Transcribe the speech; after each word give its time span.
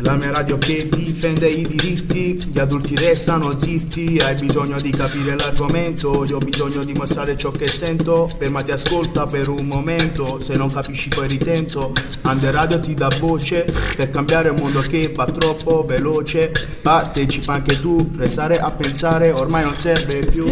La 0.00 0.14
mia 0.14 0.30
radio 0.30 0.58
che 0.58 0.88
difende 0.88 1.48
i 1.48 1.66
diritti, 1.66 2.34
gli 2.50 2.58
adulti 2.58 2.94
restano 2.96 3.58
zitti, 3.58 4.18
hai 4.22 4.34
bisogno 4.38 4.80
di 4.80 4.90
capire 4.90 5.36
l'argomento, 5.36 6.24
io 6.24 6.36
ho 6.36 6.38
bisogno 6.38 6.84
di 6.84 6.92
mostrare 6.92 7.36
ciò 7.36 7.50
che 7.50 7.66
sento, 7.66 8.28
fermati 8.28 8.72
ascolta 8.72 9.24
per 9.26 9.48
un 9.48 9.66
momento, 9.66 10.38
se 10.40 10.54
non 10.54 10.70
capisci 10.70 11.08
poi 11.08 11.28
ritento, 11.28 11.92
Under 12.22 12.52
Radio 12.52 12.78
ti 12.78 12.94
dà 12.94 13.08
voce, 13.18 13.64
per 13.96 14.10
cambiare 14.10 14.50
un 14.50 14.58
mondo 14.58 14.80
che 14.80 15.12
va 15.14 15.24
troppo 15.24 15.84
veloce, 15.84 16.52
partecipa 16.82 17.54
anche 17.54 17.80
tu, 17.80 18.12
restare 18.16 18.58
a 18.58 18.70
pensare 18.70 19.32
ormai 19.32 19.64
non 19.64 19.74
serve 19.74 20.18
più. 20.26 20.46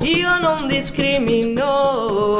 Io 0.00 0.38
non 0.40 0.66
discrimino, 0.66 2.38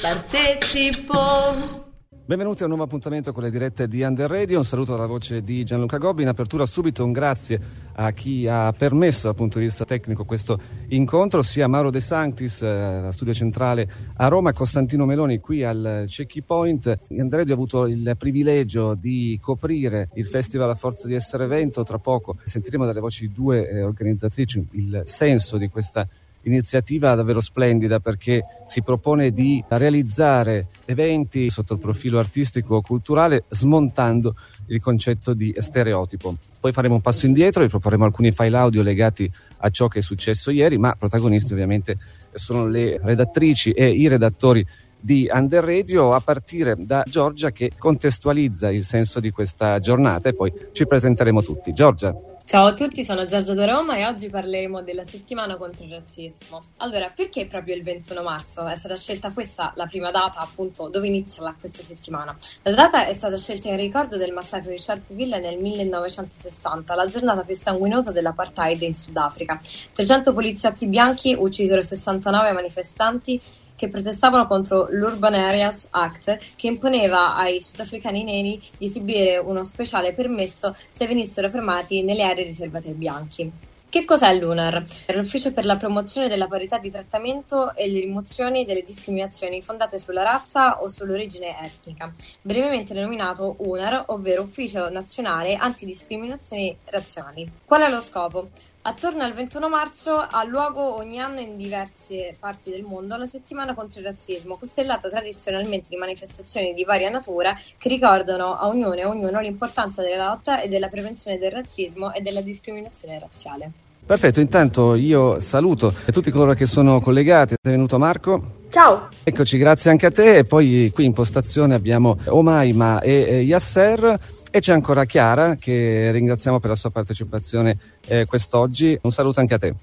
partecipo. 0.00 1.81
Benvenuti 2.24 2.62
a 2.62 2.66
un 2.66 2.70
nuovo 2.70 2.84
appuntamento 2.84 3.32
con 3.32 3.42
le 3.42 3.50
dirette 3.50 3.88
di 3.88 4.00
Under 4.02 4.30
Radio. 4.30 4.58
Un 4.58 4.64
saluto 4.64 4.92
dalla 4.92 5.06
voce 5.06 5.42
di 5.42 5.64
Gianluca 5.64 5.98
Gobbi. 5.98 6.22
In 6.22 6.28
apertura 6.28 6.66
subito 6.66 7.04
un 7.04 7.10
grazie 7.10 7.60
a 7.94 8.12
chi 8.12 8.46
ha 8.46 8.72
permesso 8.72 9.26
dal 9.26 9.34
punto 9.34 9.58
di 9.58 9.64
vista 9.64 9.84
tecnico 9.84 10.24
questo 10.24 10.56
incontro, 10.90 11.42
sia 11.42 11.66
Mauro 11.66 11.90
De 11.90 11.98
Sanctis, 11.98 12.62
eh, 12.62 13.08
studio 13.10 13.34
centrale 13.34 13.90
a 14.18 14.28
Roma, 14.28 14.50
e 14.50 14.52
Costantino 14.52 15.04
Meloni 15.04 15.40
qui 15.40 15.64
al 15.64 16.04
Checky 16.06 16.42
Point. 16.42 16.96
Under 17.08 17.40
Radio 17.40 17.54
ha 17.54 17.56
avuto 17.56 17.86
il 17.88 18.14
privilegio 18.16 18.94
di 18.94 19.36
coprire 19.42 20.08
il 20.14 20.26
festival 20.26 20.70
a 20.70 20.76
forza 20.76 21.08
di 21.08 21.14
essere 21.14 21.42
evento. 21.42 21.82
Tra 21.82 21.98
poco 21.98 22.36
sentiremo 22.44 22.86
dalle 22.86 23.00
voci 23.00 23.26
di 23.26 23.32
due 23.32 23.68
eh, 23.68 23.82
organizzatrici 23.82 24.68
il 24.74 25.02
senso 25.06 25.58
di 25.58 25.68
questa 25.68 26.06
iniziativa 26.42 27.14
davvero 27.14 27.40
splendida 27.40 28.00
perché 28.00 28.44
si 28.64 28.82
propone 28.82 29.30
di 29.30 29.62
realizzare 29.68 30.68
eventi 30.84 31.50
sotto 31.50 31.74
il 31.74 31.78
profilo 31.78 32.18
artistico 32.18 32.80
culturale 32.80 33.44
smontando 33.48 34.34
il 34.66 34.80
concetto 34.80 35.34
di 35.34 35.54
stereotipo. 35.58 36.36
Poi 36.58 36.72
faremo 36.72 36.94
un 36.94 37.00
passo 37.00 37.26
indietro, 37.26 37.62
vi 37.62 37.68
proporremo 37.68 38.04
alcuni 38.04 38.32
file 38.32 38.56
audio 38.56 38.82
legati 38.82 39.30
a 39.58 39.70
ciò 39.70 39.88
che 39.88 39.98
è 39.98 40.02
successo 40.02 40.50
ieri, 40.50 40.78
ma 40.78 40.94
protagonisti 40.98 41.52
ovviamente 41.52 41.98
sono 42.32 42.66
le 42.66 42.98
redattrici 43.02 43.72
e 43.72 43.90
i 43.90 44.08
redattori 44.08 44.64
di 44.98 45.28
Under 45.32 45.64
Radio 45.64 46.14
a 46.14 46.20
partire 46.20 46.76
da 46.78 47.04
Giorgia 47.06 47.50
che 47.50 47.72
contestualizza 47.76 48.70
il 48.70 48.84
senso 48.84 49.18
di 49.18 49.30
questa 49.30 49.80
giornata 49.80 50.28
e 50.28 50.34
poi 50.34 50.52
ci 50.72 50.86
presenteremo 50.86 51.42
tutti. 51.42 51.72
Giorgia. 51.72 52.14
Ciao 52.44 52.66
a 52.66 52.74
tutti, 52.74 53.02
sono 53.02 53.24
Giorgia 53.24 53.54
da 53.54 53.64
Roma 53.64 53.96
e 53.96 54.04
oggi 54.04 54.28
parleremo 54.28 54.82
della 54.82 55.04
settimana 55.04 55.56
contro 55.56 55.84
il 55.84 55.92
razzismo. 55.92 56.60
Allora, 56.78 57.10
perché 57.14 57.46
proprio 57.46 57.74
il 57.74 57.82
21 57.82 58.20
marzo 58.22 58.66
è 58.66 58.74
stata 58.74 58.94
scelta 58.94 59.32
questa 59.32 59.72
la 59.76 59.86
prima 59.86 60.10
data, 60.10 60.40
appunto, 60.40 60.88
dove 60.88 61.06
inizia 61.06 61.54
questa 61.58 61.82
settimana? 61.82 62.36
La 62.62 62.72
data 62.72 63.06
è 63.06 63.12
stata 63.14 63.38
scelta 63.38 63.68
in 63.68 63.76
ricordo 63.76 64.18
del 64.18 64.32
massacro 64.32 64.70
di 64.70 64.76
Sharpeville 64.76 65.38
nel 65.38 65.58
1960, 65.58 66.94
la 66.94 67.06
giornata 67.06 67.40
più 67.40 67.54
sanguinosa 67.54 68.12
dell'apartheid 68.12 68.82
in 68.82 68.94
Sudafrica. 68.94 69.58
300 69.94 70.34
poliziotti 70.34 70.86
bianchi 70.86 71.34
uccisero 71.38 71.80
69 71.80 72.52
manifestanti 72.52 73.40
che 73.82 73.88
protestavano 73.88 74.46
contro 74.46 74.86
l'Urban 74.90 75.34
Areas 75.34 75.88
Act 75.90 76.38
che 76.54 76.68
imponeva 76.68 77.34
ai 77.34 77.60
sudafricani 77.60 78.22
neri 78.22 78.62
di 78.78 78.84
esibire 78.84 79.38
uno 79.38 79.64
speciale 79.64 80.12
permesso 80.12 80.76
se 80.88 81.04
venissero 81.08 81.50
fermati 81.50 82.04
nelle 82.04 82.22
aree 82.22 82.44
riservate 82.44 82.90
ai 82.90 82.94
bianchi. 82.94 83.50
Che 83.88 84.04
cos'è 84.04 84.32
l'UNAR? 84.38 84.86
È 85.04 85.16
l'Ufficio 85.16 85.52
per 85.52 85.64
la 85.64 85.76
promozione 85.76 86.28
della 86.28 86.46
parità 86.46 86.78
di 86.78 86.92
trattamento 86.92 87.74
e 87.74 87.90
le 87.90 87.98
rimozioni 87.98 88.64
delle 88.64 88.84
discriminazioni 88.84 89.62
fondate 89.62 89.98
sulla 89.98 90.22
razza 90.22 90.80
o 90.80 90.88
sull'origine 90.88 91.58
etnica, 91.60 92.14
brevemente 92.40 92.94
denominato 92.94 93.56
UNAR, 93.58 94.04
ovvero 94.06 94.42
Ufficio 94.42 94.90
Nazionale 94.90 95.56
Antidiscriminazioni 95.56 96.76
Razziali. 96.84 97.50
Qual 97.64 97.82
è 97.82 97.90
lo 97.90 98.00
scopo? 98.00 98.48
Attorno 98.84 99.22
al 99.22 99.32
21 99.32 99.68
marzo 99.68 100.16
ha 100.16 100.44
luogo 100.44 100.96
ogni 100.96 101.20
anno 101.20 101.38
in 101.38 101.56
diverse 101.56 102.34
parti 102.36 102.70
del 102.70 102.82
mondo 102.82 103.16
la 103.16 103.26
settimana 103.26 103.74
contro 103.74 104.00
il 104.00 104.06
razzismo, 104.06 104.56
costellata 104.56 105.08
tradizionalmente 105.08 105.86
di 105.88 105.96
manifestazioni 105.96 106.74
di 106.74 106.82
varia 106.82 107.08
natura 107.08 107.56
che 107.78 107.88
ricordano 107.88 108.58
a 108.58 108.66
ognuno 108.66 108.94
e 108.94 109.02
a 109.02 109.08
ognuno 109.08 109.38
l'importanza 109.38 110.02
della 110.02 110.26
lotta 110.26 110.60
e 110.60 110.68
della 110.68 110.88
prevenzione 110.88 111.38
del 111.38 111.52
razzismo 111.52 112.12
e 112.12 112.22
della 112.22 112.40
discriminazione 112.40 113.20
razziale. 113.20 113.70
Perfetto, 114.04 114.40
intanto 114.40 114.96
io 114.96 115.38
saluto 115.38 115.94
tutti 116.10 116.32
coloro 116.32 116.54
che 116.54 116.66
sono 116.66 117.00
collegati. 117.00 117.54
È 117.54 117.68
venuto 117.68 118.00
Marco. 118.00 118.62
Ciao. 118.68 119.10
Eccoci, 119.22 119.58
grazie 119.58 119.92
anche 119.92 120.06
a 120.06 120.10
te. 120.10 120.38
E 120.38 120.44
poi 120.44 120.90
qui 120.92 121.04
in 121.04 121.12
postazione 121.12 121.74
abbiamo 121.74 122.18
Omaima 122.24 123.00
e 123.00 123.42
Yasser. 123.42 124.18
E 124.50 124.60
c'è 124.60 124.72
ancora 124.72 125.04
Chiara 125.04 125.54
che 125.54 126.10
ringraziamo 126.10 126.58
per 126.58 126.70
la 126.70 126.76
sua 126.76 126.90
partecipazione 126.90 127.78
eh, 128.06 128.26
quest'oggi. 128.26 128.98
Un 129.02 129.12
saluto 129.12 129.40
anche 129.40 129.54
a 129.54 129.58
te. 129.58 129.74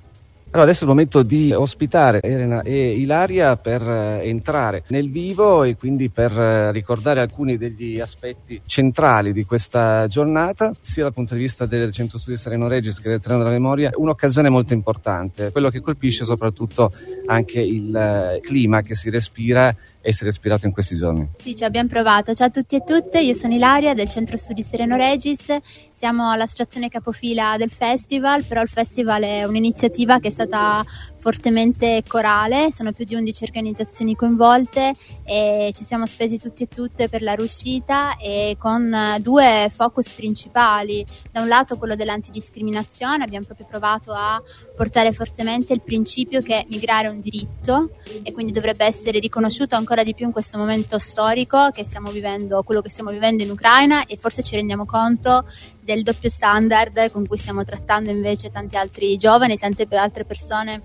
Allora 0.52 0.64
adesso 0.64 0.84
è 0.84 0.88
il 0.88 0.94
momento 0.94 1.22
di 1.22 1.52
ospitare 1.52 2.22
Elena 2.24 2.64
e 2.64 2.94
Ilaria 2.94 3.56
per 3.56 3.84
eh, 3.84 4.22
entrare 4.24 4.82
nel 4.88 5.12
vivo 5.12 5.64
e 5.64 5.76
quindi 5.76 6.10
per 6.10 6.32
eh, 6.32 6.72
ricordare 6.72 7.22
alcuni 7.22 7.56
degli 7.56 8.00
aspetti 8.00 8.60
centrali 8.66 9.32
di 9.32 9.46
questa 9.46 10.08
giornata, 10.08 10.72
sia 10.82 11.04
dal 11.04 11.14
punto 11.14 11.36
di 11.36 11.42
vista 11.42 11.68
del 11.68 11.92
Centro 11.92 12.18
Studi 12.18 12.36
Sereno 12.36 12.68
Regis 12.68 13.00
che 13.00 13.10
del 13.10 13.20
Treno 13.20 13.38
della 13.38 13.52
Memoria, 13.52 13.92
un'occasione 13.94 14.50
molto 14.50 14.74
importante, 14.74 15.52
quello 15.52 15.70
che 15.70 15.82
colpisce 15.82 16.26
soprattutto 16.26 16.92
anche 17.28 17.62
il 17.62 17.96
eh, 17.96 18.40
clima 18.42 18.82
che 18.82 18.96
si 18.96 19.12
respira 19.12 19.72
essere 20.02 20.30
respirato 20.30 20.66
in 20.66 20.72
questi 20.72 20.96
giorni. 20.96 21.28
Sì, 21.38 21.56
ci 21.56 21.64
abbiamo 21.64 21.90
provato. 21.90 22.34
Ciao 22.34 22.48
a 22.48 22.50
tutti 22.50 22.76
e 22.76 22.84
tutte, 22.84 23.20
io 23.20 23.36
sono 23.36 23.54
Ilaria 23.54 23.94
del 23.94 24.08
Centro 24.08 24.38
Studi 24.38 24.64
Sereno 24.64 24.96
Regis, 24.96 25.56
siamo 25.92 26.34
l'associazione 26.36 26.90
capofila 26.90 27.56
del 27.58 27.70
festival, 27.70 28.44
però 28.44 28.62
il 28.62 28.70
festival 28.70 29.24
è 29.24 29.44
un'iniziativa 29.44 30.20
che 30.20 30.30
è 30.30 30.32
stata 30.32 30.84
fortemente 31.20 32.04
corale, 32.08 32.72
sono 32.72 32.92
più 32.94 33.06
di 33.06 33.16
11 33.16 33.44
organizzazioni 33.44 34.16
coinvolte 34.16 34.94
e 35.24 35.72
ci 35.76 35.84
siamo 35.84 36.06
spesi 36.06 36.40
tutti 36.40 36.64
e 36.64 36.68
tutte 36.68 37.10
per 37.10 37.22
la 37.22 37.34
riuscita 37.34 38.18
e 38.18 38.56
con 38.58 39.18
due 39.20 39.70
focus 39.74 40.14
principali, 40.14 41.06
da 41.32 41.42
un 41.42 41.48
lato 41.48 41.78
quello 41.78 41.96
dell'antidiscriminazione, 41.96 43.24
abbiamo 43.24 43.46
proprio 43.46 43.68
provato 43.70 44.12
a 44.12 44.42
portare 44.76 45.12
fortemente 45.12 45.74
il 45.74 45.82
principio 45.82 46.42
che 46.42 46.66
migrare 46.70 47.08
è 47.08 47.12
un 47.12 47.20
diritto 47.20 47.92
e 48.24 48.32
quindi 48.32 48.52
dovrebbe 48.52 48.86
essere 48.86 49.20
riconosciuto 49.20 49.76
ancora 49.76 50.04
di 50.04 50.16
più 50.16 50.26
in 50.26 50.32
questo 50.32 50.58
momento 50.58 50.98
storico 50.98 51.70
che 51.72 51.84
stiamo 51.84 52.12
vivendo, 52.12 52.64
quello 52.64 52.82
che 52.82 52.90
stiamo 52.90 53.12
vivendo 53.12 53.44
in 53.44 53.52
Ucraina 53.52 54.06
e 54.06 54.18
forse 54.18 54.42
ci 54.42 54.56
rendiamo 54.56 54.86
conto 54.86 55.46
del 55.82 56.04
doppio 56.04 56.30
standard 56.30 57.12
con 57.12 57.28
cui 57.28 57.38
stiamo 57.38 57.66
trattando 57.66 58.10
invece 58.12 58.50
tanti 58.50 58.78
altri 58.78 59.18
giovani 59.18 59.58
tante 59.58 59.88
altre 59.90 60.24
persone 60.24 60.82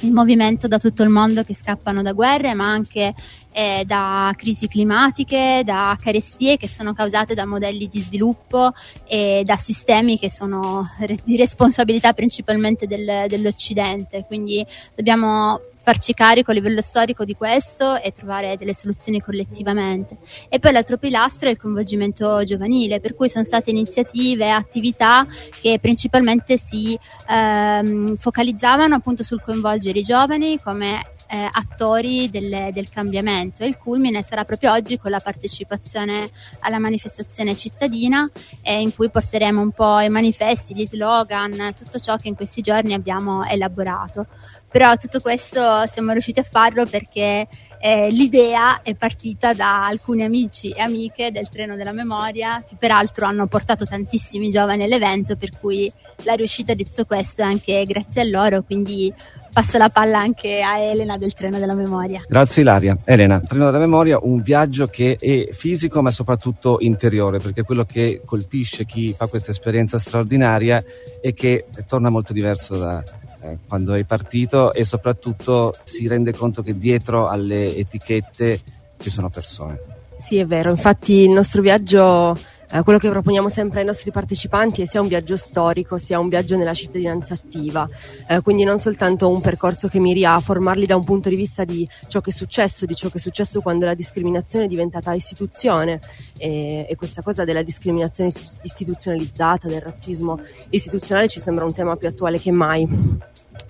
in 0.00 0.12
movimento 0.12 0.68
da 0.68 0.78
tutto 0.78 1.02
il 1.02 1.08
mondo 1.08 1.42
che 1.42 1.54
scappano 1.54 2.02
da 2.02 2.12
guerre, 2.12 2.54
ma 2.54 2.66
anche 2.66 3.14
eh, 3.52 3.84
da 3.86 4.32
crisi 4.36 4.68
climatiche, 4.68 5.62
da 5.64 5.96
carestie 6.00 6.58
che 6.58 6.68
sono 6.68 6.92
causate 6.92 7.34
da 7.34 7.46
modelli 7.46 7.88
di 7.88 8.00
sviluppo 8.00 8.72
e 9.06 9.42
da 9.44 9.56
sistemi 9.56 10.18
che 10.18 10.30
sono 10.30 10.86
re- 10.98 11.16
di 11.24 11.36
responsabilità 11.36 12.12
principalmente 12.12 12.86
del, 12.86 13.24
dell'Occidente. 13.28 14.24
Quindi 14.26 14.64
dobbiamo 14.94 15.60
farci 15.86 16.14
carico 16.14 16.50
a 16.50 16.54
livello 16.54 16.82
storico 16.82 17.24
di 17.24 17.34
questo 17.34 18.02
e 18.02 18.10
trovare 18.10 18.56
delle 18.56 18.74
soluzioni 18.74 19.20
collettivamente. 19.20 20.18
E 20.48 20.58
poi 20.58 20.72
l'altro 20.72 20.98
pilastro 20.98 21.46
è 21.46 21.52
il 21.52 21.58
coinvolgimento 21.58 22.42
giovanile, 22.42 22.98
per 22.98 23.14
cui 23.14 23.28
sono 23.28 23.44
state 23.44 23.70
iniziative, 23.70 24.50
attività 24.50 25.24
che 25.60 25.78
principalmente 25.80 26.58
si 26.58 26.98
ehm, 27.28 28.16
focalizzavano 28.16 28.96
appunto 28.96 29.22
sul 29.22 29.40
coinvolgere 29.40 30.00
i 30.00 30.02
giovani 30.02 30.58
come 30.60 31.14
eh, 31.26 31.48
attori 31.50 32.30
del, 32.30 32.70
del, 32.72 32.88
cambiamento. 32.88 33.62
E 33.62 33.66
il 33.66 33.78
culmine 33.78 34.22
sarà 34.22 34.44
proprio 34.44 34.72
oggi 34.72 34.98
con 34.98 35.10
la 35.10 35.20
partecipazione 35.20 36.28
alla 36.60 36.78
manifestazione 36.78 37.56
cittadina 37.56 38.28
eh, 38.62 38.80
in 38.80 38.94
cui 38.94 39.10
porteremo 39.10 39.60
un 39.60 39.70
po' 39.70 40.00
i 40.00 40.08
manifesti, 40.08 40.74
gli 40.74 40.86
slogan, 40.86 41.74
tutto 41.76 41.98
ciò 41.98 42.16
che 42.16 42.28
in 42.28 42.34
questi 42.34 42.60
giorni 42.60 42.94
abbiamo 42.94 43.44
elaborato. 43.44 44.26
Però 44.68 44.94
tutto 44.96 45.20
questo 45.20 45.86
siamo 45.86 46.12
riusciti 46.12 46.40
a 46.40 46.42
farlo 46.42 46.84
perché 46.84 47.46
eh, 47.78 48.10
l'idea 48.10 48.82
è 48.82 48.94
partita 48.94 49.52
da 49.52 49.86
alcuni 49.86 50.22
amici 50.22 50.70
e 50.70 50.80
amiche 50.80 51.30
del 51.30 51.48
treno 51.48 51.76
della 51.76 51.92
memoria 51.92 52.64
che 52.66 52.76
peraltro 52.78 53.26
hanno 53.26 53.46
portato 53.46 53.84
tantissimi 53.84 54.50
giovani 54.50 54.84
all'evento 54.84 55.36
per 55.36 55.50
cui 55.58 55.92
la 56.24 56.34
riuscita 56.34 56.74
di 56.74 56.84
tutto 56.84 57.04
questo 57.04 57.42
è 57.42 57.44
anche 57.44 57.84
grazie 57.84 58.22
a 58.22 58.24
loro 58.24 58.62
quindi 58.62 59.12
passo 59.56 59.78
la 59.78 59.88
palla 59.88 60.18
anche 60.18 60.60
a 60.60 60.78
Elena 60.78 61.16
del 61.16 61.32
treno 61.32 61.58
della 61.58 61.72
memoria. 61.74 62.22
Grazie 62.28 62.60
Ilaria. 62.60 62.98
Elena 63.04 63.40
treno 63.40 63.64
della 63.64 63.78
memoria 63.78 64.18
un 64.20 64.42
viaggio 64.42 64.86
che 64.86 65.16
è 65.18 65.48
fisico 65.52 66.02
ma 66.02 66.10
soprattutto 66.10 66.76
interiore 66.80 67.38
perché 67.38 67.62
quello 67.62 67.86
che 67.86 68.20
colpisce 68.24 68.84
chi 68.84 69.14
fa 69.16 69.26
questa 69.28 69.52
esperienza 69.52 69.98
straordinaria 69.98 70.84
è 71.22 71.32
che 71.32 71.64
torna 71.86 72.10
molto 72.10 72.34
diverso 72.34 72.76
da 72.76 73.02
eh, 73.46 73.58
quando 73.68 73.92
hai 73.92 74.04
partito 74.04 74.72
e 74.72 74.84
soprattutto 74.84 75.74
si 75.84 76.08
rende 76.08 76.32
conto 76.32 76.62
che 76.62 76.76
dietro 76.76 77.28
alle 77.28 77.76
etichette 77.76 78.60
ci 78.98 79.10
sono 79.10 79.30
persone. 79.30 79.78
Sì, 80.18 80.38
è 80.38 80.46
vero, 80.46 80.70
infatti 80.70 81.12
il 81.12 81.30
nostro 81.30 81.62
viaggio 81.62 82.54
Eh, 82.68 82.82
quello 82.82 82.98
che 82.98 83.08
proponiamo 83.08 83.48
sempre 83.48 83.78
ai 83.78 83.86
nostri 83.86 84.10
partecipanti 84.10 84.82
è 84.82 84.86
sia 84.86 85.00
un 85.00 85.06
viaggio 85.06 85.36
storico 85.36 85.98
sia 85.98 86.18
un 86.18 86.28
viaggio 86.28 86.56
nella 86.56 86.74
cittadinanza 86.74 87.34
attiva, 87.34 87.88
eh, 88.26 88.40
quindi 88.40 88.64
non 88.64 88.80
soltanto 88.80 89.30
un 89.30 89.40
percorso 89.40 89.86
che 89.86 90.00
miri 90.00 90.24
a 90.24 90.40
formarli 90.40 90.84
da 90.84 90.96
un 90.96 91.04
punto 91.04 91.28
di 91.28 91.36
vista 91.36 91.62
di 91.62 91.88
ciò 92.08 92.20
che 92.20 92.30
è 92.30 92.32
successo, 92.32 92.84
di 92.84 92.96
ciò 92.96 93.08
che 93.08 93.18
è 93.18 93.20
successo 93.20 93.60
quando 93.60 93.84
la 93.84 93.94
discriminazione 93.94 94.64
è 94.64 94.68
diventata 94.68 95.12
istituzione 95.12 96.00
e, 96.36 96.86
e 96.88 96.96
questa 96.96 97.22
cosa 97.22 97.44
della 97.44 97.62
discriminazione 97.62 98.30
istituzionalizzata, 98.62 99.68
del 99.68 99.80
razzismo 99.80 100.40
istituzionale 100.70 101.28
ci 101.28 101.38
sembra 101.38 101.64
un 101.64 101.72
tema 101.72 101.94
più 101.94 102.08
attuale 102.08 102.40
che 102.40 102.50
mai 102.50 102.84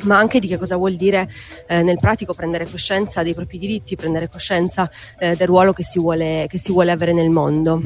ma 0.02 0.18
anche 0.18 0.40
di 0.40 0.46
che 0.46 0.58
cosa 0.58 0.76
vuol 0.76 0.94
dire 0.94 1.28
eh, 1.66 1.82
nel 1.82 1.96
pratico 1.96 2.34
prendere 2.34 2.68
coscienza 2.68 3.22
dei 3.22 3.34
propri 3.34 3.58
diritti, 3.58 3.96
prendere 3.96 4.28
coscienza 4.28 4.90
eh, 5.18 5.36
del 5.36 5.46
ruolo 5.46 5.72
che 5.72 5.84
si, 5.84 5.98
vuole, 5.98 6.46
che 6.48 6.58
si 6.58 6.72
vuole 6.72 6.90
avere 6.90 7.12
nel 7.12 7.30
mondo. 7.30 7.82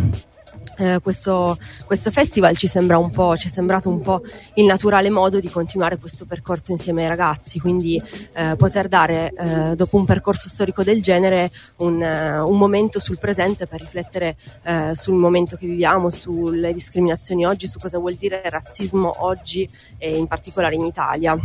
Eh, 0.77 0.99
questo, 1.03 1.57
questo, 1.85 2.11
festival 2.11 2.57
ci, 2.57 2.67
sembra 2.67 2.99
un 2.99 3.11
po', 3.11 3.37
ci 3.37 3.49
è 3.49 3.51
sembrato 3.51 3.89
un 3.89 4.01
po' 4.01 4.23
il 4.55 4.65
naturale 4.65 5.11
modo 5.11 5.39
di 5.39 5.49
continuare 5.49 5.99
questo 5.99 6.25
percorso 6.25 6.73
insieme 6.73 7.03
ai 7.03 7.09
ragazzi, 7.09 7.61
quindi 7.61 8.03
eh, 8.33 8.57
poter 8.57 8.89
dare 8.89 9.33
eh, 9.37 9.77
dopo 9.77 9.97
un 9.97 10.05
percorso 10.07 10.49
storico 10.49 10.83
del 10.83 11.03
genere 11.03 11.51
un, 11.79 12.01
uh, 12.01 12.49
un 12.49 12.59
momento 12.59 12.99
sul 12.99 13.19
presente 13.19 13.67
per 13.67 13.81
riflettere 13.81 14.37
uh, 14.65 14.95
sul 14.95 15.15
momento 15.15 15.57
che 15.57 15.67
viviamo, 15.67 16.09
sulle 16.09 16.73
discriminazioni 16.73 17.45
oggi, 17.45 17.67
su 17.67 17.79
cosa 17.79 17.99
vuol 17.99 18.15
dire 18.15 18.43
razzismo 18.45 19.17
oggi 19.19 19.69
e 19.99 20.17
in 20.17 20.27
particolare 20.27 20.75
in 20.75 20.85
Italia. 20.85 21.39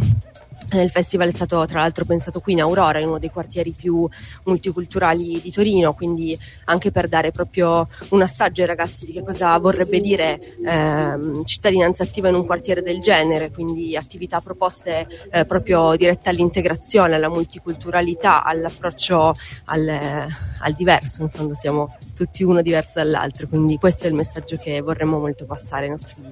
Eh, 0.72 0.82
il 0.82 0.90
festival 0.90 1.28
è 1.28 1.32
stato 1.32 1.64
tra 1.66 1.82
l'altro 1.82 2.06
pensato 2.06 2.40
qui 2.40 2.54
in 2.54 2.62
Aurora, 2.62 3.00
in 3.00 3.08
uno 3.08 3.20
dei 3.20 3.30
quartieri 3.30 3.72
più 3.72 4.08
multiculturali 4.44 5.40
di 5.40 5.52
Torino, 5.52 5.94
quindi 5.94 6.38
anche 6.66 6.92
per 6.92 7.08
dare 7.08 7.32
proprio 7.32 7.88
un 8.10 8.22
assaggio 8.22 8.62
ai 8.62 8.68
ragazzi 8.68 9.06
di 9.06 9.12
che 9.12 9.24
cosa 9.24 9.58
vorrebbe 9.60 10.00
dire 10.00 10.40
eh, 10.66 11.44
cittadinanza 11.46 12.04
attiva 12.04 12.30
in 12.30 12.36
un 12.36 12.46
quartiere 12.46 12.82
del 12.82 13.00
genere, 13.00 13.52
quindi 13.52 13.96
attività 13.96 14.42
proposte 14.42 15.08
eh, 15.32 15.46
proprio 15.46 15.96
dirette 15.96 16.30
all'integrazione, 16.30 17.16
alla 17.16 17.30
multiculturalità, 17.30 18.44
all'approccio 18.44 19.34
al, 19.66 19.88
al 19.88 20.74
diverso, 20.74 21.22
in 21.22 21.30
fondo 21.30 21.54
siamo 21.54 21.96
tutti 22.16 22.44
uno 22.44 22.62
diverso 22.62 23.00
dall'altro, 23.00 23.48
quindi 23.48 23.78
questo 23.78 24.06
è 24.06 24.10
il 24.10 24.16
messaggio 24.16 24.58
che 24.58 24.82
vorremmo 24.82 25.20
molto 25.20 25.46
passare 25.46 25.84
ai 25.84 25.92
nostri 25.92 26.24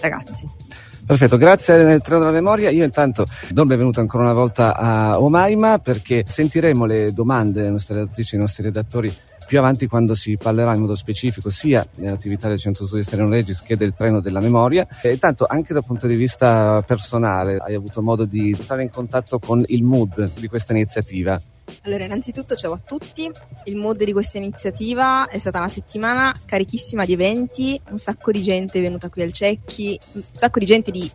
ragazzi. 0.00 0.88
Perfetto, 1.10 1.38
grazie 1.38 1.82
nel 1.82 2.02
treno 2.02 2.20
della 2.20 2.30
memoria. 2.30 2.70
Io 2.70 2.84
intanto 2.84 3.26
do 3.48 3.62
il 3.62 3.66
benvenuto 3.66 3.98
ancora 3.98 4.22
una 4.22 4.32
volta 4.32 4.76
a 4.76 5.20
Omaima 5.20 5.80
perché 5.80 6.22
sentiremo 6.24 6.84
le 6.84 7.12
domande 7.12 7.58
delle 7.58 7.72
nostre 7.72 7.96
redattrici 7.96 8.28
e 8.28 8.36
dei 8.36 8.46
nostri 8.46 8.62
redattori 8.62 9.12
più 9.44 9.58
avanti 9.58 9.88
quando 9.88 10.14
si 10.14 10.36
parlerà 10.36 10.72
in 10.72 10.82
modo 10.82 10.94
specifico 10.94 11.50
sia 11.50 11.84
dell'attività 11.96 12.46
del 12.46 12.58
Centro 12.58 12.86
Studi 12.86 13.02
Sereno 13.02 13.28
Regis 13.28 13.60
che 13.60 13.76
del 13.76 13.92
treno 13.92 14.20
della 14.20 14.38
memoria. 14.38 14.86
E 15.02 15.10
intanto 15.10 15.46
anche 15.48 15.72
dal 15.72 15.84
punto 15.84 16.06
di 16.06 16.14
vista 16.14 16.80
personale 16.82 17.56
hai 17.56 17.74
avuto 17.74 18.02
modo 18.02 18.24
di 18.24 18.50
entrare 18.56 18.82
in 18.82 18.90
contatto 18.90 19.40
con 19.40 19.64
il 19.66 19.82
mood 19.82 20.30
di 20.38 20.46
questa 20.46 20.74
iniziativa. 20.74 21.42
Allora, 21.82 22.04
innanzitutto 22.04 22.54
ciao 22.54 22.72
a 22.72 22.78
tutti. 22.78 23.30
Il 23.64 23.76
mood 23.76 24.02
di 24.02 24.12
questa 24.12 24.38
iniziativa 24.38 25.28
è 25.28 25.38
stata 25.38 25.58
una 25.58 25.68
settimana 25.68 26.34
carichissima 26.44 27.04
di 27.04 27.12
eventi, 27.12 27.80
un 27.90 27.98
sacco 27.98 28.30
di 28.30 28.42
gente 28.42 28.78
è 28.78 28.82
venuta 28.82 29.08
qui 29.08 29.22
al 29.22 29.32
Cecchi, 29.32 29.98
un 30.12 30.22
sacco 30.32 30.58
di 30.58 30.66
gente 30.66 30.90
di 30.90 31.10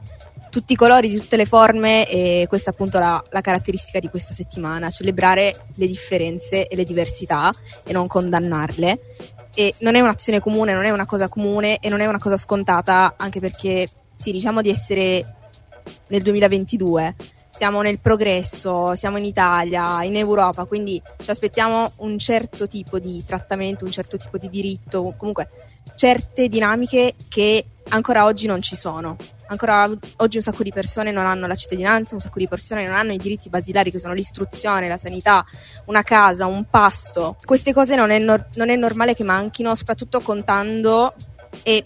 tutti 0.50 0.74
i 0.74 0.76
colori, 0.76 1.10
di 1.10 1.18
tutte 1.18 1.36
le 1.36 1.46
forme 1.46 2.10
e 2.10 2.46
questa 2.48 2.70
è 2.70 2.74
appunto 2.74 2.98
la, 2.98 3.22
la 3.30 3.42
caratteristica 3.42 4.00
di 4.00 4.10
questa 4.10 4.34
settimana, 4.34 4.90
celebrare 4.90 5.68
le 5.76 5.88
differenze 5.88 6.68
e 6.68 6.76
le 6.76 6.86
diversità 6.86 7.54
e 7.84 7.92
non 7.92 8.08
condannarle. 8.08 9.00
E 9.54 9.74
non 9.80 9.96
è 9.96 10.00
un'azione 10.00 10.40
comune, 10.40 10.74
non 10.74 10.86
è 10.86 10.90
una 10.90 11.06
cosa 11.06 11.28
comune 11.28 11.80
e 11.80 11.90
non 11.90 12.02
è 12.02 12.06
una 12.06 12.20
cosa 12.20 12.38
scontata, 12.38 13.16
anche 13.18 13.40
perché 13.40 13.88
sì, 14.16 14.32
diciamo 14.32 14.62
di 14.62 14.70
essere 14.70 15.36
nel 16.08 16.22
2022 16.22 17.16
siamo 17.56 17.82
nel 17.82 18.00
progresso, 18.00 18.96
siamo 18.96 19.18
in 19.18 19.24
Italia, 19.24 20.04
in 20.04 20.18
Europa, 20.18 20.66
quindi 20.66 21.02
ci 21.24 21.30
aspettiamo 21.30 21.94
un 21.98 22.20
certo 22.20 22.68
tipo 22.68 23.00
di 23.00 23.24
trattamento, 23.26 23.86
un 23.86 23.92
certo 23.92 24.18
tipo 24.18 24.38
di 24.38 24.50
diritto, 24.50 25.14
comunque 25.16 25.50
certe 25.96 26.50
dinamiche 26.50 27.16
che 27.30 27.66
ancora 27.90 28.26
oggi 28.26 28.46
non 28.46 28.62
ci 28.62 28.76
sono. 28.76 29.16
Ancora 29.48 29.90
oggi 30.18 30.36
un 30.36 30.44
sacco 30.44 30.64
di 30.64 30.74
persone 30.74 31.12
non 31.12 31.26
hanno 31.26 31.48
la 31.48 31.56
cittadinanza, 31.56 32.14
un 32.14 32.20
sacco 32.20 32.40
di 32.40 32.48
persone 32.50 32.86
non 32.86 32.94
hanno 32.94 33.14
i 33.14 33.18
diritti 33.18 33.48
basilari 33.48 33.90
che 33.90 34.00
sono 34.00 34.14
l'istruzione, 34.14 34.90
la 34.90 34.98
sanità, 34.98 35.46
una 35.86 36.04
casa, 36.04 36.48
un 36.48 36.66
pasto. 36.70 37.38
Queste 37.46 37.72
cose 37.72 37.96
non 37.96 38.10
è, 38.10 38.20
nor- 38.20 38.48
non 38.56 38.70
è 38.70 38.76
normale 38.76 39.16
che 39.16 39.24
manchino, 39.24 39.74
soprattutto 39.76 40.20
contando 40.20 41.14
e 41.64 41.86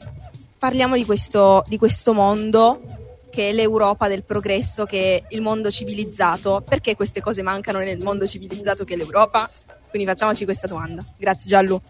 parliamo 0.58 0.96
di 0.96 1.06
questo, 1.06 1.64
di 1.68 1.78
questo 1.78 2.14
mondo 2.14 2.98
che 3.40 3.52
è 3.52 3.54
l'Europa 3.54 4.10
del 4.10 4.26
progresso, 4.26 4.84
che 4.84 5.16
è 5.16 5.24
il 5.34 5.42
mondo 5.42 5.72
civilizzato. 5.72 6.62
Perché 6.68 6.98
queste 6.98 7.22
cose 7.22 7.42
mancano 7.42 7.80
nel 7.80 8.04
mondo 8.04 8.28
civilizzato 8.28 8.84
che 8.84 8.96
è 8.96 8.98
l'Europa? 8.98 9.50
Quindi 9.90 10.06
facciamoci 10.10 10.44
questa 10.44 10.68
domanda. 10.68 11.02
Grazie 11.18 11.48
Giallo. 11.48 11.82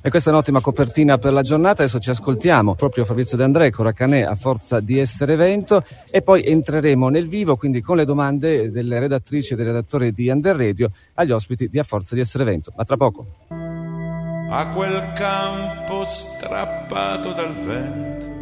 E 0.00 0.08
questa 0.08 0.30
è 0.30 0.32
un'ottima 0.32 0.60
copertina 0.60 1.18
per 1.18 1.32
la 1.32 1.42
giornata. 1.42 1.82
Adesso 1.82 1.98
ci 1.98 2.10
ascoltiamo 2.10 2.76
proprio 2.76 3.04
Fabrizio 3.04 3.36
De 3.36 3.42
André 3.42 3.72
con 3.72 3.86
Racanè 3.86 4.20
a 4.20 4.36
forza 4.36 4.78
di 4.78 5.00
essere 5.00 5.32
evento 5.32 5.82
e 6.08 6.22
poi 6.22 6.44
entreremo 6.44 7.08
nel 7.08 7.26
vivo, 7.26 7.56
quindi 7.56 7.80
con 7.80 7.96
le 7.96 8.04
domande 8.04 8.70
delle 8.70 9.00
redattrici 9.00 9.54
e 9.54 9.56
del 9.56 9.66
redattore 9.66 10.12
di 10.12 10.28
Under 10.28 10.54
Radio 10.54 10.92
agli 11.14 11.32
ospiti 11.32 11.68
di 11.68 11.80
A 11.80 11.82
Forza 11.82 12.14
di 12.14 12.20
essere 12.20 12.44
evento. 12.44 12.72
Ma 12.76 12.84
tra 12.84 12.96
poco. 12.96 13.26
A 13.48 14.68
quel 14.68 15.12
campo 15.14 16.04
strappato 16.04 17.32
dal 17.32 17.54
vento, 17.64 18.33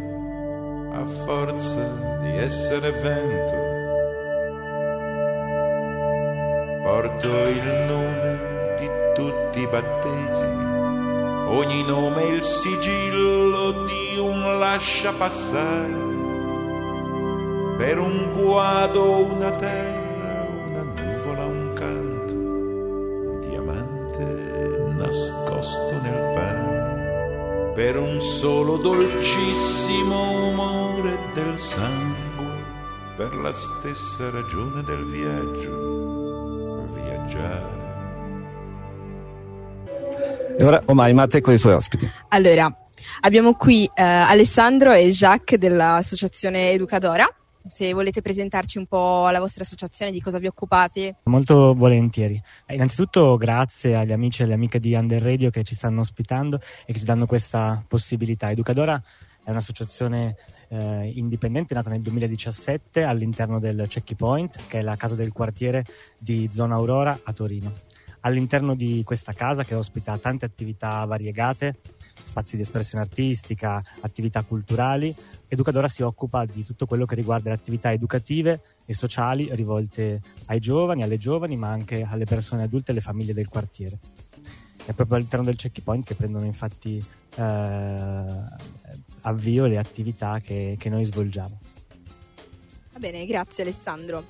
a 0.93 1.03
forza 1.25 2.17
di 2.21 2.37
essere 2.37 2.91
vento. 2.91 3.61
Porto 6.83 7.27
il 7.27 7.63
nome 7.87 8.39
di 8.77 8.87
tutti 9.15 9.61
i 9.61 9.67
battesimi, 9.67 10.65
ogni 11.47 11.83
nome 11.83 12.21
è 12.21 12.31
il 12.31 12.43
sigillo 12.43 13.85
di 13.85 14.19
un 14.19 14.59
lascia 14.59 15.11
passare, 15.13 16.11
per 17.77 17.97
un 17.99 18.31
guado 18.31 19.25
una 19.25 19.49
terra, 19.49 20.47
una 20.67 20.83
nuvola, 20.83 21.45
un 21.45 21.73
canto, 21.73 22.33
un 22.33 23.39
diamante 23.49 24.23
nascosto 24.95 25.99
nel 26.03 26.33
pane, 26.35 27.71
per 27.73 27.97
un 27.97 28.21
solo 28.21 28.77
dolcissimo 28.77 30.82
umore 31.03 31.19
del 31.33 31.59
sangue 31.59 32.63
per 33.17 33.35
la 33.35 33.51
stessa 33.51 34.29
ragione 34.29 34.81
del 34.83 35.03
viaggio, 35.05 36.87
viaggiare. 36.93 37.81
E 40.57 40.63
ora 40.63 40.81
Omai 40.85 41.13
Mate 41.13 41.41
con 41.41 41.53
i 41.53 41.57
suoi 41.57 41.73
ospiti. 41.73 42.09
Allora, 42.29 42.73
abbiamo 43.21 43.55
qui 43.55 43.83
eh, 43.93 44.01
Alessandro 44.01 44.93
e 44.93 45.09
Jacques 45.09 45.59
dell'associazione 45.59 46.71
Educadora. 46.71 47.27
Se 47.65 47.91
volete 47.93 48.21
presentarci 48.21 48.77
un 48.77 48.85
po' 48.87 49.29
la 49.29 49.39
vostra 49.39 49.63
associazione, 49.63 50.11
di 50.11 50.21
cosa 50.21 50.37
vi 50.37 50.47
occupate? 50.47 51.17
Molto 51.23 51.73
volentieri. 51.73 52.41
Eh, 52.65 52.75
innanzitutto 52.75 53.35
grazie 53.37 53.95
agli 53.95 54.11
amici 54.13 54.41
e 54.41 54.45
alle 54.45 54.53
amiche 54.53 54.79
di 54.79 54.93
Under 54.93 55.21
Radio 55.21 55.49
che 55.49 55.63
ci 55.63 55.75
stanno 55.75 55.99
ospitando 56.01 56.61
e 56.85 56.93
che 56.93 56.99
ci 56.99 57.05
danno 57.05 57.25
questa 57.25 57.83
possibilità. 57.87 58.51
Educadora 58.51 59.01
è 59.43 59.49
un'associazione 59.49 60.35
eh, 60.73 61.11
indipendente 61.15 61.75
nata 61.75 61.89
nel 61.89 62.01
2017 62.01 63.03
all'interno 63.03 63.59
del 63.59 63.85
Checkpoint, 63.87 64.67
che 64.67 64.79
è 64.79 64.81
la 64.81 64.95
casa 64.95 65.13
del 65.13 65.31
quartiere 65.31 65.85
di 66.17 66.49
Zona 66.51 66.75
Aurora 66.75 67.19
a 67.23 67.31
Torino. 67.31 67.71
All'interno 68.21 68.73
di 68.73 69.03
questa 69.03 69.33
casa, 69.33 69.63
che 69.63 69.75
ospita 69.75 70.17
tante 70.17 70.45
attività 70.45 71.03
variegate, 71.05 71.75
spazi 72.23 72.55
di 72.55 72.61
espressione 72.61 73.03
artistica, 73.03 73.83
attività 73.99 74.41
culturali, 74.43 75.13
Educadora 75.53 75.87
si 75.87 76.01
occupa 76.01 76.45
di 76.45 76.65
tutto 76.65 76.87
quello 76.87 77.05
che 77.05 77.13
riguarda 77.13 77.49
le 77.49 77.55
attività 77.55 77.91
educative 77.91 78.61
e 78.85 78.95
sociali 78.95 79.49
rivolte 79.53 80.19
ai 80.45 80.59
giovani, 80.59 81.03
alle 81.03 81.17
giovani, 81.17 81.55
ma 81.57 81.69
anche 81.69 82.01
alle 82.09 82.25
persone 82.25 82.63
adulte 82.63 82.89
e 82.89 82.91
alle 82.93 83.01
famiglie 83.01 83.35
del 83.35 83.49
quartiere. 83.49 83.99
È 84.83 84.93
proprio 84.93 85.17
all'interno 85.17 85.45
del 85.45 85.55
checkpoint 85.55 86.07
che 86.07 86.15
prendono 86.15 86.45
infatti 86.45 86.97
eh, 87.35 88.25
avvio 89.23 89.65
le 89.65 89.77
attività 89.77 90.39
che, 90.39 90.75
che 90.79 90.89
noi 90.89 91.03
svolgiamo. 91.05 91.59
Va 92.93 92.99
bene, 92.99 93.25
grazie 93.25 93.63
Alessandro. 93.63 94.23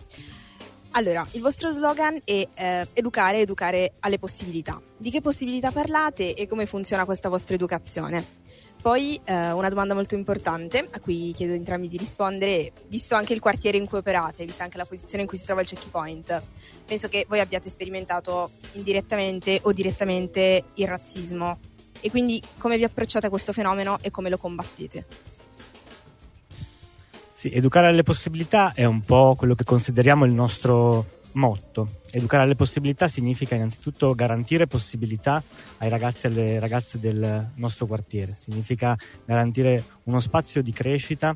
Allora, 0.96 1.26
il 1.32 1.42
vostro 1.42 1.72
slogan 1.72 2.20
è 2.24 2.48
eh, 2.54 2.88
educare, 2.94 3.40
educare 3.40 3.94
alle 4.00 4.20
possibilità. 4.20 4.80
Di 4.96 5.10
che 5.10 5.22
possibilità 5.22 5.72
parlate 5.72 6.36
e 6.36 6.48
come 6.48 6.66
funziona 6.68 7.06
questa 7.06 7.30
vostra 7.30 7.56
educazione? 7.56 8.42
Poi 8.80 9.20
eh, 9.24 9.52
una 9.52 9.70
domanda 9.70 9.94
molto 9.94 10.14
importante 10.14 10.88
a 10.92 11.00
cui 11.00 11.32
chiedo 11.34 11.54
entrambi 11.54 11.88
di 11.88 11.98
rispondere, 11.98 12.74
visto 12.90 13.16
anche 13.16 13.34
il 13.34 13.40
quartiere 13.40 13.78
in 13.78 13.88
cui 13.88 14.00
operate, 14.00 14.46
vista 14.46 14.66
anche 14.66 14.78
la 14.78 14.86
posizione 14.86 15.24
in 15.24 15.28
cui 15.28 15.38
si 15.38 15.46
trova 15.46 15.62
il 15.62 15.68
checkpoint, 15.68 16.42
penso 16.86 17.08
che 17.08 17.26
voi 17.28 17.40
abbiate 17.40 17.70
sperimentato 17.70 18.52
indirettamente 18.74 19.60
o 19.64 19.72
direttamente 19.72 20.66
il 20.74 20.88
razzismo 20.88 21.58
e 22.04 22.10
quindi 22.10 22.42
come 22.58 22.76
vi 22.76 22.84
approcciate 22.84 23.28
a 23.28 23.30
questo 23.30 23.54
fenomeno 23.54 23.98
e 24.02 24.12
come 24.12 24.30
lo 24.30 24.38
combattete. 24.38 25.06
Sì, 27.32 27.50
educare 27.54 27.88
alle 27.88 28.04
possibilità 28.04 28.74
è 28.74 28.84
un 28.84 29.00
po' 29.00 29.36
quello 29.38 29.56
che 29.56 29.64
consideriamo 29.64 30.26
il 30.26 30.34
nostro 30.34 31.22
motto. 31.34 32.02
Educare 32.12 32.44
alle 32.44 32.56
possibilità 32.56 33.08
significa 33.08 33.56
innanzitutto 33.56 34.14
garantire 34.16 34.68
possibilità 34.68 35.42
ai 35.78 35.88
ragazzi 35.88 36.26
e 36.26 36.30
alle 36.30 36.60
ragazze 36.60 37.00
del 37.00 37.52
nostro 37.56 37.86
quartiere, 37.86 38.36
significa 38.38 38.98
garantire 39.24 39.82
uno 40.04 40.20
spazio 40.20 40.62
di 40.62 40.74
crescita 40.74 41.34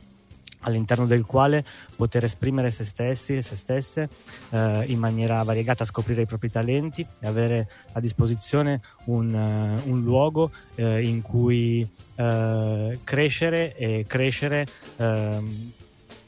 all'interno 0.61 1.05
del 1.05 1.25
quale 1.25 1.63
poter 1.95 2.23
esprimere 2.23 2.71
se 2.71 2.83
stessi 2.83 3.37
e 3.37 3.41
se 3.41 3.55
stesse 3.55 4.09
eh, 4.49 4.83
in 4.87 4.99
maniera 4.99 5.41
variegata, 5.43 5.85
scoprire 5.85 6.23
i 6.23 6.25
propri 6.25 6.49
talenti 6.49 7.05
e 7.19 7.27
avere 7.27 7.69
a 7.93 7.99
disposizione 7.99 8.81
un, 9.05 9.33
uh, 9.33 9.89
un 9.89 10.03
luogo 10.03 10.51
eh, 10.75 11.05
in 11.07 11.21
cui 11.21 11.87
eh, 12.15 12.99
crescere 13.03 13.75
e 13.75 14.05
crescere 14.07 14.65
ehm, 14.97 15.71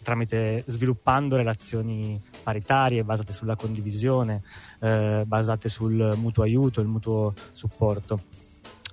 tramite 0.01 0.63
sviluppando 0.67 1.35
relazioni 1.35 2.19
paritarie 2.41 3.03
basate 3.03 3.33
sulla 3.33 3.55
condivisione, 3.55 4.41
eh, 4.79 5.23
basate 5.25 5.69
sul 5.69 6.15
mutuo 6.15 6.43
aiuto, 6.43 6.81
il 6.81 6.87
mutuo 6.87 7.33
supporto. 7.53 8.23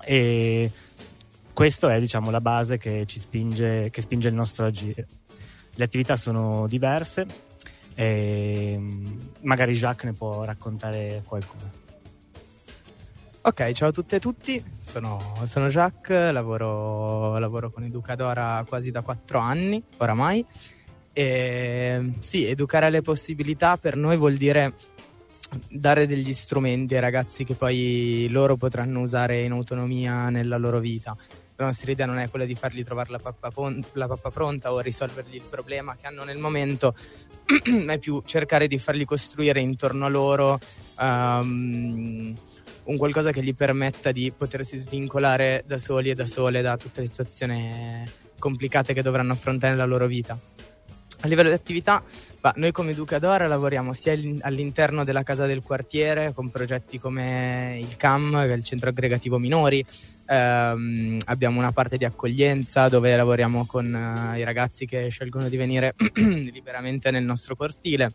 E 0.03 0.71
questa 1.53 1.95
è 1.95 2.01
diciamo, 2.01 2.31
la 2.31 2.41
base 2.41 2.77
che 2.77 3.05
ci 3.07 3.19
spinge, 3.19 3.89
che 3.91 4.01
spinge 4.03 4.29
il 4.29 4.35
nostro 4.35 4.67
agire. 4.67 5.07
Le 5.77 5.85
attività 5.85 6.17
sono 6.17 6.67
diverse 6.69 7.27
e 7.95 8.79
magari 9.43 9.75
Jacques 9.75 10.11
ne 10.11 10.17
può 10.17 10.45
raccontare 10.45 11.23
qualcuno. 11.25 11.85
Ok, 13.43 13.71
ciao 13.73 13.91
a 13.91 13.93
tutte 13.93 14.17
e 14.17 14.19
tutti, 14.19 14.63
sono, 14.81 15.37
sono 15.45 15.69
Jacques, 15.69 16.33
lavoro, 16.33 17.39
lavoro, 17.39 17.71
con 17.71 17.85
Educadora 17.85 18.65
quasi 18.67 18.91
da 18.91 19.03
quattro 19.03 19.39
anni 19.39 19.81
oramai 19.99 20.45
e 21.13 22.11
sì, 22.19 22.45
educare 22.45 22.87
alle 22.87 23.03
possibilità 23.03 23.77
per 23.77 23.97
noi 23.97 24.17
vuol 24.17 24.35
dire 24.35 24.75
dare 25.71 26.07
degli 26.07 26.33
strumenti 26.33 26.95
ai 26.95 27.01
ragazzi 27.01 27.45
che 27.45 27.55
poi 27.55 28.27
loro 28.31 28.57
potranno 28.57 29.01
usare 29.01 29.43
in 29.43 29.53
autonomia 29.53 30.29
nella 30.29 30.57
loro 30.57 30.81
vita. 30.81 31.17
La 31.59 31.67
nostra 31.67 31.91
idea 31.91 32.05
non 32.05 32.19
è 32.19 32.29
quella 32.29 32.45
di 32.45 32.55
fargli 32.55 32.85
trovare 32.85 33.11
la 33.11 33.19
pappa, 33.19 33.51
pon- 33.51 33.83
la 33.95 34.07
pappa 34.07 34.31
pronta 34.31 34.73
o 34.73 34.81
risolvergli 34.81 35.37
il 35.37 35.43
problema 35.49 35.97
che 35.97 36.07
hanno 36.07 36.23
nel 36.23 36.37
momento, 36.37 36.95
ma 37.85 37.95
è 37.95 37.99
più 37.99 38.23
cercare 38.27 38.69
di 38.69 38.79
fargli 38.79 39.07
costruire 39.07 39.61
intorno 39.61 40.05
a 40.05 40.09
loro 40.09 40.61
um, 40.99 42.35
un 42.85 42.97
qualcosa 42.97 43.33
che 43.33 43.43
gli 43.43 43.55
permetta 43.55 44.13
di 44.13 44.33
potersi 44.37 44.79
svincolare 44.79 45.65
da 45.67 45.79
soli 45.79 46.11
e 46.11 46.15
da 46.15 46.27
sole 46.27 46.61
da 46.61 46.77
tutte 46.77 47.01
le 47.01 47.07
situazioni 47.07 48.05
complicate 48.39 48.93
che 48.93 49.03
dovranno 49.03 49.33
affrontare 49.33 49.73
nella 49.73 49.87
loro 49.87 50.07
vita. 50.07 50.39
A 51.21 51.29
livello 51.29 51.49
di 51.49 51.55
attività, 51.55 52.03
bah, 52.39 52.53
noi 52.57 52.71
come 52.73 52.91
Educadora 52.91 53.47
lavoriamo 53.47 53.95
sia 53.95 54.13
all'interno 54.41 55.03
della 55.03 55.23
casa 55.23 55.47
del 55.47 55.63
quartiere 55.63 56.35
con 56.35 56.51
progetti 56.51 56.99
come 56.99 57.79
il 57.81 57.97
CAM, 57.97 58.45
che 58.45 58.53
è 58.53 58.57
il 58.57 58.63
centro 58.63 58.91
aggregativo 58.91 59.39
minori, 59.39 59.85
ehm, 60.27 61.19
abbiamo 61.27 61.59
una 61.59 61.73
parte 61.73 61.97
di 61.97 62.05
accoglienza 62.05 62.89
dove 62.89 63.15
lavoriamo 63.17 63.65
con 63.67 63.87
uh, 63.87 64.37
i 64.37 64.45
ragazzi 64.45 64.87
che 64.87 65.09
scelgono 65.09 65.49
di 65.49 65.57
venire 65.57 65.95
liberamente 66.15 67.11
nel 67.11 67.25
nostro 67.25 67.57
cortile, 67.57 68.13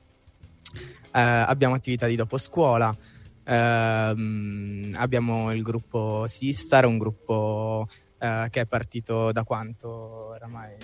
eh, 1.13 1.20
abbiamo 1.20 1.75
attività 1.75 2.08
di 2.08 2.15
dopo 2.15 2.38
scuola, 2.38 2.96
ehm, 3.44 4.94
abbiamo 4.96 5.51
il 5.51 5.62
gruppo 5.62 6.25
Sistar, 6.27 6.86
un 6.86 6.98
gruppo 6.98 7.88
eh, 8.20 8.48
che 8.50 8.62
è 8.62 8.65
partito 8.65 9.32
da 9.32 9.44
quanto? 9.44 9.89
Oramai 9.89 10.75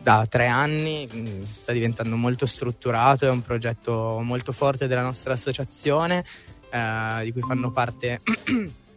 da 0.00 0.26
tre 0.28 0.46
anni, 0.46 1.08
mm, 1.12 1.42
sta 1.42 1.72
diventando 1.72 2.16
molto 2.16 2.46
strutturato, 2.46 3.26
è 3.26 3.30
un 3.30 3.42
progetto 3.42 4.20
molto 4.22 4.52
forte 4.52 4.86
della 4.86 5.02
nostra 5.02 5.32
associazione, 5.32 6.24
eh, 6.70 7.20
di 7.24 7.32
cui 7.32 7.42
fanno 7.42 7.70
parte 7.72 8.20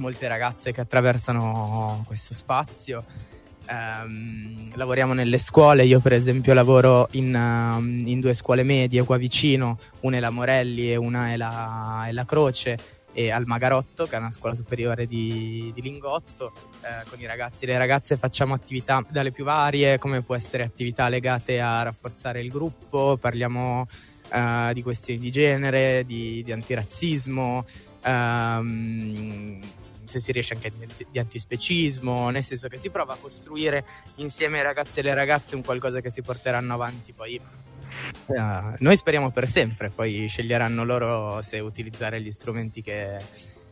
molte 0.00 0.26
ragazze 0.26 0.72
che 0.72 0.80
attraversano 0.80 2.02
questo 2.06 2.34
spazio. 2.34 3.04
Um, 3.68 4.72
lavoriamo 4.74 5.12
nelle 5.12 5.38
scuole, 5.38 5.84
io 5.84 6.00
per 6.00 6.14
esempio 6.14 6.54
lavoro 6.54 7.06
in, 7.12 7.32
um, 7.32 8.02
in, 8.04 8.18
due 8.18 8.34
scuole 8.34 8.64
medie 8.64 9.04
qua 9.04 9.16
vicino, 9.16 9.78
una 10.00 10.16
è 10.16 10.20
la 10.20 10.30
Morelli 10.30 10.90
e 10.90 10.96
una 10.96 11.30
è 11.30 11.36
la, 11.36 12.04
è 12.06 12.12
la 12.12 12.24
Croce 12.24 12.76
e 13.12 13.30
al 13.30 13.44
Magarotto, 13.46 14.06
che 14.06 14.16
è 14.16 14.18
una 14.18 14.30
scuola 14.30 14.54
superiore 14.54 15.06
di, 15.06 15.70
di 15.72 15.82
Lingotto. 15.82 16.52
Eh, 16.80 17.08
con 17.08 17.20
i 17.20 17.26
ragazzi 17.26 17.64
e 17.64 17.68
le 17.68 17.78
ragazze 17.78 18.16
facciamo 18.16 18.54
attività 18.54 19.04
dalle 19.08 19.30
più 19.30 19.44
varie, 19.44 19.98
come 19.98 20.22
può 20.22 20.34
essere 20.34 20.64
attività 20.64 21.08
legate 21.08 21.60
a 21.60 21.82
rafforzare 21.82 22.40
il 22.40 22.50
gruppo, 22.50 23.18
parliamo 23.20 23.86
eh, 24.32 24.70
di 24.72 24.82
questioni 24.82 25.20
di 25.20 25.30
genere, 25.30 26.04
di, 26.04 26.42
di 26.42 26.52
antirazzismo. 26.52 27.64
Ehm, 28.02 29.60
se 30.10 30.20
si 30.20 30.32
riesce 30.32 30.54
anche 30.54 30.72
di, 31.10 31.18
antispecismo, 31.18 32.30
nel 32.30 32.42
senso 32.42 32.66
che 32.68 32.78
si 32.78 32.90
prova 32.90 33.12
a 33.12 33.16
costruire 33.16 33.84
insieme 34.16 34.58
ai 34.58 34.64
ragazzi 34.64 34.98
e 34.98 35.02
alle 35.02 35.14
ragazze 35.14 35.54
un 35.54 35.62
qualcosa 35.62 36.00
che 36.00 36.10
si 36.10 36.20
porteranno 36.22 36.74
avanti 36.74 37.12
poi 37.12 37.40
Uh, 38.26 38.72
noi 38.78 38.96
speriamo 38.96 39.30
per 39.30 39.48
sempre, 39.48 39.90
poi 39.90 40.28
sceglieranno 40.28 40.84
loro 40.84 41.42
se 41.42 41.58
utilizzare 41.58 42.20
gli 42.20 42.30
strumenti 42.30 42.82
che, 42.82 43.18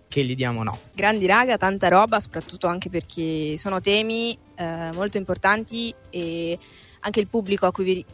che 0.09 0.25
gli 0.25 0.35
diamo 0.35 0.61
o 0.61 0.62
no. 0.64 0.78
Grandi 0.92 1.25
raga, 1.26 1.57
tanta 1.57 1.87
roba, 1.87 2.18
soprattutto 2.18 2.66
anche 2.66 2.90
perché 2.90 3.57
sono 3.57 3.80
temi 3.80 4.37
uh, 4.59 4.95
molto 4.95 5.16
importanti 5.16 5.95
e 6.11 6.59
anche 7.00 7.21
il 7.21 7.28
pubblico 7.28 7.66
a 7.66 7.73
cui 7.73 7.85
vi, 7.85 8.04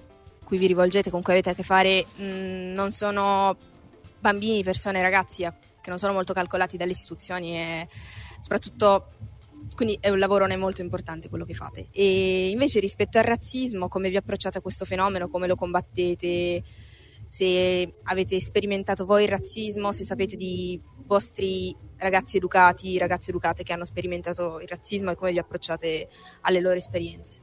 cui 0.44 0.58
vi 0.58 0.66
rivolgete, 0.66 1.10
con 1.10 1.22
cui 1.22 1.32
avete 1.32 1.50
a 1.50 1.54
che 1.54 1.62
fare, 1.62 2.04
mh, 2.16 2.22
mm, 2.22 2.72
non 2.74 2.90
sono 2.90 3.56
bambini, 4.18 4.62
persone, 4.62 5.00
ragazzi 5.00 5.46
che 5.84 5.90
non 5.90 5.98
sono 5.98 6.14
molto 6.14 6.32
calcolati 6.32 6.78
dalle 6.78 6.92
istituzioni 6.92 7.58
e 7.58 7.88
soprattutto 8.38 9.08
quindi 9.76 9.98
è 10.00 10.08
un 10.08 10.18
lavoro 10.18 10.46
molto 10.56 10.80
importante 10.80 11.28
quello 11.28 11.44
che 11.44 11.52
fate. 11.52 11.88
E 11.90 12.48
invece 12.48 12.80
rispetto 12.80 13.18
al 13.18 13.24
razzismo, 13.24 13.88
come 13.88 14.08
vi 14.08 14.16
approcciate 14.16 14.58
a 14.58 14.60
questo 14.62 14.86
fenomeno, 14.86 15.28
come 15.28 15.46
lo 15.46 15.56
combattete, 15.56 16.62
se 17.28 17.94
avete 18.04 18.40
sperimentato 18.40 19.04
voi 19.04 19.24
il 19.24 19.28
razzismo, 19.28 19.92
se 19.92 20.04
sapete 20.04 20.36
di 20.36 20.80
vostri 21.04 21.76
ragazzi 21.98 22.38
educati, 22.38 22.96
ragazze 22.96 23.28
educate 23.28 23.62
che 23.62 23.74
hanno 23.74 23.84
sperimentato 23.84 24.60
il 24.60 24.68
razzismo 24.68 25.10
e 25.10 25.16
come 25.16 25.32
vi 25.32 25.38
approcciate 25.38 26.08
alle 26.42 26.60
loro 26.60 26.76
esperienze. 26.76 27.40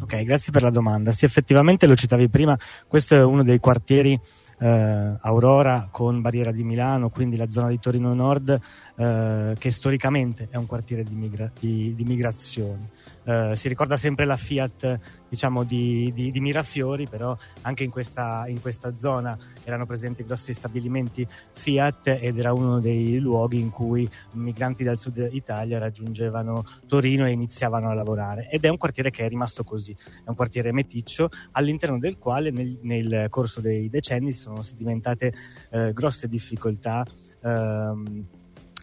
Ok, 0.00 0.22
grazie 0.22 0.50
per 0.50 0.62
la 0.62 0.70
domanda. 0.70 1.12
Sì, 1.12 1.26
effettivamente 1.26 1.86
lo 1.86 1.94
citavi 1.94 2.30
prima, 2.30 2.58
questo 2.86 3.16
è 3.16 3.22
uno 3.22 3.42
dei 3.42 3.58
quartieri 3.58 4.18
eh, 4.58 5.16
Aurora 5.20 5.88
con 5.90 6.20
Barriera 6.20 6.52
di 6.52 6.64
Milano, 6.64 7.10
quindi 7.10 7.36
la 7.36 7.48
zona 7.48 7.68
di 7.68 7.78
Torino 7.78 8.12
Nord, 8.14 8.60
eh, 8.96 9.54
che 9.58 9.70
storicamente 9.70 10.48
è 10.50 10.56
un 10.56 10.66
quartiere 10.66 11.04
di, 11.04 11.14
migra- 11.14 11.50
di, 11.58 11.94
di 11.94 12.04
migrazione. 12.04 12.88
Eh, 13.28 13.56
si 13.56 13.68
ricorda 13.68 13.98
sempre 13.98 14.24
la 14.24 14.38
Fiat 14.38 14.98
diciamo, 15.28 15.62
di, 15.62 16.10
di, 16.14 16.30
di 16.30 16.40
Mirafiori, 16.40 17.06
però 17.06 17.36
anche 17.60 17.84
in 17.84 17.90
questa, 17.90 18.46
in 18.48 18.58
questa, 18.62 18.96
zona 18.96 19.36
erano 19.64 19.84
presenti 19.84 20.24
grossi 20.24 20.54
stabilimenti 20.54 21.28
Fiat 21.52 22.16
ed 22.22 22.38
era 22.38 22.54
uno 22.54 22.80
dei 22.80 23.18
luoghi 23.18 23.60
in 23.60 23.68
cui 23.68 24.08
migranti 24.32 24.82
dal 24.82 24.96
sud 24.96 25.28
Italia 25.32 25.78
raggiungevano 25.78 26.64
Torino 26.86 27.26
e 27.26 27.32
iniziavano 27.32 27.90
a 27.90 27.94
lavorare. 27.94 28.48
Ed 28.48 28.64
è 28.64 28.68
un 28.68 28.78
quartiere 28.78 29.10
che 29.10 29.26
è 29.26 29.28
rimasto 29.28 29.62
così, 29.62 29.92
è 29.92 30.28
un 30.28 30.34
quartiere 30.34 30.72
meticcio 30.72 31.28
all'interno 31.52 31.98
del 31.98 32.16
quale 32.16 32.50
nel, 32.50 32.78
nel 32.80 33.26
corso 33.28 33.60
dei 33.60 33.90
decenni 33.90 34.32
sono 34.32 34.62
sedimentate 34.62 35.34
eh, 35.70 35.92
grosse 35.92 36.28
difficoltà. 36.28 37.04
Ehm, 37.42 38.26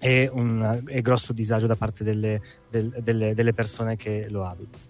e 0.05 0.29
un 0.31 0.83
e 0.85 1.01
grosso 1.01 1.33
disagio 1.33 1.65
da 1.65 1.75
parte 1.75 2.03
delle, 2.03 2.39
del, 2.69 2.95
delle, 3.01 3.33
delle 3.33 3.53
persone 3.53 3.95
che 3.95 4.27
lo 4.29 4.45
abitano. 4.45 4.83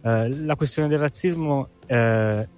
Eh, 0.00 0.28
la 0.42 0.56
questione 0.56 0.88
del 0.88 1.00
razzismo 1.00 1.68
eh, 1.84 2.48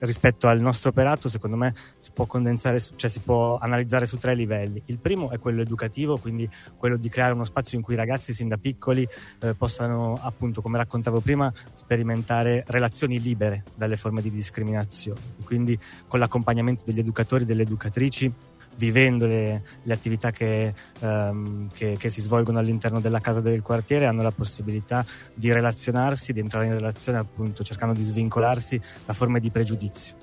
rispetto 0.00 0.46
al 0.46 0.60
nostro 0.60 0.90
operato, 0.90 1.30
secondo 1.30 1.56
me, 1.56 1.74
si 1.96 2.10
può 2.12 2.26
condensare, 2.26 2.82
cioè 2.96 3.08
si 3.08 3.20
può 3.20 3.56
analizzare 3.56 4.04
su 4.04 4.18
tre 4.18 4.34
livelli. 4.34 4.82
Il 4.86 4.98
primo 4.98 5.30
è 5.30 5.38
quello 5.38 5.62
educativo, 5.62 6.18
quindi 6.18 6.46
quello 6.76 6.98
di 6.98 7.08
creare 7.08 7.32
uno 7.32 7.44
spazio 7.44 7.78
in 7.78 7.82
cui 7.82 7.94
i 7.94 7.96
ragazzi, 7.96 8.34
sin 8.34 8.48
da 8.48 8.58
piccoli, 8.58 9.08
eh, 9.40 9.54
possano, 9.54 10.18
appunto, 10.20 10.60
come 10.60 10.76
raccontavo 10.76 11.20
prima, 11.20 11.50
sperimentare 11.72 12.62
relazioni 12.66 13.18
libere 13.18 13.64
dalle 13.74 13.96
forme 13.96 14.20
di 14.20 14.30
discriminazione. 14.30 15.20
Quindi 15.44 15.78
con 16.06 16.18
l'accompagnamento 16.18 16.82
degli 16.84 16.98
educatori 16.98 17.44
e 17.44 17.46
delle 17.46 17.62
educatrici 17.62 18.30
vivendo 18.78 19.26
le, 19.26 19.62
le 19.82 19.92
attività 19.92 20.30
che, 20.30 20.72
um, 21.00 21.68
che, 21.74 21.96
che, 21.98 22.08
si 22.08 22.22
svolgono 22.22 22.58
all'interno 22.58 23.00
della 23.00 23.20
casa 23.20 23.40
del 23.40 23.60
quartiere 23.62 24.06
hanno 24.06 24.22
la 24.22 24.30
possibilità 24.30 25.04
di 25.34 25.52
relazionarsi, 25.52 26.32
di 26.32 26.40
entrare 26.40 26.66
in 26.66 26.72
relazione 26.72 27.18
appunto 27.18 27.62
cercando 27.62 27.94
di 27.94 28.02
svincolarsi 28.02 28.80
da 29.04 29.12
forme 29.12 29.40
di 29.40 29.50
pregiudizio. 29.50 30.14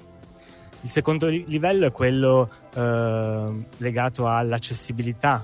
Il 0.82 0.90
secondo 0.90 1.28
livello 1.28 1.88
è 1.88 1.92
quello 1.92 2.50
uh, 2.74 3.66
legato 3.78 4.28
all'accessibilità 4.28 5.44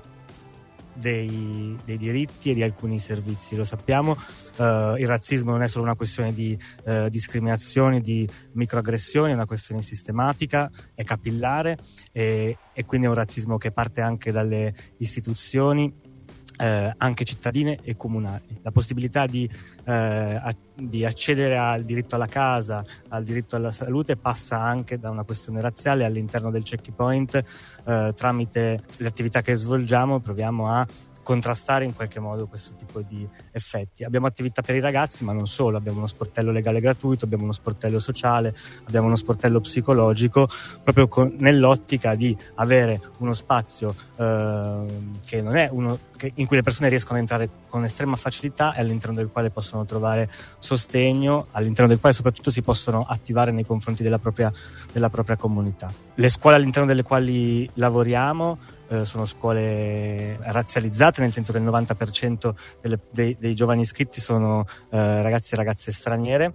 dei, 0.94 1.77
dei, 1.84 1.98
diritti 1.98 2.51
e 2.51 2.53
di 2.53 2.63
alcuni 2.63 3.00
servizi. 3.00 3.56
Lo 3.56 3.63
sappiamo, 3.63 4.15
eh, 4.62 4.96
il 5.00 5.08
razzismo 5.08 5.51
non 5.51 5.63
è 5.63 5.68
solo 5.68 5.86
una 5.86 5.96
questione 5.96 6.34
di 6.34 6.58
eh, 6.86 7.10
discriminazioni, 7.10 8.00
di 8.00 8.30
microaggressioni, 8.53 9.32
è 9.32 9.34
una 9.36 9.46
questione 9.46 9.82
sistematica, 9.82 10.70
è 10.94 11.03
capillare 11.03 11.77
e, 12.12 12.58
e 12.74 12.86
quindi 12.86 13.08
è 13.08 13.10
un 13.10 13.15
razzismo 13.15 13.58
che 13.58 13.72
parte 13.72 14.01
anche 14.01 14.32
dalle 14.32 14.74
istituzioni 14.98 16.10
eh, 16.58 16.94
anche 16.96 17.24
cittadine 17.24 17.80
e 17.82 17.98
comunali. 17.98 18.60
La 18.62 18.72
possibilità 18.72 19.25
di, 19.25 19.50
eh, 19.84 19.91
a, 19.91 20.56
di, 20.75 21.03
accedere 21.03 21.58
al 21.58 21.84
diritto 21.84 22.15
alla 22.15 22.27
casa, 22.27 22.84
al 23.10 23.24
diritto 23.24 23.56
alla 23.56 23.72
salute 23.72 24.15
passa 24.15 24.62
anche 24.62 25.00
da 25.00 25.10
una 25.10 25.24
questione 25.24 25.60
razziale 25.60 26.06
all'interno 26.06 26.51
del 26.51 26.62
checkpoint 26.62 27.44
eh, 27.84 28.13
tramite 28.15 28.84
le 28.98 29.08
attività 29.08 29.41
che 29.41 29.56
svolgiamo 29.56 30.20
proviamo 30.20 30.68
a 30.68 30.86
contrastare 31.24 31.86
in 31.86 31.94
qualche 31.94 32.20
modo 32.20 32.48
questo 32.48 32.74
tipo 32.74 33.01
di 33.01 33.28
effetti. 33.51 34.04
Abbiamo 34.04 34.28
attività 34.28 34.62
per 34.62 34.75
i 34.75 34.80
ragazzi, 34.80 35.24
ma 35.24 35.34
non 35.34 35.48
solo, 35.48 35.78
abbiamo 35.78 36.00
uno 36.00 36.08
sportello 36.08 36.51
legale 36.51 36.80
gratuito, 36.80 37.25
abbiamo 37.25 37.44
uno 37.44 37.51
sportello 37.51 38.00
sociale, 38.00 38.56
abbiamo 38.86 39.08
uno 39.08 39.16
sportello 39.16 39.60
psicologico, 39.60 40.50
proprio 40.84 41.08
con, 41.08 41.36
nell'ottica 41.40 42.16
di 42.16 42.36
avere 42.56 43.01
uno 43.20 43.34
spazio 43.34 43.96
eh, 44.18 44.86
che 45.25 45.42
non 45.42 45.56
è 45.56 45.70
uno 45.72 46.00
in 46.36 46.46
cui 46.46 46.56
le 46.56 46.62
persone 46.62 46.90
riescono 46.90 47.18
a 47.18 47.22
entrare 47.22 47.50
con 47.68 47.84
estrema 47.84 48.16
facilità 48.16 48.75
e 48.75 48.82
all'interno 48.82 49.16
del 49.16 49.30
quale 49.32 49.50
possono 49.50 49.86
trovare 49.86 50.30
sostegno, 50.60 51.48
all'interno 51.51 51.88
del 51.88 52.00
quale 52.00 52.13
soprattutto 52.13 52.51
si 52.51 52.62
possono 52.62 53.06
attivare 53.08 53.51
nei 53.51 53.66
confronti 53.66 54.04
della 54.04 54.20
propria, 54.20 54.51
della 54.92 55.10
propria 55.10 55.36
comunità. 55.38 55.92
Le 56.15 56.30
scuole 56.30 56.56
all'interno 56.58 56.88
delle 56.88 57.03
quali 57.03 57.70
lavoriamo 57.75 58.58
eh, 58.89 59.06
sono 59.06 59.25
scuole 59.25 60.38
razzializzate, 60.41 61.22
nel 61.22 61.32
senso 61.32 61.53
che 61.53 61.60
il 61.60 61.63
90% 61.63 62.53
delle, 62.82 63.00
dei, 63.10 63.38
dei, 63.39 63.56
giovani 63.56 63.82
iscritti 63.82 64.20
sono 64.20 64.65
eh, 64.89 65.22
ragazzi 65.22 65.53
e 65.53 65.58
ragazze 65.58 65.91
straniere. 65.91 66.53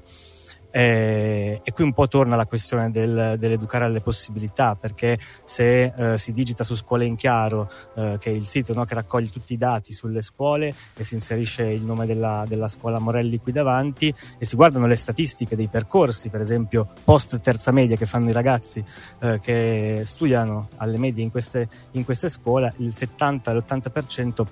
Eh, 0.70 1.60
e 1.62 1.72
qui 1.72 1.84
un 1.84 1.92
po' 1.92 2.08
torna 2.08 2.36
la 2.36 2.46
questione 2.46 2.90
del, 2.90 3.36
dell'educare 3.38 3.84
alle 3.84 4.00
possibilità, 4.00 4.76
perché 4.76 5.18
se 5.44 5.92
eh, 5.96 6.18
si 6.18 6.32
digita 6.32 6.64
su 6.64 6.74
Scuole 6.74 7.04
in 7.04 7.16
Chiaro, 7.16 7.70
eh, 7.94 8.16
che 8.18 8.30
è 8.30 8.34
il 8.34 8.44
sito 8.44 8.74
no, 8.74 8.84
che 8.84 8.94
raccoglie 8.94 9.28
tutti 9.28 9.52
i 9.54 9.56
dati 9.56 9.92
sulle 9.92 10.22
scuole 10.22 10.74
e 10.94 11.04
si 11.04 11.14
inserisce 11.14 11.64
il 11.64 11.84
nome 11.84 12.06
della, 12.06 12.44
della, 12.46 12.68
scuola 12.68 12.98
Morelli 12.98 13.38
qui 13.38 13.52
davanti 13.52 14.12
e 14.38 14.44
si 14.44 14.56
guardano 14.56 14.86
le 14.86 14.96
statistiche 14.96 15.56
dei 15.56 15.68
percorsi, 15.68 16.28
per 16.28 16.40
esempio 16.40 16.88
post 17.04 17.40
terza 17.40 17.70
media 17.70 17.96
che 17.96 18.06
fanno 18.06 18.28
i 18.28 18.32
ragazzi 18.32 18.84
eh, 19.20 19.38
che 19.40 20.02
studiano 20.04 20.68
alle 20.76 20.98
medie 20.98 21.22
in 21.22 21.30
queste, 21.30 21.68
in 21.92 22.04
queste 22.04 22.28
scuole, 22.28 22.72
il 22.78 22.88
70-80% 22.88 24.46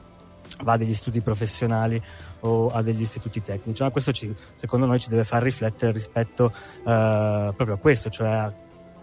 va 0.62 0.72
a 0.72 0.76
degli 0.76 0.94
studi 0.94 1.20
professionali 1.20 2.00
o 2.40 2.70
a 2.70 2.82
degli 2.82 3.00
istituti 3.00 3.42
tecnici. 3.42 3.82
Ma 3.82 3.90
questo 3.90 4.12
ci, 4.12 4.34
secondo 4.54 4.86
noi 4.86 4.98
ci 4.98 5.08
deve 5.08 5.24
far 5.24 5.42
riflettere 5.42 5.92
rispetto 5.92 6.52
eh, 6.54 7.52
proprio 7.56 7.74
a 7.74 7.78
questo, 7.78 8.10
cioè 8.10 8.28
a 8.28 8.54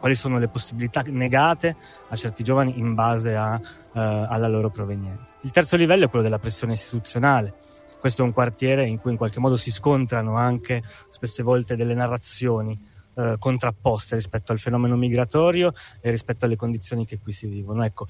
quali 0.01 0.15
sono 0.15 0.39
le 0.39 0.47
possibilità 0.47 1.03
negate 1.05 1.75
a 2.09 2.15
certi 2.15 2.43
giovani 2.43 2.79
in 2.79 2.95
base 2.95 3.35
a, 3.35 3.55
eh, 3.59 3.99
alla 3.99 4.47
loro 4.47 4.71
provenienza. 4.71 5.33
Il 5.41 5.51
terzo 5.51 5.77
livello 5.77 6.05
è 6.05 6.09
quello 6.09 6.23
della 6.23 6.39
pressione 6.39 6.73
istituzionale. 6.73 7.53
Questo 7.99 8.23
è 8.23 8.25
un 8.25 8.33
quartiere 8.33 8.87
in 8.87 8.99
cui 8.99 9.11
in 9.11 9.17
qualche 9.17 9.39
modo 9.39 9.57
si 9.57 9.69
scontrano 9.69 10.35
anche 10.35 10.81
spesse 11.09 11.43
volte 11.43 11.75
delle 11.75 11.93
narrazioni 11.93 12.89
eh, 13.13 13.35
contrapposte 13.37 14.15
rispetto 14.15 14.51
al 14.51 14.57
fenomeno 14.57 14.95
migratorio 14.95 15.73
e 15.99 16.09
rispetto 16.09 16.45
alle 16.45 16.55
condizioni 16.55 17.05
che 17.05 17.19
qui 17.19 17.33
si 17.33 17.45
vivono. 17.45 17.83
Ecco, 17.83 18.07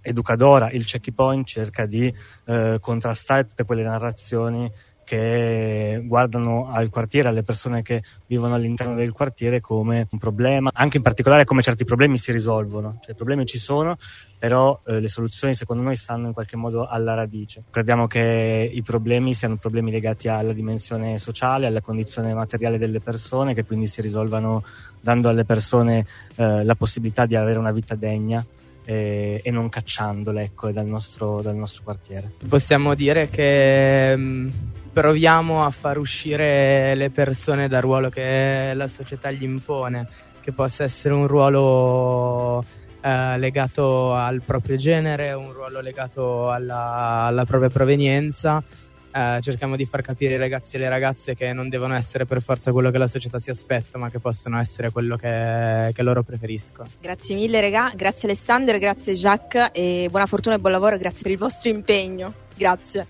Educadora, 0.00 0.70
il 0.70 0.84
checkpoint 0.84 1.46
cerca 1.46 1.86
di 1.86 2.12
eh, 2.46 2.78
contrastare 2.80 3.46
tutte 3.46 3.64
quelle 3.64 3.82
narrazioni 3.82 4.70
che 5.06 6.02
guardano 6.04 6.68
al 6.68 6.90
quartiere, 6.90 7.28
alle 7.28 7.44
persone 7.44 7.80
che 7.80 8.02
vivono 8.26 8.54
all'interno 8.54 8.96
del 8.96 9.12
quartiere 9.12 9.60
come 9.60 10.08
un 10.10 10.18
problema, 10.18 10.68
anche 10.74 10.96
in 10.96 11.04
particolare 11.04 11.44
come 11.44 11.62
certi 11.62 11.84
problemi 11.84 12.18
si 12.18 12.32
risolvono. 12.32 12.98
Cioè, 13.00 13.12
i 13.12 13.14
problemi 13.14 13.46
ci 13.46 13.58
sono, 13.58 13.96
però 14.36 14.80
eh, 14.84 14.98
le 14.98 15.06
soluzioni 15.06 15.54
secondo 15.54 15.84
noi 15.84 15.94
stanno 15.94 16.26
in 16.26 16.32
qualche 16.32 16.56
modo 16.56 16.88
alla 16.88 17.14
radice. 17.14 17.62
Crediamo 17.70 18.08
che 18.08 18.68
i 18.74 18.82
problemi 18.82 19.32
siano 19.32 19.54
problemi 19.54 19.92
legati 19.92 20.26
alla 20.26 20.52
dimensione 20.52 21.18
sociale, 21.18 21.66
alla 21.66 21.80
condizione 21.80 22.34
materiale 22.34 22.76
delle 22.76 22.98
persone, 22.98 23.54
che 23.54 23.64
quindi 23.64 23.86
si 23.86 24.00
risolvano 24.00 24.64
dando 25.00 25.28
alle 25.28 25.44
persone 25.44 26.04
eh, 26.34 26.64
la 26.64 26.74
possibilità 26.74 27.26
di 27.26 27.36
avere 27.36 27.60
una 27.60 27.70
vita 27.70 27.94
degna 27.94 28.44
e, 28.86 29.40
e 29.42 29.50
non 29.50 29.68
cacciandole 29.68 30.42
ecco, 30.42 30.70
dal, 30.70 30.86
nostro, 30.86 31.42
dal 31.42 31.56
nostro 31.56 31.82
quartiere. 31.82 32.32
Possiamo 32.48 32.94
dire 32.94 33.28
che 33.28 34.16
mm, 34.16 34.48
proviamo 34.92 35.64
a 35.64 35.70
far 35.70 35.98
uscire 35.98 36.94
le 36.94 37.10
persone 37.10 37.68
dal 37.68 37.82
ruolo 37.82 38.08
che 38.08 38.72
la 38.74 38.88
società 38.88 39.30
gli 39.30 39.42
impone, 39.42 40.08
che 40.40 40.52
possa 40.52 40.84
essere 40.84 41.12
un 41.12 41.26
ruolo 41.26 42.64
eh, 43.02 43.36
legato 43.38 44.14
al 44.14 44.42
proprio 44.44 44.76
genere, 44.76 45.32
un 45.32 45.52
ruolo 45.52 45.80
legato 45.80 46.50
alla, 46.50 47.24
alla 47.26 47.44
propria 47.44 47.70
provenienza 47.70 48.62
eh, 49.16 49.40
cerchiamo 49.40 49.76
di 49.76 49.86
far 49.86 50.02
capire 50.02 50.34
ai 50.34 50.38
ragazzi 50.38 50.76
e 50.76 50.78
alle 50.78 50.90
ragazze 50.90 51.34
che 51.34 51.54
non 51.54 51.70
devono 51.70 51.94
essere 51.94 52.26
per 52.26 52.42
forza 52.42 52.70
quello 52.70 52.90
che 52.90 52.98
la 52.98 53.06
società 53.06 53.38
si 53.38 53.48
aspetta, 53.48 53.96
ma 53.96 54.10
che 54.10 54.18
possono 54.18 54.58
essere 54.58 54.90
quello 54.90 55.16
che, 55.16 55.90
che 55.94 56.02
loro 56.02 56.22
preferiscono. 56.22 56.88
Grazie 57.00 57.34
mille, 57.34 57.60
regà, 57.60 57.92
grazie 57.96 58.28
Alessandro, 58.28 58.78
grazie 58.78 59.14
Jacques 59.14 59.70
e 59.72 60.08
buona 60.10 60.26
fortuna 60.26 60.56
e 60.56 60.58
buon 60.58 60.72
lavoro, 60.72 60.98
grazie 60.98 61.22
per 61.22 61.30
il 61.32 61.38
vostro 61.38 61.70
impegno. 61.70 62.32
Grazie. 62.54 63.06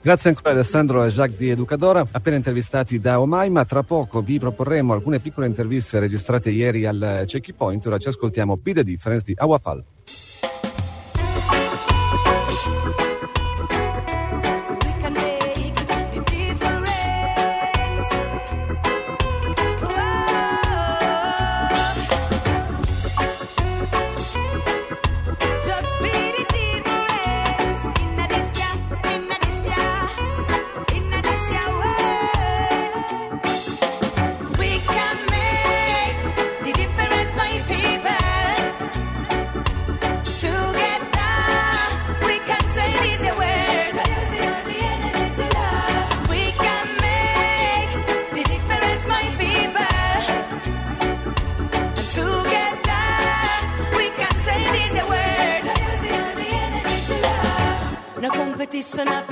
Grazie 0.00 0.30
ancora 0.30 0.50
Alessandro 0.52 1.04
e 1.04 1.08
Jacques 1.10 1.38
di 1.38 1.50
Educadora, 1.50 2.06
appena 2.10 2.36
intervistati 2.36 2.98
da 2.98 3.20
Omai, 3.20 3.50
ma 3.50 3.66
tra 3.66 3.82
poco 3.82 4.22
vi 4.22 4.38
proporremo 4.38 4.94
alcune 4.94 5.18
piccole 5.18 5.46
interviste 5.46 5.98
registrate 5.98 6.50
ieri 6.50 6.86
al 6.86 7.24
Checkpoint. 7.26 7.84
Ora 7.86 7.98
ci 7.98 8.08
ascoltiamo 8.08 8.56
Be 8.56 8.72
the 8.72 8.84
Difference 8.84 9.24
di 9.24 9.34
Awafal. 9.36 9.84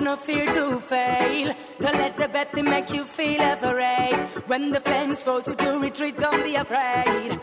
no 0.07 0.15
fear 0.15 0.47
to 0.53 0.79
fail. 0.79 1.53
Don't 1.81 1.99
let 1.99 2.17
the 2.17 2.29
bad 2.29 2.53
thing 2.53 2.71
make 2.71 2.93
you 2.93 3.05
feel 3.05 3.41
afraid. 3.41 4.15
When 4.47 4.71
the 4.71 4.81
flames 4.81 5.25
force 5.25 5.49
you 5.49 5.57
to 5.57 5.81
retreat, 5.81 6.17
don't 6.17 6.45
be 6.45 6.55
afraid. 6.55 7.41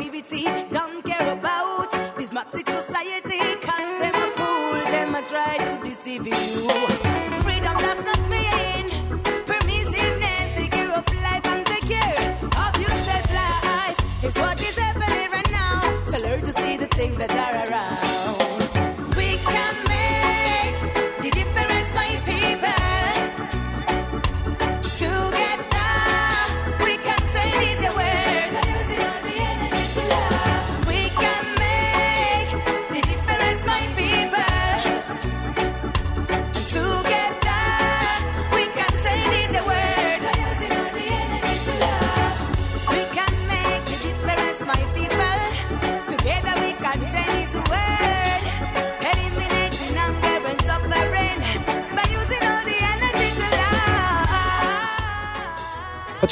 activity. 0.00 0.44
Don't 0.70 1.04
care 1.04 1.32
about 1.32 1.90
this 1.90 2.10
prismatic 2.10 2.68
society, 2.68 3.38
cause 3.60 3.92
them 4.00 4.14
a 4.14 4.28
fool, 4.36 4.72
them 4.92 5.14
a 5.14 5.22
try 5.22 5.58
to 5.58 5.84
deceive 5.84 6.26
you. 6.26 6.34
Freedom 7.42 7.76
does 7.76 8.04
not 8.04 8.20
mean 8.28 8.86
permissiveness, 9.44 10.56
the 10.56 10.68
care 10.68 10.92
of 10.92 11.04
life 11.22 11.46
and 11.46 11.66
the 11.66 11.80
care 11.86 12.38
of 12.64 12.80
yourself 12.80 13.34
life. 13.34 14.24
is 14.24 14.38
what 14.38 14.60
is 14.62 14.78
happening 14.78 15.30
right 15.30 15.50
now. 15.50 15.80
So 16.04 16.18
learn 16.18 16.40
to 16.42 16.52
see 16.60 16.76
the 16.76 16.86
things 16.86 17.16
that 17.16 17.32
are 17.32 17.56
around. 17.56 17.69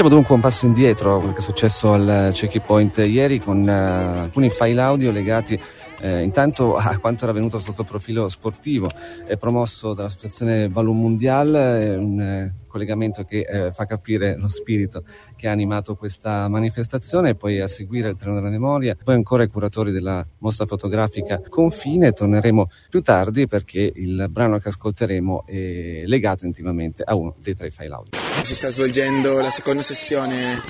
Facciamo 0.09 0.25
dunque 0.27 0.37
un 0.37 0.51
passo 0.51 0.65
indietro 0.65 1.17
a 1.17 1.19
quello 1.19 1.35
che 1.35 1.41
è 1.41 1.43
successo 1.43 1.93
al 1.93 2.31
Checky 2.33 2.61
Point 2.61 2.97
ieri 2.97 3.39
con 3.39 3.63
eh, 3.69 3.71
alcuni 3.71 4.49
file 4.49 4.81
audio 4.81 5.11
legati 5.11 5.61
eh, 6.01 6.23
intanto 6.23 6.77
a 6.77 6.97
quanto 6.99 7.25
era 7.25 7.33
venuto 7.33 7.59
sotto 7.59 7.83
il 7.83 7.87
profilo 7.87 8.29
sportivo, 8.29 8.89
è 9.27 9.37
promosso 9.37 9.95
dall'associazione 9.95 10.69
Balloon 10.69 11.01
Mondial, 11.01 11.53
è 11.53 11.97
un 11.97 12.21
eh, 12.21 12.55
collegamento 12.67 13.25
che 13.25 13.41
eh, 13.41 13.73
fa 13.73 13.87
capire 13.87 14.37
lo 14.37 14.47
spirito 14.47 15.03
che 15.35 15.49
ha 15.49 15.53
animato 15.53 15.97
questa 15.97 16.49
manifestazione, 16.49 17.35
poi 17.35 17.61
a 17.61 17.67
seguire 17.67 18.11
il 18.11 18.17
treno 18.17 18.35
della 18.35 18.51
memoria, 18.51 18.97
poi 19.03 19.15
ancora 19.15 19.43
i 19.43 19.49
curatori 19.49 19.91
della 19.91 20.25
mostra 20.39 20.67
fotografica 20.67 21.41
Confine, 21.49 22.13
torneremo 22.13 22.71
più 22.89 23.01
tardi 23.01 23.47
perché 23.47 23.93
il 23.95 24.27
brano 24.31 24.59
che 24.59 24.69
ascolteremo 24.69 25.45
è 25.47 26.03
legato 26.05 26.45
intimamente 26.45 27.03
a 27.03 27.15
uno 27.15 27.35
dei 27.41 27.55
tre 27.55 27.71
file 27.71 27.95
audio. 27.95 28.11
Si 28.43 28.55
sta 28.55 28.69
svolgendo 28.71 29.41
la 29.41 29.51
seconda 29.51 29.83
sessione 29.83 30.61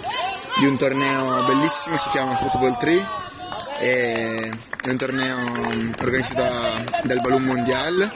di 0.59 0.67
un 0.67 0.77
torneo 0.77 1.45
bellissimo, 1.47 1.97
si 1.97 2.09
chiama 2.11 2.35
Football 2.35 2.77
3 2.79 2.93
e 2.95 3.28
è 3.79 4.51
un 4.91 4.97
torneo 4.97 5.37
organizzato 6.01 6.35
da- 6.35 7.01
dal 7.05 7.21
Balloon 7.21 7.45
Mondial. 7.45 8.11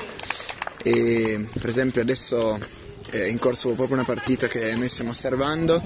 E 0.83 1.47
per 1.59 1.69
esempio 1.69 2.01
adesso 2.01 2.59
è 3.11 3.25
in 3.25 3.39
corso 3.39 3.69
proprio 3.71 3.97
una 3.97 4.05
partita 4.05 4.49
che 4.49 4.75
noi 4.75 4.89
stiamo 4.89 5.11
osservando. 5.11 5.83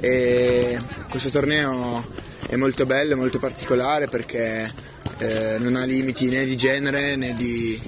E 0.00 0.78
questo 1.08 1.30
torneo 1.30 2.04
è 2.48 2.56
molto 2.56 2.86
bello, 2.86 3.16
molto 3.16 3.38
particolare 3.38 4.08
perché 4.08 4.72
eh, 5.18 5.56
non 5.58 5.76
ha 5.76 5.84
limiti 5.84 6.28
né 6.28 6.44
di 6.44 6.56
genere 6.56 7.14
né 7.14 7.34
di, 7.34 7.80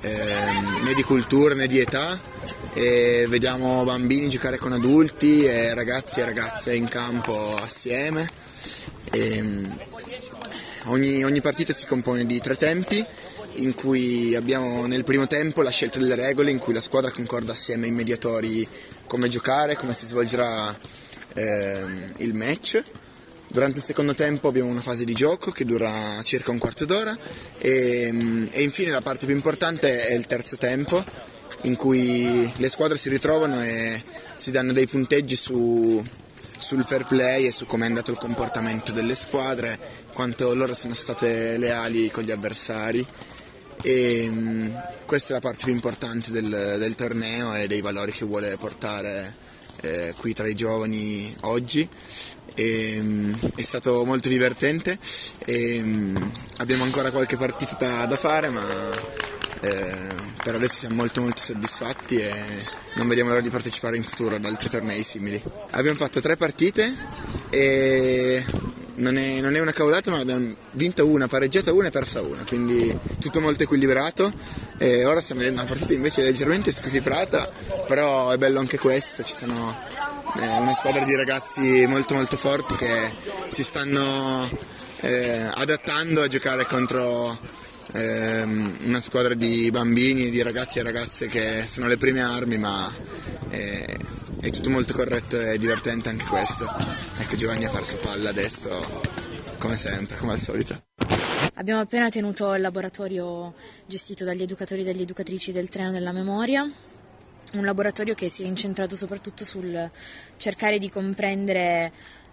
ehm, 0.00 0.82
né 0.84 0.94
di 0.94 1.02
cultura 1.02 1.54
né 1.54 1.66
di 1.66 1.78
età. 1.78 2.18
E 2.72 3.24
vediamo 3.28 3.82
bambini 3.84 4.28
giocare 4.28 4.58
con 4.58 4.72
adulti 4.72 5.44
e 5.44 5.74
ragazzi 5.74 6.20
e 6.20 6.24
ragazze 6.24 6.74
in 6.74 6.86
campo 6.88 7.56
assieme. 7.56 8.28
E, 9.12 9.42
mm, 9.42 9.64
ogni, 10.86 11.24
ogni 11.24 11.40
partita 11.40 11.72
si 11.72 11.86
compone 11.86 12.24
di 12.24 12.40
tre 12.40 12.56
tempi 12.56 13.04
in 13.54 13.74
cui 13.74 14.34
abbiamo 14.34 14.86
nel 14.86 15.04
primo 15.04 15.26
tempo 15.26 15.62
la 15.62 15.70
scelta 15.70 15.98
delle 15.98 16.14
regole 16.14 16.50
in 16.50 16.58
cui 16.58 16.72
la 16.72 16.80
squadra 16.80 17.10
concorda 17.10 17.52
assieme 17.52 17.86
ai 17.86 17.92
mediatori 17.92 18.66
come 19.06 19.28
giocare, 19.28 19.76
come 19.76 19.94
si 19.94 20.06
svolgerà 20.06 20.76
ehm, 21.34 22.12
il 22.18 22.34
match. 22.34 22.82
Durante 23.48 23.78
il 23.78 23.84
secondo 23.84 24.14
tempo 24.14 24.46
abbiamo 24.46 24.70
una 24.70 24.80
fase 24.80 25.04
di 25.04 25.12
gioco 25.12 25.50
che 25.50 25.64
dura 25.64 25.90
circa 26.22 26.52
un 26.52 26.58
quarto 26.58 26.84
d'ora 26.84 27.16
e, 27.58 28.08
mm, 28.12 28.46
e 28.52 28.62
infine 28.62 28.92
la 28.92 29.00
parte 29.00 29.26
più 29.26 29.34
importante 29.34 30.06
è 30.06 30.14
il 30.14 30.26
terzo 30.26 30.56
tempo 30.56 31.04
in 31.62 31.74
cui 31.74 32.50
le 32.56 32.68
squadre 32.70 32.96
si 32.96 33.08
ritrovano 33.08 33.60
e 33.62 34.02
si 34.36 34.52
danno 34.52 34.72
dei 34.72 34.86
punteggi 34.86 35.34
su- 35.34 36.02
sul 36.56 36.84
fair 36.84 37.04
play 37.04 37.46
e 37.46 37.50
su 37.50 37.66
come 37.66 37.84
è 37.84 37.88
andato 37.88 38.12
il 38.12 38.18
comportamento 38.18 38.92
delle 38.92 39.14
squadre, 39.14 39.78
quanto 40.12 40.54
loro 40.54 40.74
sono 40.74 40.94
state 40.94 41.56
leali 41.56 42.10
con 42.10 42.22
gli 42.22 42.30
avversari. 42.30 43.06
E 43.82 44.28
mm, 44.28 44.74
questa 45.06 45.30
è 45.30 45.32
la 45.34 45.40
parte 45.40 45.64
più 45.64 45.72
importante 45.72 46.30
del, 46.30 46.76
del 46.78 46.94
torneo 46.94 47.54
e 47.54 47.66
dei 47.66 47.80
valori 47.80 48.12
che 48.12 48.24
vuole 48.24 48.56
portare 48.56 49.34
eh, 49.80 50.14
qui 50.16 50.32
tra 50.34 50.46
i 50.46 50.54
giovani 50.54 51.34
oggi. 51.42 51.88
E, 52.54 52.98
mm, 53.00 53.34
è 53.56 53.62
stato 53.62 54.04
molto 54.04 54.28
divertente 54.28 54.98
e 55.44 55.80
mm, 55.80 56.16
abbiamo 56.58 56.84
ancora 56.84 57.10
qualche 57.10 57.36
partita 57.36 57.76
da, 57.78 58.06
da 58.06 58.16
fare 58.16 58.48
ma 58.48 58.66
eh, 59.60 59.96
per 60.42 60.56
adesso 60.56 60.80
siamo 60.80 60.96
molto 60.96 61.20
molto 61.20 61.40
soddisfatti 61.40 62.16
e 62.16 62.32
non 62.94 63.06
vediamo 63.08 63.30
l'ora 63.30 63.40
di 63.40 63.50
partecipare 63.50 63.96
in 63.96 64.02
futuro 64.02 64.36
ad 64.36 64.44
altri 64.44 64.68
tornei 64.68 65.02
simili. 65.02 65.42
Abbiamo 65.70 65.98
fatto 65.98 66.20
tre 66.20 66.36
partite 66.36 66.94
e 67.50 68.44
non 68.96 69.16
è, 69.16 69.40
non 69.40 69.56
è 69.56 69.60
una 69.60 69.72
cavolata 69.72 70.10
ma 70.10 70.18
abbiamo 70.18 70.54
vinto 70.72 71.06
una, 71.06 71.26
pareggiata 71.26 71.72
una 71.72 71.88
e 71.88 71.90
persa 71.90 72.20
una, 72.20 72.44
quindi 72.46 72.96
tutto 73.18 73.40
molto 73.40 73.62
equilibrato 73.62 74.32
e 74.78 75.04
ora 75.04 75.20
stiamo 75.20 75.40
vedendo 75.40 75.62
una 75.62 75.70
partita 75.70 75.94
invece 75.94 76.22
leggermente 76.22 76.72
squilibrata, 76.72 77.50
però 77.86 78.30
è 78.30 78.36
bello 78.36 78.60
anche 78.60 78.78
questo, 78.78 79.22
ci 79.22 79.34
sono 79.34 79.74
eh, 80.38 80.46
una 80.46 80.74
squadra 80.74 81.04
di 81.04 81.14
ragazzi 81.14 81.86
molto 81.86 82.14
molto 82.14 82.36
forti 82.36 82.74
che 82.76 83.12
si 83.48 83.62
stanno 83.64 84.48
eh, 85.00 85.50
adattando 85.54 86.22
a 86.22 86.28
giocare 86.28 86.66
contro 86.66 87.38
ehm, 87.92 88.78
una 88.84 89.00
squadra 89.00 89.34
di 89.34 89.70
bambini, 89.70 90.30
di 90.30 90.42
ragazzi 90.42 90.78
e 90.78 90.82
ragazze 90.82 91.28
che 91.28 91.64
sono 91.66 91.86
le 91.86 91.96
prime 91.96 92.20
armi, 92.20 92.58
ma 92.58 92.92
eh, 93.50 93.96
è 94.40 94.50
tutto 94.50 94.70
molto 94.70 94.94
corretto 94.94 95.40
e 95.40 95.58
divertente 95.58 96.08
anche 96.08 96.24
questo. 96.24 96.70
Ecco 97.18 97.36
Giovanni 97.36 97.64
ha 97.64 97.70
perso 97.70 97.96
palla 97.96 98.30
adesso, 98.30 99.02
come 99.58 99.76
sempre, 99.76 100.16
come 100.16 100.32
al 100.32 100.38
solito. 100.38 100.82
Abbiamo 101.54 101.80
appena 101.80 102.08
tenuto 102.08 102.54
il 102.54 102.62
laboratorio 102.62 103.54
gestito 103.86 104.24
dagli 104.24 104.42
educatori 104.42 104.80
e 104.80 104.84
dalle 104.84 105.02
educatrici 105.02 105.52
del 105.52 105.68
treno 105.68 105.90
della 105.90 106.12
memoria, 106.12 106.62
un 106.62 107.64
laboratorio 107.64 108.14
che 108.14 108.30
si 108.30 108.44
è 108.44 108.46
incentrato 108.46 108.96
soprattutto 108.96 109.44
sul 109.44 109.90
cercare 110.36 110.78
di 110.78 110.88
comprendere 110.88 111.92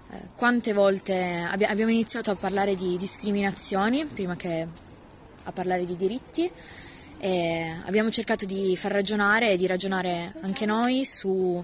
eh, 0.10 0.22
quante 0.36 0.72
volte 0.72 1.46
abbi- 1.50 1.66
abbiamo 1.66 1.92
iniziato 1.92 2.32
a 2.32 2.36
parlare 2.36 2.76
di 2.76 2.96
discriminazioni 2.98 4.06
prima 4.06 4.38
che 4.38 4.68
a 5.48 5.52
parlare 5.52 5.86
di 5.86 5.96
diritti. 5.96 6.52
E 7.20 7.76
abbiamo 7.86 8.12
cercato 8.12 8.46
di 8.46 8.76
far 8.78 8.92
ragionare 8.92 9.52
e 9.52 9.58
di 9.58 9.66
ragionare 9.66 10.34
anche 10.42 10.66
noi 10.66 11.04
su 11.04 11.64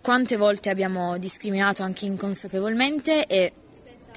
quante 0.00 0.36
volte 0.36 0.70
abbiamo 0.70 1.16
discriminato 1.18 1.84
anche 1.84 2.06
inconsapevolmente 2.06 3.26
e 3.26 3.52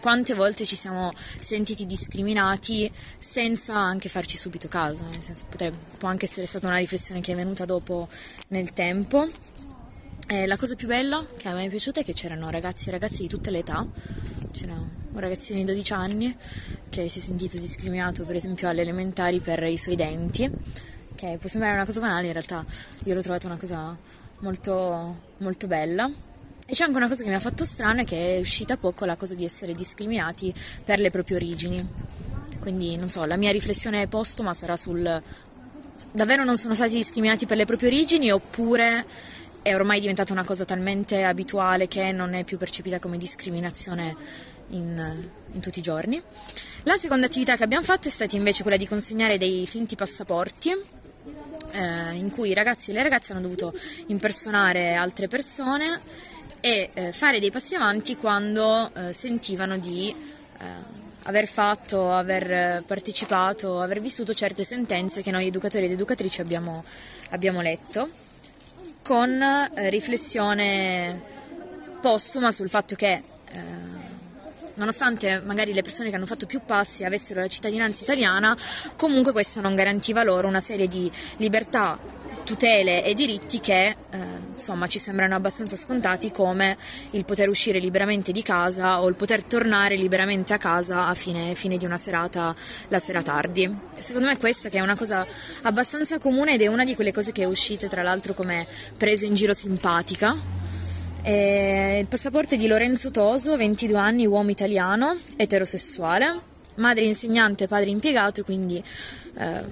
quante 0.01 0.33
volte 0.33 0.65
ci 0.65 0.75
siamo 0.75 1.13
sentiti 1.39 1.85
discriminati 1.85 2.91
senza 3.17 3.75
anche 3.75 4.09
farci 4.09 4.37
subito 4.37 4.67
caso, 4.67 5.05
nel 5.05 5.23
senso 5.23 5.45
potrebbe, 5.49 5.77
può 5.97 6.09
anche 6.09 6.25
essere 6.25 6.45
stata 6.45 6.67
una 6.67 6.77
riflessione 6.77 7.21
che 7.21 7.31
è 7.31 7.35
venuta 7.35 7.65
dopo 7.65 8.07
nel 8.49 8.73
tempo. 8.73 9.27
E 10.27 10.47
la 10.47 10.57
cosa 10.57 10.75
più 10.75 10.87
bella 10.87 11.25
che 11.37 11.47
a 11.47 11.53
me 11.53 11.65
è 11.65 11.69
piaciuta 11.69 12.01
è 12.01 12.03
che 12.03 12.13
c'erano 12.13 12.49
ragazzi 12.49 12.89
e 12.89 12.91
ragazze 12.91 13.21
di 13.21 13.27
tutte 13.27 13.51
le 13.51 13.59
età, 13.59 13.87
c'era 14.51 15.04
un 15.15 15.21
ragazzino 15.21 15.59
di 15.59 15.65
12 15.65 15.93
anni 15.93 16.35
che 16.89 17.07
si 17.07 17.19
è 17.19 17.21
sentito 17.21 17.57
discriminato 17.57 18.23
per 18.23 18.35
esempio 18.35 18.69
alle 18.69 18.81
elementari 18.81 19.39
per 19.39 19.63
i 19.63 19.77
suoi 19.77 19.95
denti, 19.95 20.49
che 21.15 21.37
può 21.39 21.49
sembrare 21.49 21.75
una 21.75 21.85
cosa 21.85 22.01
banale, 22.01 22.27
in 22.27 22.33
realtà 22.33 22.65
io 23.05 23.13
l'ho 23.13 23.21
trovata 23.21 23.47
una 23.47 23.57
cosa 23.57 23.97
molto, 24.39 25.21
molto 25.37 25.67
bella. 25.67 26.09
E 26.67 26.73
c'è 26.73 26.83
anche 26.83 26.97
una 26.97 27.07
cosa 27.07 27.23
che 27.23 27.29
mi 27.29 27.35
ha 27.35 27.39
fatto 27.39 27.63
strano 27.63 28.01
è 28.01 28.05
che 28.05 28.37
è 28.37 28.39
uscita 28.39 28.75
poco 28.75 29.05
la 29.05 29.15
cosa 29.15 29.35
di 29.35 29.45
essere 29.45 29.73
discriminati 29.73 30.53
per 30.83 30.99
le 30.99 31.11
proprie 31.11 31.37
origini. 31.37 31.87
Quindi, 32.59 32.95
non 32.97 33.07
so, 33.07 33.23
la 33.25 33.37
mia 33.37 33.51
riflessione 33.51 34.07
postuma 34.07 34.51
sarà 34.53 34.75
sul 34.75 35.21
davvero 36.11 36.43
non 36.43 36.57
sono 36.57 36.73
stati 36.73 36.95
discriminati 36.95 37.45
per 37.45 37.57
le 37.57 37.65
proprie 37.65 37.89
origini 37.89 38.31
oppure 38.31 39.05
è 39.61 39.73
ormai 39.73 39.99
diventata 39.99 40.33
una 40.33 40.43
cosa 40.43 40.65
talmente 40.65 41.23
abituale 41.23 41.87
che 41.87 42.11
non 42.11 42.33
è 42.33 42.43
più 42.43 42.57
percepita 42.57 42.99
come 42.99 43.17
discriminazione 43.17 44.15
in, 44.69 45.27
in 45.51 45.59
tutti 45.61 45.79
i 45.79 45.81
giorni. 45.81 46.21
La 46.83 46.97
seconda 46.97 47.25
attività 47.25 47.55
che 47.55 47.63
abbiamo 47.63 47.83
fatto 47.83 48.07
è 48.07 48.11
stata 48.11 48.35
invece 48.35 48.61
quella 48.61 48.77
di 48.77 48.87
consegnare 48.87 49.37
dei 49.37 49.65
finti 49.65 49.95
passaporti 49.95 50.71
eh, 51.71 52.13
in 52.13 52.29
cui 52.31 52.49
i 52.49 52.53
ragazzi 52.53 52.91
e 52.91 52.93
le 52.93 53.03
ragazze 53.03 53.31
hanno 53.31 53.41
dovuto 53.41 53.73
impersonare 54.07 54.93
altre 54.93 55.27
persone 55.27 55.99
e 56.61 56.89
eh, 56.93 57.11
fare 57.11 57.39
dei 57.39 57.51
passi 57.51 57.75
avanti 57.75 58.15
quando 58.15 58.91
eh, 58.93 59.13
sentivano 59.13 59.77
di 59.77 60.09
eh, 60.57 60.65
aver 61.23 61.47
fatto, 61.47 62.11
aver 62.11 62.51
eh, 62.51 62.83
partecipato, 62.85 63.81
aver 63.81 63.99
vissuto 63.99 64.33
certe 64.33 64.63
sentenze 64.63 65.21
che 65.21 65.31
noi 65.31 65.47
educatori 65.47 65.85
ed 65.85 65.91
educatrici 65.91 66.41
abbiamo, 66.41 66.83
abbiamo 67.31 67.61
letto, 67.61 68.09
con 69.01 69.41
eh, 69.41 69.89
riflessione 69.89 71.33
postuma 72.01 72.51
sul 72.51 72.69
fatto 72.69 72.95
che 72.95 73.21
nonostante 74.75 75.41
magari 75.41 75.73
le 75.73 75.81
persone 75.81 76.09
che 76.09 76.15
hanno 76.15 76.25
fatto 76.25 76.45
più 76.45 76.61
passi 76.65 77.03
avessero 77.03 77.41
la 77.41 77.47
cittadinanza 77.47 78.03
italiana, 78.03 78.57
comunque 78.95 79.31
questo 79.31 79.61
non 79.61 79.75
garantiva 79.75 80.23
loro 80.23 80.47
una 80.47 80.61
serie 80.61 80.87
di 80.87 81.11
libertà 81.37 82.23
tutele 82.45 83.03
e 83.03 83.13
diritti 83.13 83.59
che 83.59 83.87
eh, 83.87 83.95
insomma 84.51 84.87
ci 84.87 84.99
sembrano 84.99 85.35
abbastanza 85.35 85.75
scontati 85.75 86.31
come 86.31 86.77
il 87.11 87.25
poter 87.25 87.49
uscire 87.49 87.79
liberamente 87.79 88.31
di 88.31 88.43
casa 88.43 89.01
o 89.01 89.09
il 89.09 89.15
poter 89.15 89.43
tornare 89.43 89.95
liberamente 89.95 90.53
a 90.53 90.57
casa 90.57 91.07
a 91.07 91.13
fine, 91.15 91.55
fine 91.55 91.77
di 91.77 91.85
una 91.85 91.97
serata 91.97 92.55
la 92.89 92.99
sera 92.99 93.21
tardi. 93.21 93.75
Secondo 93.95 94.27
me 94.27 94.37
questa 94.37 94.69
che 94.69 94.77
è 94.77 94.81
una 94.81 94.95
cosa 94.95 95.25
abbastanza 95.63 96.19
comune 96.19 96.53
ed 96.53 96.61
è 96.61 96.67
una 96.67 96.85
di 96.85 96.95
quelle 96.95 97.11
cose 97.11 97.31
che 97.31 97.41
è 97.41 97.45
uscite 97.45 97.89
tra 97.89 98.03
l'altro 98.03 98.33
come 98.33 98.67
presa 98.95 99.25
in 99.25 99.33
giro 99.33 99.53
simpatica. 99.53 100.63
E 101.27 101.97
il 102.01 102.05
passaporto 102.05 102.53
è 102.53 102.57
di 102.57 102.67
Lorenzo 102.67 103.09
Toso, 103.09 103.57
22 103.57 103.97
anni, 103.97 104.27
uomo 104.27 104.51
italiano, 104.51 105.17
eterosessuale, 105.35 106.39
madre 106.75 107.05
insegnante, 107.05 107.67
padre 107.67 107.89
impiegato, 107.89 108.43
quindi 108.43 108.77
eh, 109.33 109.63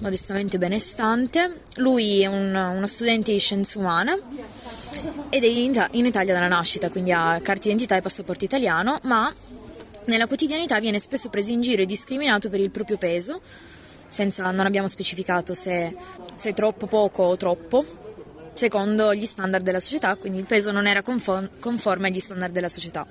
modestamente 0.00 0.58
benestante. 0.58 1.60
Lui 1.76 2.22
è 2.22 2.26
un- 2.26 2.52
uno 2.56 2.86
studente 2.88 3.30
di 3.30 3.38
scienze 3.38 3.78
umane 3.78 4.20
ed 5.28 5.44
è 5.44 5.46
in, 5.46 5.86
in 5.92 6.06
Italia 6.06 6.34
dalla 6.34 6.48
nascita, 6.48 6.90
quindi 6.90 7.12
ha 7.12 7.38
carta 7.40 7.62
d'identità 7.62 7.94
e 7.94 8.00
passaporto 8.00 8.44
italiano, 8.44 8.98
ma 9.04 9.32
nella 10.06 10.26
quotidianità 10.26 10.80
viene 10.80 10.98
spesso 10.98 11.28
preso 11.28 11.52
in 11.52 11.60
giro 11.60 11.82
e 11.82 11.86
discriminato 11.86 12.50
per 12.50 12.58
il 12.58 12.72
proprio 12.72 12.98
peso, 12.98 13.42
senza, 14.08 14.50
non 14.50 14.66
abbiamo 14.66 14.88
specificato 14.88 15.54
se, 15.54 15.94
se 16.34 16.52
troppo, 16.52 16.88
poco 16.88 17.22
o 17.22 17.36
troppo, 17.36 17.84
secondo 18.56 19.14
gli 19.14 19.26
standard 19.26 19.62
della 19.62 19.80
società, 19.80 20.16
quindi 20.16 20.38
il 20.38 20.46
peso 20.46 20.72
non 20.72 20.86
era 20.86 21.02
confo- 21.02 21.48
conforme 21.60 22.08
agli 22.08 22.20
standard 22.20 22.52
della 22.52 22.68
società. 22.68 23.06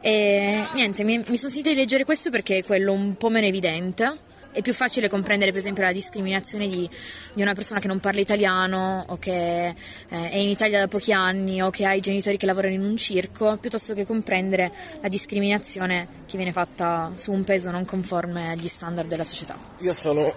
E 0.00 0.66
niente, 0.74 1.02
mi, 1.02 1.18
mi 1.18 1.36
sono 1.36 1.50
sentita 1.50 1.70
di 1.70 1.74
leggere 1.74 2.04
questo 2.04 2.30
perché 2.30 2.58
è 2.58 2.64
quello 2.64 2.92
un 2.92 3.16
po' 3.16 3.30
meno 3.30 3.46
evidente. 3.46 4.26
È 4.50 4.62
più 4.62 4.72
facile 4.72 5.08
comprendere, 5.08 5.50
per 5.50 5.60
esempio, 5.60 5.82
la 5.82 5.92
discriminazione 5.92 6.68
di, 6.68 6.88
di 7.32 7.42
una 7.42 7.52
persona 7.52 7.80
che 7.80 7.86
non 7.86 8.00
parla 8.00 8.20
italiano 8.20 9.04
o 9.06 9.18
che 9.18 9.68
eh, 9.68 9.74
è 10.08 10.36
in 10.36 10.48
Italia 10.48 10.80
da 10.80 10.88
pochi 10.88 11.12
anni 11.12 11.62
o 11.62 11.70
che 11.70 11.84
ha 11.84 11.92
i 11.92 12.00
genitori 12.00 12.38
che 12.38 12.46
lavorano 12.46 12.74
in 12.74 12.82
un 12.82 12.96
circo, 12.96 13.56
piuttosto 13.58 13.94
che 13.94 14.06
comprendere 14.06 14.72
la 15.00 15.08
discriminazione 15.08 16.08
che 16.26 16.36
viene 16.38 16.50
fatta 16.50 17.12
su 17.14 17.30
un 17.30 17.44
peso 17.44 17.70
non 17.70 17.84
conforme 17.84 18.50
agli 18.50 18.68
standard 18.68 19.06
della 19.06 19.22
società. 19.22 19.56
Io 19.80 19.92
sono 19.92 20.32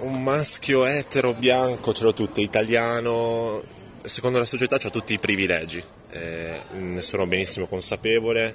un 0.00 0.22
maschio 0.22 0.84
etero, 0.84 1.32
bianco, 1.32 1.92
ce 1.94 2.04
l'ho 2.04 2.12
tutte, 2.12 2.42
italiano. 2.42 3.62
Secondo 4.06 4.38
la 4.38 4.44
società 4.44 4.76
ho 4.76 4.90
tutti 4.90 5.14
i 5.14 5.18
privilegi, 5.18 5.82
eh, 6.10 6.60
ne 6.72 7.00
sono 7.00 7.26
benissimo 7.26 7.64
consapevole. 7.64 8.54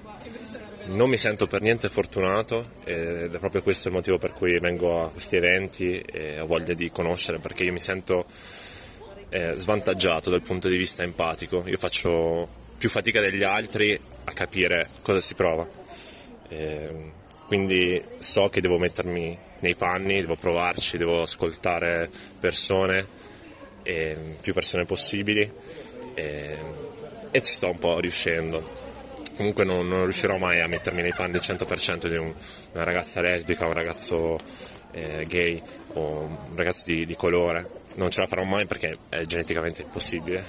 Non 0.89 1.09
mi 1.09 1.17
sento 1.17 1.47
per 1.47 1.61
niente 1.61 1.89
fortunato 1.89 2.73
ed 2.83 3.33
è 3.33 3.39
proprio 3.39 3.63
questo 3.63 3.87
il 3.87 3.95
motivo 3.95 4.19
per 4.19 4.33
cui 4.33 4.59
vengo 4.59 5.05
a 5.05 5.09
questi 5.09 5.37
eventi 5.37 5.99
e 6.01 6.39
ho 6.39 6.45
voglia 6.45 6.75
di 6.75 6.91
conoscere 6.91 7.39
perché 7.39 7.63
io 7.63 7.71
mi 7.71 7.81
sento 7.81 8.27
eh, 9.29 9.53
svantaggiato 9.55 10.29
dal 10.29 10.43
punto 10.43 10.67
di 10.67 10.77
vista 10.77 11.01
empatico. 11.01 11.63
Io 11.65 11.77
faccio 11.79 12.47
più 12.77 12.89
fatica 12.89 13.19
degli 13.19 13.43
altri 13.43 13.99
a 14.25 14.31
capire 14.33 14.89
cosa 15.01 15.19
si 15.19 15.33
prova. 15.33 15.67
Eh, 16.47 17.11
quindi 17.47 17.99
so 18.19 18.49
che 18.49 18.61
devo 18.61 18.77
mettermi 18.77 19.35
nei 19.61 19.73
panni, 19.73 20.21
devo 20.21 20.35
provarci, 20.35 20.97
devo 20.97 21.23
ascoltare 21.23 22.07
persone, 22.39 23.17
e 23.83 24.15
più 24.41 24.53
persone 24.53 24.85
possibili 24.85 25.51
e, 26.13 26.57
e 27.31 27.41
ci 27.41 27.53
sto 27.53 27.69
un 27.69 27.77
po' 27.79 27.99
riuscendo. 27.99 28.77
Comunque 29.35 29.63
non, 29.63 29.87
non 29.87 30.03
riuscirò 30.03 30.37
mai 30.37 30.59
a 30.59 30.67
mettermi 30.67 31.01
nei 31.01 31.13
panni 31.13 31.35
al 31.35 31.41
100% 31.43 32.07
di 32.07 32.17
un- 32.17 32.33
una 32.73 32.83
ragazza 32.83 33.21
lesbica, 33.21 33.65
un 33.65 33.73
ragazzo 33.73 34.37
eh, 34.91 35.25
gay 35.27 35.61
o 35.93 36.01
un 36.21 36.55
ragazzo 36.55 36.83
di, 36.85 37.05
di 37.05 37.15
colore. 37.15 37.77
Non 37.95 38.09
ce 38.09 38.19
la 38.21 38.27
farò 38.27 38.43
mai 38.43 38.65
perché 38.65 38.97
è 39.09 39.21
geneticamente 39.21 39.83
impossibile. 39.83 40.43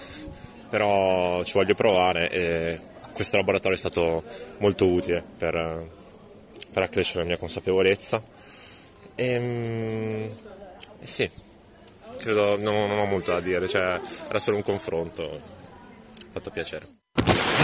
Però 0.69 1.43
ci 1.45 1.53
voglio 1.53 1.75
provare 1.75 2.31
e 2.31 2.81
questo 3.12 3.37
laboratorio 3.37 3.77
è 3.77 3.81
stato 3.81 4.23
molto 4.59 4.88
utile 4.88 5.23
per, 5.37 5.87
per 6.73 6.83
accrescere 6.83 7.21
la 7.21 7.27
mia 7.27 7.37
consapevolezza. 7.37 8.23
E, 9.14 10.31
e 11.01 11.07
sì, 11.07 11.31
credo 12.16 12.59
non, 12.59 12.88
non 12.88 12.99
ho 12.99 13.07
molto 13.07 13.33
da 13.33 13.40
dire, 13.40 13.68
cioè 13.68 14.01
era 14.29 14.38
solo 14.38 14.57
un 14.57 14.62
confronto. 14.62 15.59
Fatto 16.33 16.51
piacere. 16.51 17.00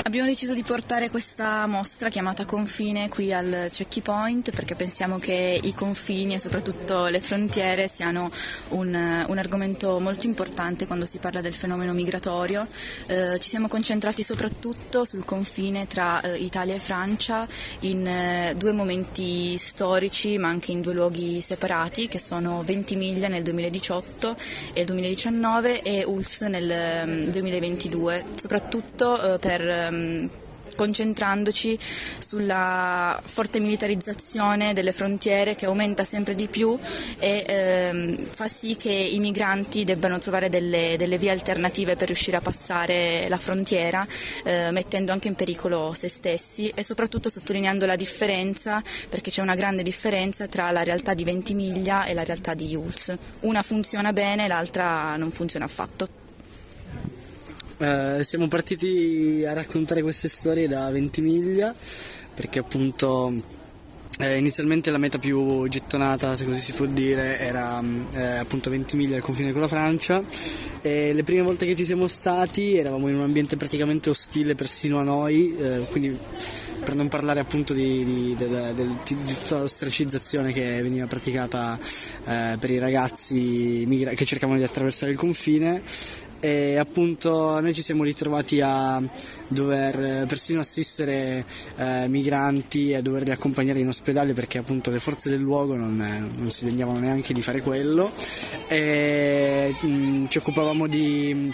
Abbiamo 0.06 0.28
deciso 0.28 0.54
di 0.54 0.62
portare 0.62 1.10
questa 1.10 1.66
mostra 1.66 2.10
chiamata 2.10 2.44
Confine 2.44 3.08
qui 3.08 3.32
al 3.32 3.70
Checky 3.72 4.02
Point 4.02 4.52
perché 4.52 4.76
pensiamo 4.76 5.18
che 5.18 5.58
i 5.60 5.74
confini 5.74 6.34
e 6.34 6.38
soprattutto 6.38 7.06
le 7.06 7.18
frontiere 7.18 7.88
siano 7.88 8.30
un, 8.68 9.24
un 9.26 9.38
argomento 9.38 9.98
molto 9.98 10.26
importante 10.26 10.86
quando 10.86 11.06
si 11.06 11.18
parla 11.18 11.40
del 11.40 11.54
fenomeno 11.54 11.92
migratorio. 11.92 12.68
Eh, 13.08 13.36
ci 13.40 13.48
siamo 13.48 13.66
concentrati 13.66 14.22
soprattutto 14.22 15.04
sul 15.04 15.24
confine 15.24 15.88
tra 15.88 16.20
eh, 16.20 16.36
Italia 16.36 16.76
e 16.76 16.78
Francia 16.78 17.44
in 17.80 18.06
eh, 18.06 18.54
due 18.56 18.70
momenti 18.70 19.58
storici 19.58 20.38
ma 20.38 20.46
anche 20.46 20.70
in 20.70 20.82
due 20.82 20.94
luoghi 20.94 21.40
separati 21.40 22.06
che 22.06 22.20
sono 22.20 22.62
Ventimiglia 22.62 23.26
nel 23.26 23.42
2018 23.42 24.36
e 24.72 24.80
il 24.82 24.86
2019 24.86 25.82
e 25.82 26.04
Uls 26.04 26.42
nel 26.42 26.70
ehm, 26.70 27.30
2022, 27.32 28.24
soprattutto 28.36 29.34
eh, 29.34 29.38
per 29.40 29.94
ehm, 29.96 30.30
concentrandoci 30.76 31.76
sulla 32.18 33.20
forte 33.24 33.59
militarizzazione 33.59 34.74
delle 34.74 34.92
frontiere 34.92 35.56
che 35.56 35.66
aumenta 35.66 36.04
sempre 36.04 36.37
di 36.37 36.46
più 36.46 36.78
e 37.18 37.44
ehm, 37.46 38.26
fa 38.26 38.46
sì 38.46 38.76
che 38.76 38.92
i 38.92 39.18
migranti 39.18 39.85
debbano 39.85 40.20
trovare 40.20 40.48
delle, 40.48 40.94
delle 40.96 41.18
vie 41.18 41.30
alternative 41.30 41.96
per 41.96 42.06
riuscire 42.06 42.37
a 42.37 42.40
passare 42.40 43.26
la 43.28 43.38
frontiera, 43.38 44.06
eh, 44.44 44.70
mettendo 44.70 45.11
anche 45.11 45.28
in 45.28 45.35
pericolo 45.35 45.94
se 45.98 46.09
stessi 46.09 46.70
e 46.74 46.85
soprattutto 46.85 47.30
sottolineando 47.30 47.87
la 47.87 47.96
differenza, 47.96 48.82
perché 49.09 49.30
c'è 49.30 49.40
una 49.40 49.54
grande 49.54 49.82
differenza 49.82 50.46
tra 50.46 50.70
la 50.70 50.82
realtà 50.82 51.14
di 51.14 51.24
Ventimiglia 51.24 52.04
e 52.04 52.12
la 52.12 52.22
realtà 52.22 52.54
di 52.54 52.66
Jules. 52.66 53.16
Una 53.40 53.62
funziona 53.62 54.12
bene, 54.12 54.46
l'altra 54.46 55.16
non 55.16 55.30
funziona 55.30 55.64
affatto. 55.64 56.25
Eh, 57.78 58.24
siamo 58.24 58.48
partiti 58.48 59.44
a 59.46 59.52
raccontare 59.52 60.00
queste 60.00 60.28
storie 60.28 60.66
da 60.66 60.90
Ventimiglia 60.90 61.74
perché 62.34 62.58
appunto 62.58 63.30
eh, 64.18 64.38
inizialmente 64.38 64.90
la 64.90 64.96
meta 64.96 65.18
più 65.18 65.68
gettonata, 65.68 66.34
se 66.36 66.46
così 66.46 66.58
si 66.60 66.72
può 66.72 66.86
dire, 66.86 67.38
era 67.38 67.80
mm, 67.82 68.04
eh, 68.14 68.36
appunto 68.38 68.70
Ventimiglia 68.70 69.16
al 69.16 69.22
confine 69.22 69.52
con 69.52 69.60
la 69.60 69.68
Francia. 69.68 70.22
E 70.80 71.12
le 71.12 71.22
prime 71.22 71.42
volte 71.42 71.66
che 71.66 71.76
ci 71.76 71.84
siamo 71.84 72.06
stati 72.06 72.76
eravamo 72.76 73.08
in 73.08 73.16
un 73.16 73.22
ambiente 73.22 73.56
praticamente 73.56 74.08
ostile 74.08 74.54
persino 74.54 74.98
a 74.98 75.02
noi, 75.02 75.54
eh, 75.58 75.86
quindi 75.90 76.16
per 76.82 76.94
non 76.94 77.08
parlare 77.08 77.40
appunto 77.40 77.74
di, 77.74 78.04
di- 78.04 78.36
del- 78.38 78.74
di 78.74 79.16
tutta 79.34 79.58
l'ostracizzazione 79.58 80.52
che 80.52 80.80
veniva 80.82 81.06
praticata 81.06 81.78
eh, 82.24 82.56
per 82.58 82.70
i 82.70 82.78
ragazzi 82.78 83.84
migra- 83.86 84.12
che 84.12 84.24
cercavano 84.24 84.58
di 84.58 84.64
attraversare 84.64 85.10
il 85.10 85.18
confine 85.18 85.82
e 86.46 86.76
appunto 86.76 87.59
noi 87.59 87.74
ci 87.74 87.82
siamo 87.82 88.04
ritrovati 88.04 88.61
a 88.61 89.02
dover 89.48 90.04
eh, 90.04 90.26
persino 90.28 90.61
assistere 90.61 91.44
eh, 91.76 92.06
migranti 92.06 92.92
e 92.92 93.02
doverli 93.02 93.32
accompagnare 93.32 93.80
in 93.80 93.88
ospedale 93.88 94.32
perché 94.32 94.59
appunto 94.59 94.92
le 94.92 95.00
forze 95.00 95.28
del 95.28 95.40
luogo 95.40 95.74
non, 95.74 96.00
eh, 96.00 96.38
non 96.38 96.50
si 96.52 96.64
degnavano 96.66 97.00
neanche 97.00 97.32
di 97.32 97.42
fare 97.42 97.62
quello. 97.62 98.12
E 98.68 99.74
mh, 99.80 100.26
ci 100.28 100.38
occupavamo 100.38 100.87
di 100.87 101.52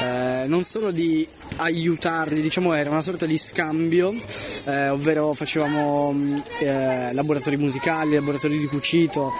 eh, 0.00 0.44
non 0.48 0.64
solo 0.64 0.90
di 0.90 1.24
aiutarli, 1.56 2.40
diciamo 2.40 2.74
era 2.74 2.90
una 2.90 3.00
sorta 3.00 3.26
di 3.26 3.38
scambio, 3.38 4.12
eh, 4.64 4.88
ovvero 4.88 5.34
facevamo 5.34 6.10
mh, 6.10 6.42
eh, 6.58 7.12
laboratori 7.12 7.56
musicali, 7.58 8.14
laboratori 8.14 8.58
di 8.58 8.66
cucito, 8.66 9.30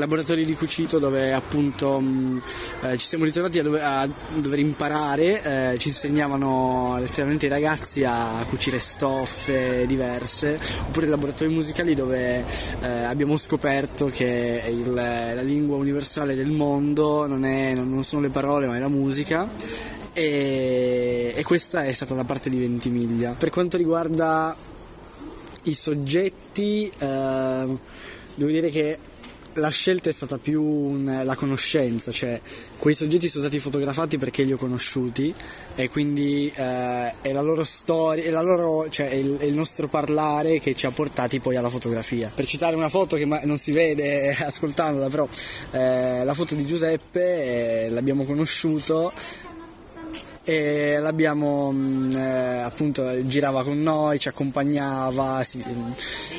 laboratori 0.00 0.44
di 0.44 0.54
cucito 0.54 0.98
dove 0.98 1.32
appunto 1.32 2.00
mh, 2.00 2.42
eh, 2.82 2.96
ci 2.98 3.06
siamo 3.06 3.24
ritrovati 3.24 3.58
a, 3.60 3.62
dove- 3.62 3.82
a 3.82 4.08
dover 4.34 4.58
imparare, 4.58 5.72
eh, 5.74 5.78
ci 5.78 5.88
insegnavano 5.88 6.96
letteralmente 6.98 7.46
i 7.46 7.48
ragazzi 7.48 8.02
a 8.04 8.44
cucire 8.48 8.80
stoffe 8.80 9.86
diverse, 9.86 10.58
oppure 10.88 11.06
laboratori 11.06 11.52
musicali 11.52 11.94
dove 11.94 12.44
eh, 12.80 12.88
abbiamo 13.04 13.36
scoperto 13.36 14.06
che 14.06 14.62
il- 14.68 14.92
la 14.92 15.42
lingua 15.42 15.76
universale 15.76 16.34
del 16.34 16.50
mondo 16.50 17.26
non, 17.26 17.44
è- 17.44 17.74
non 17.74 18.02
sono 18.02 18.22
le 18.22 18.30
parole 18.30 18.66
ma 18.66 18.76
è 18.76 18.80
la 18.80 18.88
musica 18.88 19.48
e, 20.12 21.32
e 21.36 21.42
questa 21.44 21.84
è 21.84 21.92
stata 21.92 22.14
la 22.14 22.24
parte 22.24 22.50
di 22.50 22.58
Ventimiglia. 22.58 23.34
Per 23.38 23.50
quanto 23.50 23.76
riguarda 23.76 24.54
i 25.64 25.74
soggetti, 25.74 26.90
ehm, 26.98 27.78
devo 28.34 28.50
dire 28.50 28.70
che 28.70 28.98
la 29.54 29.68
scelta 29.68 30.08
è 30.08 30.12
stata 30.12 30.38
più 30.38 30.62
un- 30.62 31.22
la 31.24 31.34
conoscenza, 31.34 32.10
cioè 32.12 32.40
quei 32.78 32.94
soggetti 32.94 33.28
sono 33.28 33.44
stati 33.44 33.58
fotografati 33.58 34.18
perché 34.18 34.42
li 34.42 34.52
ho 34.52 34.56
conosciuti 34.56 35.34
e 35.74 35.88
quindi 35.90 36.52
eh, 36.54 37.14
è 37.20 37.32
la 37.32 37.40
loro 37.40 37.64
storia, 37.64 38.24
è, 38.24 38.30
la 38.30 38.42
loro, 38.42 38.88
cioè, 38.90 39.08
è, 39.08 39.14
il, 39.14 39.36
è 39.38 39.44
il 39.44 39.54
nostro 39.54 39.88
parlare 39.88 40.60
che 40.60 40.74
ci 40.74 40.86
ha 40.86 40.90
portati 40.90 41.40
poi 41.40 41.56
alla 41.56 41.70
fotografia. 41.70 42.30
Per 42.34 42.46
citare 42.46 42.76
una 42.76 42.88
foto 42.88 43.16
che 43.16 43.24
non 43.24 43.58
si 43.58 43.72
vede 43.72 44.34
ascoltandola, 44.38 45.08
però 45.08 45.28
eh, 45.72 46.24
la 46.24 46.34
foto 46.34 46.54
di 46.54 46.64
Giuseppe 46.66 47.84
eh, 47.84 47.90
l'abbiamo 47.90 48.24
conosciuto 48.24 49.12
e 50.50 50.98
l'abbiamo 50.98 51.70
mh, 51.70 52.12
eh, 52.16 52.60
appunto 52.62 53.26
girava 53.28 53.62
con 53.62 53.80
noi, 53.80 54.18
ci 54.18 54.28
accompagnava, 54.28 55.42
si- 55.44 55.62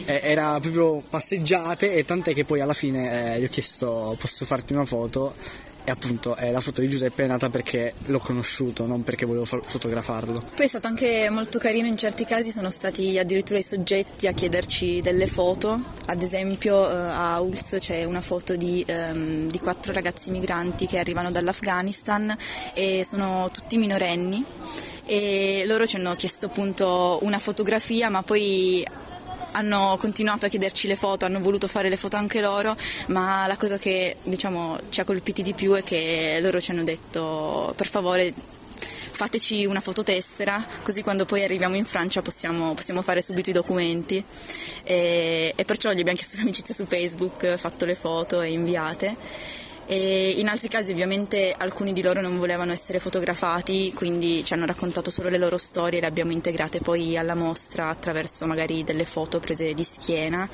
eh, 0.05 0.19
era 0.23 0.59
proprio 0.59 1.01
passeggiate 1.09 1.93
e 1.93 2.03
tant'è 2.03 2.33
che 2.33 2.43
poi 2.43 2.59
alla 2.59 2.73
fine 2.73 3.35
eh, 3.35 3.39
gli 3.39 3.45
ho 3.45 3.49
chiesto 3.49 4.15
posso 4.19 4.43
farti 4.45 4.73
una 4.73 4.85
foto 4.85 5.33
e 5.83 5.91
appunto 5.91 6.35
eh, 6.35 6.51
la 6.51 6.59
foto 6.59 6.81
di 6.81 6.89
Giuseppe 6.89 7.23
è 7.23 7.27
nata 7.27 7.49
perché 7.49 7.93
l'ho 8.05 8.19
conosciuto, 8.19 8.85
non 8.85 9.03
perché 9.03 9.25
volevo 9.25 9.45
fo- 9.45 9.61
fotografarlo. 9.61 10.43
Poi 10.55 10.65
è 10.65 10.67
stato 10.67 10.87
anche 10.87 11.29
molto 11.29 11.59
carino, 11.59 11.87
in 11.87 11.97
certi 11.97 12.25
casi 12.25 12.51
sono 12.51 12.69
stati 12.69 13.17
addirittura 13.17 13.59
i 13.59 13.63
soggetti 13.63 14.27
a 14.27 14.33
chiederci 14.33 15.01
delle 15.01 15.27
foto, 15.27 15.79
ad 16.05 16.21
esempio 16.21 16.89
eh, 16.89 16.93
a 16.93 17.39
ULS 17.39 17.77
c'è 17.79 18.03
una 18.03 18.21
foto 18.21 18.55
di, 18.55 18.83
ehm, 18.85 19.49
di 19.49 19.59
quattro 19.59 19.93
ragazzi 19.93 20.29
migranti 20.29 20.85
che 20.85 20.99
arrivano 20.99 21.31
dall'Afghanistan 21.31 22.35
e 22.73 23.03
sono 23.05 23.49
tutti 23.51 23.77
minorenni 23.77 24.43
e 25.05 25.63
loro 25.65 25.85
ci 25.87 25.95
hanno 25.95 26.15
chiesto 26.15 26.45
appunto 26.45 27.19
una 27.23 27.39
fotografia 27.39 28.09
ma 28.09 28.21
poi 28.21 28.85
hanno 29.51 29.97
continuato 29.99 30.45
a 30.45 30.49
chiederci 30.49 30.87
le 30.87 30.95
foto, 30.95 31.25
hanno 31.25 31.39
voluto 31.39 31.67
fare 31.67 31.89
le 31.89 31.97
foto 31.97 32.15
anche 32.15 32.41
loro, 32.41 32.75
ma 33.07 33.47
la 33.47 33.57
cosa 33.57 33.77
che 33.77 34.17
diciamo 34.23 34.77
ci 34.89 35.01
ha 35.01 35.03
colpiti 35.03 35.41
di 35.41 35.53
più 35.53 35.73
è 35.73 35.83
che 35.83 36.39
loro 36.41 36.59
ci 36.61 36.71
hanno 36.71 36.83
detto 36.83 37.73
per 37.75 37.87
favore 37.87 38.33
fateci 39.21 39.65
una 39.65 39.81
fototessera 39.81 40.65
così 40.81 41.03
quando 41.03 41.25
poi 41.25 41.43
arriviamo 41.43 41.75
in 41.75 41.85
Francia 41.85 42.23
possiamo, 42.23 42.73
possiamo 42.73 43.03
fare 43.03 43.21
subito 43.21 43.51
i 43.51 43.53
documenti 43.53 44.23
e, 44.83 45.53
e 45.55 45.65
perciò 45.65 45.91
gli 45.91 45.99
abbiamo 45.99 46.17
chiesto 46.17 46.37
l'amicizia 46.41 46.73
su 46.73 46.85
Facebook, 46.85 47.55
fatto 47.57 47.85
le 47.85 47.95
foto 47.95 48.41
e 48.41 48.51
inviate. 48.51 49.15
E 49.91 50.35
in 50.37 50.47
altri 50.47 50.69
casi 50.69 50.93
ovviamente 50.93 51.53
alcuni 51.57 51.91
di 51.91 52.01
loro 52.01 52.21
non 52.21 52.37
volevano 52.37 52.71
essere 52.71 52.99
fotografati, 52.99 53.91
quindi 53.93 54.41
ci 54.41 54.53
hanno 54.53 54.65
raccontato 54.65 55.09
solo 55.11 55.27
le 55.27 55.37
loro 55.37 55.57
storie 55.57 55.97
e 55.97 56.01
le 56.01 56.07
abbiamo 56.07 56.31
integrate 56.31 56.79
poi 56.79 57.17
alla 57.17 57.35
mostra 57.35 57.89
attraverso 57.89 58.45
magari 58.45 58.85
delle 58.85 59.03
foto 59.03 59.41
prese 59.41 59.73
di 59.73 59.83
schiena. 59.83 60.47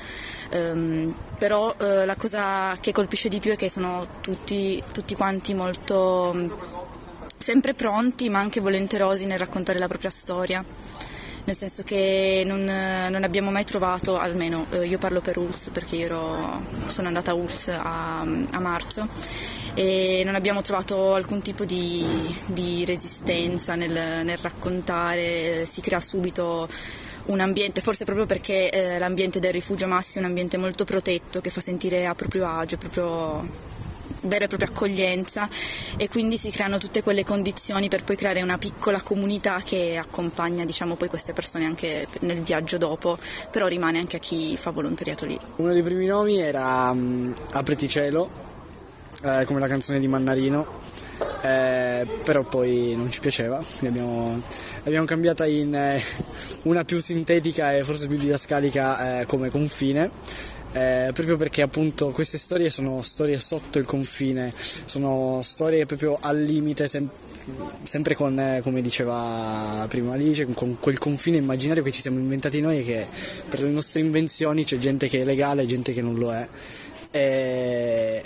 Ehm, 0.50 1.14
però 1.38 1.72
eh, 1.78 2.04
la 2.04 2.16
cosa 2.16 2.76
che 2.80 2.90
colpisce 2.90 3.28
di 3.28 3.38
più 3.38 3.52
è 3.52 3.56
che 3.56 3.70
sono 3.70 4.08
tutti, 4.22 4.82
tutti 4.90 5.14
quanti 5.14 5.54
molto 5.54 6.32
mh, 6.34 6.54
sempre 7.38 7.74
pronti 7.74 8.28
ma 8.30 8.40
anche 8.40 8.58
volenterosi 8.58 9.26
nel 9.26 9.38
raccontare 9.38 9.78
la 9.78 9.86
propria 9.86 10.10
storia. 10.10 10.64
Nel 11.48 11.56
senso 11.56 11.82
che 11.82 12.42
non, 12.44 12.62
non 12.62 13.24
abbiamo 13.24 13.50
mai 13.50 13.64
trovato, 13.64 14.18
almeno 14.18 14.66
eh, 14.68 14.84
io 14.84 14.98
parlo 14.98 15.22
per 15.22 15.38
ULS 15.38 15.70
perché 15.72 15.96
io 15.96 16.04
ero- 16.04 16.62
sono 16.88 17.06
andata 17.06 17.30
a 17.30 17.34
ULS 17.34 17.68
a, 17.68 18.20
a 18.20 18.58
marzo 18.60 19.08
e 19.72 20.20
non 20.26 20.34
abbiamo 20.34 20.60
trovato 20.60 21.14
alcun 21.14 21.40
tipo 21.40 21.64
di, 21.64 22.36
di 22.44 22.84
resistenza 22.84 23.76
nel, 23.76 24.26
nel 24.26 24.36
raccontare, 24.36 25.64
si 25.64 25.80
crea 25.80 26.02
subito 26.02 26.68
un 27.28 27.40
ambiente, 27.40 27.80
forse 27.80 28.04
proprio 28.04 28.26
perché 28.26 28.68
eh, 28.68 28.98
l'ambiente 28.98 29.40
del 29.40 29.54
rifugio 29.54 29.86
Massi 29.86 30.18
è 30.18 30.20
un 30.20 30.26
ambiente 30.26 30.58
molto 30.58 30.84
protetto 30.84 31.40
che 31.40 31.48
fa 31.48 31.62
sentire 31.62 32.04
a 32.04 32.14
proprio 32.14 32.46
agio, 32.46 32.76
proprio 32.76 33.48
vera 34.22 34.44
e 34.44 34.48
propria 34.48 34.68
accoglienza 34.68 35.48
e 35.96 36.08
quindi 36.08 36.38
si 36.38 36.50
creano 36.50 36.78
tutte 36.78 37.02
quelle 37.02 37.24
condizioni 37.24 37.88
per 37.88 38.04
poi 38.04 38.16
creare 38.16 38.42
una 38.42 38.58
piccola 38.58 39.00
comunità 39.00 39.60
che 39.64 39.96
accompagna 39.96 40.64
diciamo 40.64 40.96
poi 40.96 41.08
queste 41.08 41.32
persone 41.32 41.64
anche 41.64 42.06
nel 42.20 42.40
viaggio 42.40 42.78
dopo, 42.78 43.18
però 43.50 43.66
rimane 43.66 43.98
anche 43.98 44.16
a 44.16 44.20
chi 44.20 44.56
fa 44.56 44.70
volontariato 44.70 45.24
lì. 45.24 45.38
Uno 45.56 45.72
dei 45.72 45.82
primi 45.82 46.06
nomi 46.06 46.40
era 46.40 46.90
um, 46.90 47.34
Apriti 47.52 47.88
cielo, 47.88 48.28
eh, 49.22 49.44
come 49.44 49.60
la 49.60 49.68
canzone 49.68 49.98
di 50.00 50.08
Mannarino, 50.08 50.66
eh, 51.42 52.06
però 52.24 52.44
poi 52.44 52.94
non 52.96 53.10
ci 53.10 53.20
piaceva, 53.20 53.62
l'abbiamo, 53.80 54.40
l'abbiamo 54.82 55.06
cambiata 55.06 55.46
in 55.46 55.74
eh, 55.74 56.02
una 56.62 56.84
più 56.84 57.00
sintetica 57.00 57.74
e 57.74 57.84
forse 57.84 58.06
più 58.06 58.16
didascalica 58.16 59.20
eh, 59.20 59.26
come 59.26 59.50
confine. 59.50 60.10
Eh, 60.72 61.10
proprio 61.12 61.36
perché 61.36 61.62
appunto 61.62 62.10
queste 62.10 62.38
storie 62.38 62.70
sono 62.70 63.02
storie 63.02 63.38
sotto 63.40 63.78
il 63.78 63.86
confine, 63.86 64.52
sono 64.84 65.40
storie 65.42 65.86
proprio 65.86 66.18
al 66.20 66.40
limite, 66.40 66.86
sem- 66.86 67.08
sempre 67.82 68.14
con, 68.14 68.38
eh, 68.38 68.60
come 68.62 68.82
diceva 68.82 69.86
prima 69.88 70.14
Alice, 70.14 70.46
con 70.52 70.78
quel 70.78 70.98
confine 70.98 71.38
immaginario 71.38 71.82
che 71.82 71.92
ci 71.92 72.00
siamo 72.00 72.18
inventati 72.18 72.60
noi 72.60 72.80
e 72.80 72.84
che 72.84 73.06
per 73.48 73.62
le 73.62 73.70
nostre 73.70 74.00
invenzioni 74.00 74.64
c'è 74.64 74.78
gente 74.78 75.08
che 75.08 75.22
è 75.22 75.24
legale 75.24 75.62
e 75.62 75.66
gente 75.66 75.92
che 75.92 76.02
non 76.02 76.14
lo 76.14 76.32
è. 76.32 76.46
E, 77.10 78.22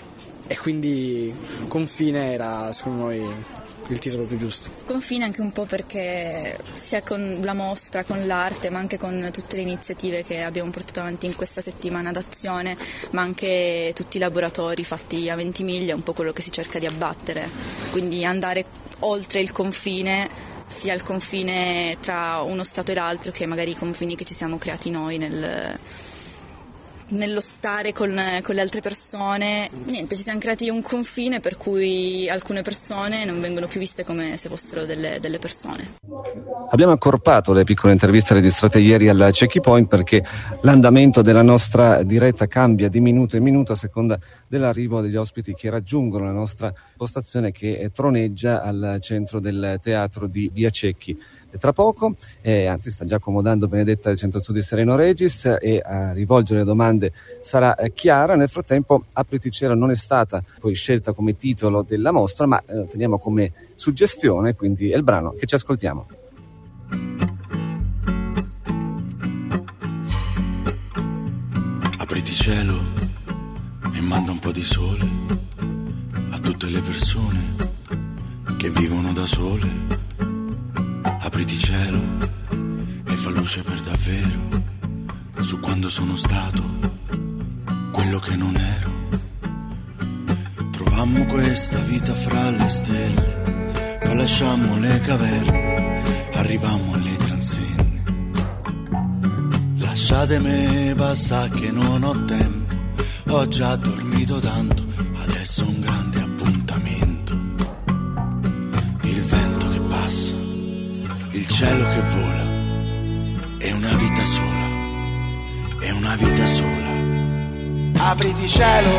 e 0.46 0.59
quindi 0.59 1.33
confine 1.68 2.33
era 2.33 2.72
secondo 2.72 3.05
noi 3.05 3.61
il 3.88 3.99
titolo 3.99 4.25
più 4.25 4.38
giusto. 4.38 4.71
Confine 4.85 5.25
anche 5.25 5.40
un 5.40 5.53
po' 5.53 5.64
perché 5.64 6.59
sia 6.73 7.03
con 7.03 7.40
la 7.42 7.55
mostra, 7.55 8.05
con 8.05 8.27
l'arte, 8.27 8.71
ma 8.71 8.79
anche 8.79 8.99
con 8.99 9.29
tutte 9.33 9.57
le 9.57 9.62
iniziative 9.62 10.25
che 10.25 10.42
abbiamo 10.42 10.71
portato 10.71 11.01
avanti 11.01 11.27
in 11.27 11.37
questa 11.37 11.61
settimana 11.61 12.12
d'azione, 12.12 12.77
ma 13.11 13.23
anche 13.23 13.92
tutti 13.95 14.16
i 14.16 14.21
laboratori 14.21 14.85
fatti 14.85 15.29
a 15.29 15.37
Ventimiglia, 15.37 15.92
è 15.92 15.97
un 15.97 16.03
po' 16.03 16.12
quello 16.12 16.33
che 16.33 16.42
si 16.42 16.51
cerca 16.51 16.79
di 16.79 16.87
abbattere, 16.87 17.49
quindi 17.90 18.25
andare 18.25 18.64
oltre 19.01 19.40
il 19.40 19.53
confine 19.53 20.51
sia 20.66 20.95
il 20.95 21.03
confine 21.03 21.99
tra 22.01 22.40
uno 22.40 22.64
Stato 22.64 22.92
e 22.92 22.95
l'altro 22.95 23.31
che 23.31 23.45
magari 23.45 23.73
i 23.73 23.77
confini 23.77 24.16
che 24.16 24.25
ci 24.25 24.33
siamo 24.33 24.57
creati 24.57 24.88
noi 24.88 25.18
nel, 25.18 25.79
nello 27.12 27.40
stare 27.40 27.92
con, 27.92 28.18
con 28.42 28.55
le 28.55 28.61
altre 28.61 28.81
persone. 28.81 29.68
Niente, 29.87 30.16
ci 30.16 30.22
siamo 30.22 30.38
creati 30.38 30.68
un 30.68 30.83
confine 30.83 31.40
per 31.40 31.57
cui 31.57 32.29
alcune 32.29 32.62
persone 32.62 33.25
non 33.25 33.40
vengono 33.40 33.66
più 33.66 33.81
viste 33.81 34.05
come 34.05 34.37
se 34.37 34.48
fossero 34.48 34.85
delle, 34.85 35.18
delle 35.20 35.38
persone. 35.38 35.94
Abbiamo 36.70 36.92
accorpato 36.92 37.53
le 37.53 37.64
piccole 37.64 37.92
interviste 37.92 38.35
registrate 38.35 38.79
ieri 38.79 39.09
al 39.09 39.29
Checky 39.31 39.61
Point 39.61 39.88
perché 39.88 40.25
l'andamento 40.62 41.20
della 41.20 41.42
nostra 41.42 42.03
diretta 42.03 42.46
cambia 42.46 42.88
di 42.88 43.01
minuto 43.01 43.37
in 43.37 43.42
minuto 43.42 43.72
a 43.72 43.77
seconda 43.77 44.18
dell'arrivo 44.48 45.01
degli 45.01 45.16
ospiti 45.16 45.55
che 45.55 45.68
raggiungono 45.68 46.25
la 46.25 46.33
nostra 46.33 46.72
postazione 46.96 47.53
che 47.53 47.90
troneggia 47.92 48.62
al 48.62 48.98
centro 49.01 49.38
del 49.38 49.79
teatro 49.83 50.27
di 50.27 50.51
Via 50.53 50.70
Cecchi. 50.70 51.18
Tra 51.58 51.72
poco, 51.72 52.14
eh, 52.40 52.66
anzi 52.66 52.90
sta 52.90 53.04
già 53.04 53.16
accomodando 53.16 53.68
Benedetta 53.68 54.08
del 54.08 54.18
Centro 54.18 54.40
Studi 54.42 54.62
Sereno 54.62 54.96
Regis 54.96 55.56
e 55.60 55.82
a 55.84 56.12
rivolgere 56.12 56.60
le 56.60 56.64
domande 56.64 57.12
sarà 57.40 57.74
eh, 57.76 57.92
Chiara. 57.92 58.34
Nel 58.36 58.48
frattempo 58.48 59.04
Apriti 59.12 59.50
cielo 59.50 59.74
non 59.74 59.90
è 59.90 59.94
stata 59.94 60.42
poi 60.58 60.74
scelta 60.74 61.12
come 61.12 61.36
titolo 61.36 61.82
della 61.82 62.10
mostra, 62.10 62.46
ma 62.46 62.62
eh, 62.66 62.86
teniamo 62.86 63.18
come 63.18 63.52
suggestione, 63.74 64.54
quindi 64.54 64.90
è 64.90 64.96
il 64.96 65.02
brano 65.02 65.34
che 65.34 65.46
ci 65.46 65.54
ascoltiamo. 65.54 66.06
Apriti 71.98 72.32
cielo 72.32 72.78
e 73.94 74.00
manda 74.00 74.32
un 74.32 74.38
po' 74.38 74.52
di 74.52 74.64
sole 74.64 75.06
a 76.30 76.38
tutte 76.38 76.66
le 76.66 76.80
persone 76.80 77.54
che 78.56 78.70
vivono 78.70 79.12
da 79.12 79.26
sole. 79.26 80.01
Apriti 81.24 81.56
cielo 81.56 82.00
e 83.06 83.16
fa 83.16 83.30
luce 83.30 83.62
per 83.62 83.80
davvero 83.80 84.40
su 85.40 85.61
quando 85.61 85.88
sono 85.88 86.16
stato 86.16 86.62
quello 87.92 88.18
che 88.18 88.35
non 88.35 88.56
ero. 88.56 88.90
Trovammo 90.72 91.24
questa 91.26 91.78
vita 91.78 92.12
fra 92.14 92.50
le 92.50 92.68
stelle, 92.68 94.01
poi 94.03 94.16
lasciammo 94.16 94.78
le 94.78 95.01
caverne, 95.01 96.03
arrivammo 96.34 96.94
alle 96.94 97.16
transenne. 97.16 98.03
Lasciatemi 99.76 100.92
passare 100.97 101.51
che 101.51 101.70
non 101.70 102.03
ho 102.03 102.24
tempo, 102.24 102.74
ho 103.28 103.47
già 103.47 103.76
dormito 103.76 104.40
tanto, 104.40 104.84
adesso 105.18 105.68
un 105.68 105.80
grande 105.80 106.01
cielo 111.62 111.88
che 111.90 112.00
vola, 112.00 112.44
è 113.58 113.70
una 113.70 113.94
vita 113.94 114.24
sola, 114.24 114.66
è 115.78 115.90
una 115.92 116.16
vita 116.16 116.46
sola. 116.46 116.90
Apriti 118.10 118.48
cielo 118.48 118.90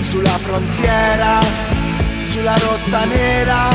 sulla 0.00 0.38
frontiera, 0.38 1.38
sulla 2.30 2.54
rotta 2.56 3.04
nera, 3.04 3.68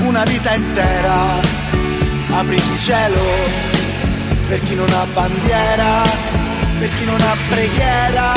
una 0.00 0.24
vita 0.24 0.54
intera. 0.54 1.40
Apriti 2.32 2.78
cielo 2.78 3.24
per 4.48 4.60
chi 4.60 4.74
non 4.74 4.90
ha 4.90 5.06
bandiera, 5.14 6.02
per 6.78 6.90
chi 6.96 7.04
non 7.06 7.20
ha 7.20 7.34
preghiera, 7.48 8.32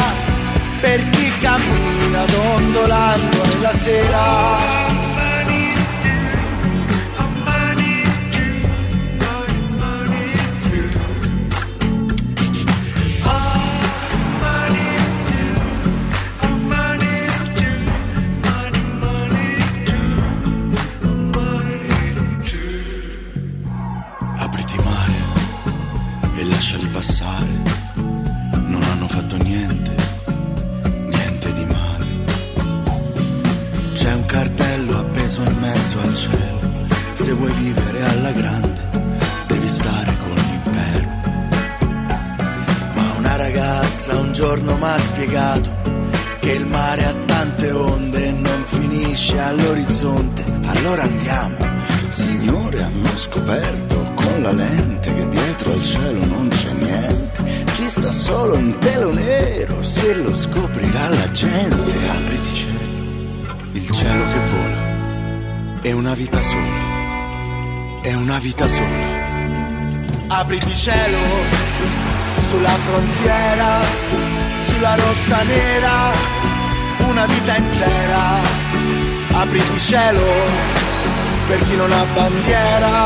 per 0.79 1.09
chi 1.09 1.31
cammina 1.41 2.25
dondolando 2.25 3.45
nella 3.45 3.73
sera. 3.73 4.82
C'è 34.03 34.13
un 34.13 34.25
cartello 34.25 34.97
appeso 34.97 35.43
in 35.43 35.57
mezzo 35.59 35.97
al 36.01 36.13
cielo. 36.13 36.59
Se 37.13 37.31
vuoi 37.31 37.53
vivere 37.53 38.03
alla 38.03 38.31
grande, 38.31 38.89
devi 39.47 39.69
stare 39.69 40.17
con 40.17 40.35
l'impero. 40.35 41.09
Ma 42.95 43.13
una 43.17 43.35
ragazza 43.37 44.19
un 44.19 44.33
giorno 44.33 44.75
mi 44.75 44.83
ha 44.83 44.99
spiegato 44.99 45.71
che 46.41 46.51
il 46.51 46.65
mare 46.65 47.05
ha 47.05 47.13
tante 47.25 47.71
onde 47.71 48.25
e 48.25 48.31
non 48.33 48.65
finisce 48.65 49.39
all'orizzonte. 49.39 50.43
Allora 50.65 51.03
andiamo. 51.03 51.55
Signore, 52.09 52.83
hanno 52.83 53.17
scoperto 53.17 54.11
con 54.15 54.41
la 54.41 54.51
lente 54.51 55.13
che 55.13 55.29
dietro 55.29 55.71
al 55.71 55.83
cielo 55.83 56.25
non 56.25 56.49
c'è 56.49 56.73
niente. 56.73 57.41
Ci 57.75 57.89
sta 57.89 58.11
solo 58.11 58.55
un 58.55 58.77
telo 58.79 59.13
nero, 59.13 59.81
se 59.81 60.13
lo 60.15 60.35
scoprirà 60.35 61.07
la 61.07 61.31
gente. 61.31 62.09
Apriti 62.09 62.53
cielo, 62.53 62.72
il 63.73 63.91
cielo 63.91 64.27
che 64.27 64.39
vola. 64.39 65.81
È 65.81 65.91
una 65.91 66.13
vita 66.13 66.41
sola. 66.41 68.01
È 68.01 68.13
una 68.13 68.37
vita 68.39 68.67
sola. 68.67 69.21
Apriti 70.27 70.75
cielo 70.75 71.17
sulla 72.39 72.69
frontiera, 72.85 73.81
sulla 74.67 74.95
rotta 74.95 75.43
nera, 75.43 76.11
una 77.07 77.25
vita 77.25 77.55
intera. 77.55 78.21
Apriti 79.31 79.79
cielo 79.79 80.25
per 81.47 81.63
chi 81.63 81.75
non 81.75 81.91
ha 81.91 82.05
bandiera, 82.13 83.05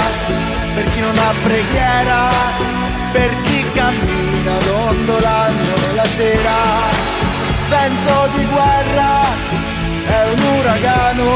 per 0.75 0.91
chi 0.91 0.99
non 0.99 1.17
ha 1.17 1.33
preghiera, 1.43 2.29
per 3.13 3.41
chi 3.43 3.65
cammina 3.73 4.57
dondolando 4.65 5.79
nella 5.87 6.05
sera. 6.05 6.55
Vento 7.69 8.29
di 8.37 8.45
guerra 8.45 9.66
è 10.07 10.19
un 10.33 10.39
uragano, 10.59 11.29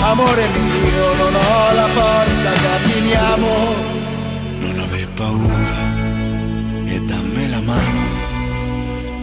amore 0.00 0.46
mio, 0.48 1.14
non 1.14 1.34
ho 1.34 1.72
la 1.74 1.88
forza, 1.98 2.50
camminiamo. 2.64 3.52
Non 4.60 4.78
aver 4.78 5.08
paura 5.08 5.78
e 6.86 7.00
dammi 7.00 7.48
la 7.50 7.60
mano. 7.60 8.02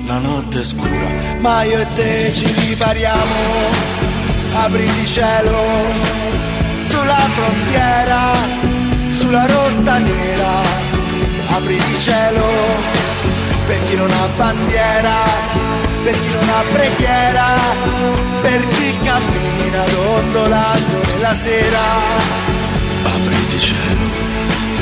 La 0.05 0.17
notte 0.19 0.61
è 0.61 0.63
scura, 0.63 1.09
ma 1.39 1.63
io 1.63 1.79
e 1.79 1.87
te 1.93 2.31
ci 2.33 2.51
ripariamo. 2.51 3.39
Apriti 4.53 5.07
cielo 5.07 5.61
sulla 6.81 7.23
frontiera, 7.37 8.21
sulla 9.11 9.45
rotta 9.45 9.97
nera. 9.99 10.55
Apriti 11.55 11.97
cielo 11.99 12.45
per 13.67 13.83
chi 13.85 13.95
non 13.95 14.11
ha 14.11 14.27
bandiera, 14.35 15.15
per 16.04 16.20
chi 16.20 16.30
non 16.30 16.49
ha 16.49 16.64
preghiera, 16.72 17.45
per 18.41 18.68
chi 18.68 18.97
cammina 19.04 19.84
dondolando 19.86 21.02
nella 21.08 21.36
sera. 21.36 21.82
apriti 23.04 23.60
cielo 23.60 24.08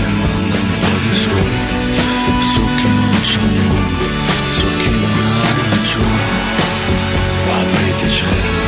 e 0.01 0.07
manda 0.07 0.55
un 0.55 0.77
po' 0.79 0.97
di 1.03 1.15
sole 1.15 1.57
su 2.53 2.61
chi 2.77 2.87
non 2.99 3.19
c'ha 3.21 3.45
nulla, 3.63 4.07
su 4.51 4.67
chi 4.79 4.89
non 4.89 5.17
ha 5.27 5.75
ragione. 5.75 6.37
Apriti 7.59 8.09
cielo 8.09 8.61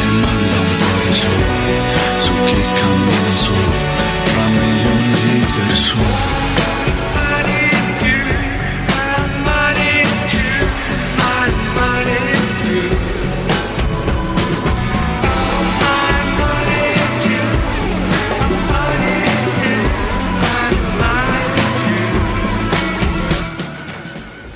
e 0.00 0.06
manda 0.22 0.56
un 0.66 0.76
po' 0.80 1.06
di 1.06 1.14
sole 1.14 1.46
su 2.18 2.32
chi 2.44 2.62
cammina 2.80 3.36
solo 3.36 3.72
fra 4.24 4.46
milioni 4.48 5.12
di 5.22 5.46
persone. 5.56 6.13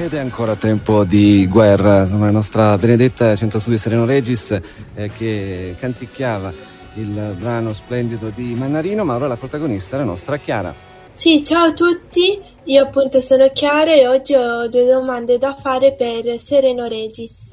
Ed 0.08 0.14
è 0.14 0.20
ancora 0.20 0.56
tempo 0.56 1.04
di 1.04 1.46
guerra, 1.46 2.04
insomma, 2.04 2.24
la 2.24 2.30
nostra 2.30 2.78
benedetta 2.78 3.36
Centro 3.36 3.58
Studi 3.58 3.76
Sereno 3.76 4.06
Regis 4.06 4.58
eh, 4.94 5.10
che 5.10 5.76
canticchiava 5.78 6.50
il 6.94 7.36
brano 7.38 7.74
splendido 7.74 8.32
di 8.34 8.54
Mannarino, 8.54 9.04
ma 9.04 9.16
ora 9.16 9.26
la 9.26 9.36
protagonista 9.36 9.96
è 9.96 9.98
la 9.98 10.06
nostra 10.06 10.38
Chiara. 10.38 10.74
Sì, 11.12 11.44
ciao 11.44 11.66
a 11.66 11.72
tutti, 11.74 12.40
io 12.64 12.82
appunto 12.84 13.20
sono 13.20 13.50
Chiara 13.52 13.92
e 13.92 14.08
oggi 14.08 14.32
ho 14.32 14.66
due 14.68 14.86
domande 14.86 15.36
da 15.36 15.54
fare 15.54 15.92
per 15.92 16.38
Sereno 16.38 16.86
Regis. 16.86 17.52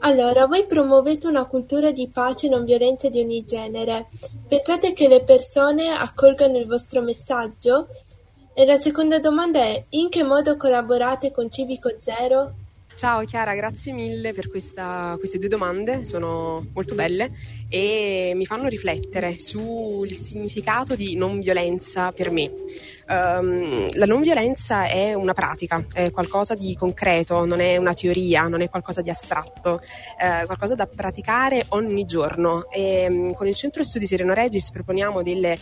Allora, 0.00 0.46
voi 0.46 0.66
promuovete 0.66 1.26
una 1.26 1.46
cultura 1.46 1.90
di 1.90 2.08
pace 2.08 2.46
e 2.46 2.50
non 2.50 2.64
violenza 2.64 3.08
di 3.08 3.18
ogni 3.18 3.44
genere. 3.44 4.06
Pensate 4.46 4.92
che 4.92 5.08
le 5.08 5.24
persone 5.24 5.88
accolgano 5.88 6.58
il 6.58 6.66
vostro 6.68 7.00
messaggio? 7.02 7.88
E 8.58 8.64
la 8.64 8.78
seconda 8.78 9.18
domanda 9.18 9.58
è: 9.58 9.84
in 9.90 10.08
che 10.08 10.22
modo 10.22 10.56
collaborate 10.56 11.30
con 11.30 11.50
Civico 11.50 11.90
Zero? 11.98 12.54
Ciao 12.94 13.22
Chiara, 13.24 13.54
grazie 13.54 13.92
mille 13.92 14.32
per 14.32 14.48
questa- 14.48 15.14
queste 15.18 15.36
due 15.36 15.48
domande, 15.48 16.06
sono 16.06 16.66
molto 16.72 16.94
belle 16.94 17.32
e 17.68 18.32
mi 18.34 18.46
fanno 18.46 18.68
riflettere 18.68 19.38
sul 19.38 20.10
significato 20.14 20.94
di 20.94 21.16
non 21.16 21.38
violenza 21.38 22.12
per 22.12 22.30
me. 22.30 22.50
Ehm, 23.08 23.90
la 23.94 24.06
non 24.06 24.20
violenza 24.20 24.86
è 24.86 25.14
una 25.14 25.32
pratica, 25.32 25.84
è 25.92 26.10
qualcosa 26.10 26.54
di 26.54 26.74
concreto, 26.74 27.44
non 27.44 27.60
è 27.60 27.76
una 27.76 27.94
teoria, 27.94 28.48
non 28.48 28.62
è 28.62 28.68
qualcosa 28.68 29.00
di 29.00 29.10
astratto, 29.10 29.80
è 30.16 30.42
qualcosa 30.44 30.74
da 30.74 30.86
praticare 30.86 31.66
ogni 31.68 32.04
giorno. 32.04 32.68
E, 32.70 33.08
mm, 33.10 33.30
con 33.32 33.46
il 33.46 33.54
Centro 33.54 33.84
Studi 33.84 34.06
Sereno 34.06 34.34
Regis 34.34 34.70
proponiamo 34.70 35.22
delle 35.22 35.52
eh, 35.52 35.58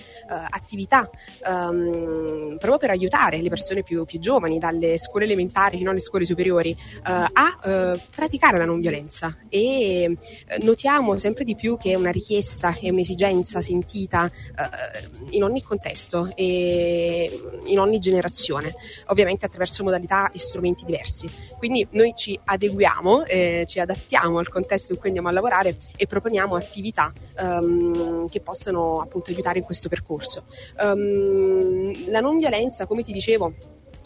attività 0.49 1.09
ehm, 1.47 2.57
proprio 2.59 2.79
per 2.79 2.91
aiutare 2.91 3.41
le 3.41 3.49
persone 3.49 3.83
più, 3.83 4.05
più 4.05 4.19
giovani, 4.19 4.59
dalle 4.59 4.99
scuole 4.99 5.25
elementari 5.25 5.77
fino 5.77 5.91
alle 5.91 6.01
scuole 6.01 6.25
superiori, 6.25 6.71
eh, 6.71 7.01
a 7.05 7.59
eh, 7.65 8.01
praticare 8.15 8.59
la 8.59 8.65
non 8.65 8.81
violenza. 8.81 9.37
E 9.49 10.03
eh, 10.03 10.17
notiamo 10.63 11.19
sempre 11.19 11.45
di 11.45 11.55
più 11.55 11.77
che 11.77 11.93
è 11.93 11.95
una 11.95 12.11
richiesta 12.11 12.75
e 12.81 12.91
un'esigenza 12.91 13.61
sentita 13.61 14.27
eh, 14.27 15.09
in 15.31 15.43
ogni 15.43 15.63
contesto 15.63 16.31
e 16.35 17.34
in 17.67 17.79
ogni 17.79 17.99
generazione, 17.99 18.75
ovviamente 19.07 19.47
attraverso 19.47 19.83
modalità 19.83 20.31
e 20.31 20.39
strumenti 20.39 20.85
diversi. 20.85 21.31
Quindi 21.59 21.87
noi 21.91 22.13
ci 22.17 22.39
adeguiamo, 22.43 23.25
eh, 23.25 23.65
ci 23.67 23.81
adattiamo 23.81 24.39
al 24.39 24.49
contesto 24.49 24.93
in 24.93 24.99
cui 24.99 25.09
andiamo 25.09 25.29
a 25.29 25.33
lavorare 25.33 25.77
e 25.97 26.07
proponiamo 26.07 26.57
attività 26.57 27.13
ehm, 27.39 28.29
che 28.29 28.41
possano 28.41 29.01
appunto 29.01 29.31
aiutare 29.31 29.59
in 29.59 29.65
questo 29.65 29.89
percorso. 29.89 30.45
Ehm, 30.81 32.11
la 32.11 32.21
non 32.21 32.37
violenza, 32.37 32.87
come 32.87 33.03
ti 33.03 33.13
dicevo, 33.13 33.53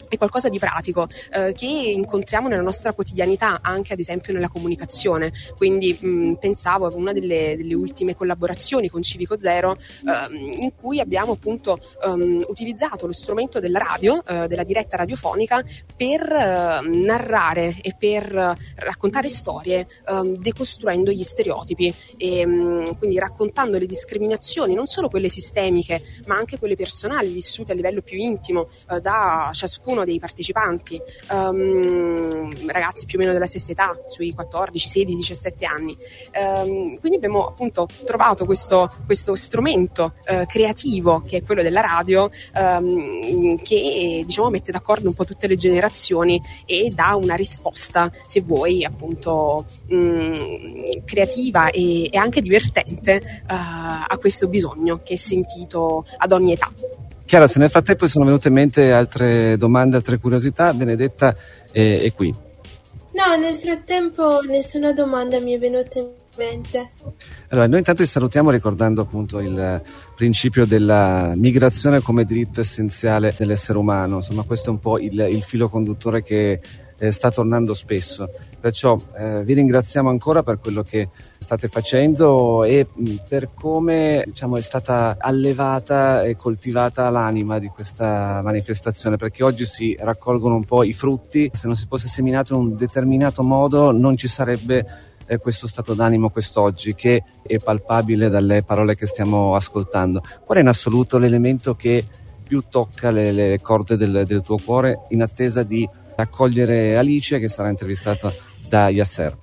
è 0.09 0.17
qualcosa 0.17 0.49
di 0.49 0.59
pratico 0.59 1.07
eh, 1.31 1.53
che 1.53 1.65
incontriamo 1.65 2.47
nella 2.47 2.61
nostra 2.61 2.93
quotidianità, 2.93 3.59
anche 3.61 3.93
ad 3.93 3.99
esempio 3.99 4.33
nella 4.33 4.49
comunicazione. 4.49 5.31
Quindi 5.55 5.97
mh, 5.99 6.33
pensavo 6.33 6.87
a 6.87 6.93
una 6.93 7.13
delle, 7.13 7.55
delle 7.55 7.73
ultime 7.73 8.15
collaborazioni 8.15 8.89
con 8.89 9.01
Civico 9.01 9.39
Zero 9.39 9.77
ehm, 10.05 10.61
in 10.61 10.71
cui 10.75 10.99
abbiamo 10.99 11.33
appunto 11.33 11.79
ehm, 12.03 12.45
utilizzato 12.47 13.05
lo 13.05 13.13
strumento 13.13 13.59
della 13.59 13.79
radio, 13.79 14.23
eh, 14.25 14.47
della 14.47 14.63
diretta 14.63 14.97
radiofonica, 14.97 15.63
per 15.95 16.21
eh, 16.21 16.81
narrare 16.87 17.75
e 17.81 17.95
per 17.97 18.35
eh, 18.35 18.55
raccontare 18.75 19.29
storie, 19.29 19.87
ehm, 20.09 20.37
decostruendo 20.37 21.11
gli 21.11 21.23
stereotipi 21.23 21.93
e 22.17 22.45
mh, 22.45 22.97
quindi 22.97 23.19
raccontando 23.19 23.77
le 23.77 23.85
discriminazioni, 23.85 24.73
non 24.73 24.87
solo 24.87 25.09
quelle 25.09 25.29
sistemiche, 25.29 26.01
ma 26.25 26.35
anche 26.35 26.57
quelle 26.57 26.75
personali, 26.75 27.31
vissute 27.31 27.71
a 27.71 27.75
livello 27.75 28.01
più 28.01 28.17
intimo 28.17 28.69
eh, 28.89 28.99
da 28.99 29.49
ciascuno 29.53 29.98
ciascuno 29.99 30.05
dei 30.05 30.19
partecipanti, 30.19 31.01
ehm, 31.31 32.67
ragazzi 32.67 33.05
più 33.05 33.17
o 33.17 33.21
meno 33.21 33.33
della 33.33 33.45
stessa 33.45 33.71
età, 33.71 33.97
sui 34.07 34.33
14, 34.33 34.87
16, 34.87 35.15
17 35.17 35.65
anni. 35.65 35.97
Ehm, 36.31 36.99
quindi 36.99 37.17
abbiamo 37.17 37.47
appunto 37.47 37.87
trovato 38.05 38.45
questo, 38.45 38.89
questo 39.05 39.35
strumento 39.35 40.13
eh, 40.25 40.45
creativo 40.47 41.21
che 41.25 41.37
è 41.37 41.43
quello 41.43 41.61
della 41.61 41.81
radio 41.81 42.29
ehm, 42.55 43.61
che 43.61 44.23
diciamo 44.25 44.49
mette 44.49 44.71
d'accordo 44.71 45.07
un 45.07 45.13
po' 45.13 45.25
tutte 45.25 45.47
le 45.47 45.55
generazioni 45.55 46.41
e 46.65 46.91
dà 46.93 47.15
una 47.15 47.35
risposta, 47.35 48.11
se 48.25 48.41
vuoi, 48.41 48.83
appunto 48.83 49.65
mh, 49.87 51.03
creativa 51.05 51.69
e, 51.69 52.09
e 52.11 52.17
anche 52.17 52.41
divertente 52.41 53.15
eh, 53.15 53.43
a 53.47 54.17
questo 54.19 54.47
bisogno 54.47 54.99
che 55.03 55.13
è 55.13 55.17
sentito 55.17 56.05
ad 56.17 56.31
ogni 56.31 56.53
età. 56.53 56.71
Chiara, 57.29 57.45
se 57.45 57.59
nel 57.59 57.69
frattempo 57.69 58.07
sono 58.07 58.25
venute 58.25 58.47
in 58.47 58.55
mente 58.55 58.91
altre 58.91 59.55
domande, 59.55 59.95
altre 59.95 60.17
curiosità, 60.17 60.73
Benedetta 60.73 61.35
è, 61.71 61.99
è 62.01 62.11
qui. 62.11 62.33
No, 62.33 63.35
nel 63.39 63.53
frattempo 63.53 64.39
nessuna 64.47 64.93
domanda 64.93 65.39
mi 65.39 65.53
è 65.53 65.59
venuta 65.59 65.99
in 65.99 66.07
mente. 66.35 66.89
Allora, 67.49 67.67
noi 67.67 67.77
intanto 67.77 68.01
ti 68.01 68.09
salutiamo 68.09 68.49
ricordando 68.49 69.01
appunto 69.01 69.37
il 69.41 69.79
principio 70.15 70.65
della 70.65 71.33
migrazione 71.35 72.01
come 72.01 72.25
diritto 72.25 72.61
essenziale 72.61 73.35
dell'essere 73.37 73.77
umano, 73.77 74.15
insomma 74.15 74.41
questo 74.41 74.69
è 74.69 74.71
un 74.71 74.79
po' 74.79 74.97
il, 74.97 75.27
il 75.29 75.43
filo 75.43 75.69
conduttore 75.69 76.23
che 76.23 76.59
eh, 76.97 77.11
sta 77.11 77.29
tornando 77.29 77.75
spesso. 77.75 78.27
Perciò 78.59 78.99
eh, 79.15 79.43
vi 79.43 79.53
ringraziamo 79.53 80.09
ancora 80.09 80.41
per 80.41 80.57
quello 80.57 80.81
che 80.81 81.09
state 81.49 81.67
facendo 81.67 82.63
e 82.63 82.85
mh, 82.93 83.15
per 83.27 83.49
come 83.55 84.21
diciamo, 84.23 84.55
è 84.57 84.61
stata 84.61 85.17
allevata 85.19 86.21
e 86.21 86.35
coltivata 86.35 87.09
l'anima 87.09 87.57
di 87.57 87.69
questa 87.69 88.41
manifestazione, 88.43 89.17
perché 89.17 89.43
oggi 89.43 89.65
si 89.65 89.97
raccolgono 89.99 90.53
un 90.53 90.63
po' 90.63 90.83
i 90.83 90.93
frutti, 90.93 91.49
se 91.51 91.65
non 91.65 91.75
si 91.75 91.87
fosse 91.87 92.07
seminato 92.07 92.53
in 92.53 92.59
un 92.59 92.75
determinato 92.75 93.41
modo 93.41 93.91
non 93.91 94.15
ci 94.15 94.27
sarebbe 94.27 94.85
eh, 95.25 95.37
questo 95.39 95.65
stato 95.65 95.95
d'animo 95.95 96.29
quest'oggi 96.29 96.93
che 96.93 97.23
è 97.41 97.57
palpabile 97.57 98.29
dalle 98.29 98.61
parole 98.61 98.95
che 98.95 99.07
stiamo 99.07 99.55
ascoltando. 99.55 100.21
Qual 100.45 100.59
è 100.59 100.61
in 100.61 100.67
assoluto 100.67 101.17
l'elemento 101.17 101.73
che 101.73 102.05
più 102.43 102.63
tocca 102.69 103.09
le, 103.09 103.31
le 103.31 103.59
corde 103.59 103.97
del, 103.97 104.23
del 104.27 104.43
tuo 104.43 104.59
cuore 104.63 105.05
in 105.09 105.23
attesa 105.23 105.63
di 105.63 105.87
accogliere 106.15 106.95
Alice 106.95 107.39
che 107.39 107.47
sarà 107.47 107.69
intervistata 107.69 108.31
da 108.67 108.89
Yasser? 108.89 109.35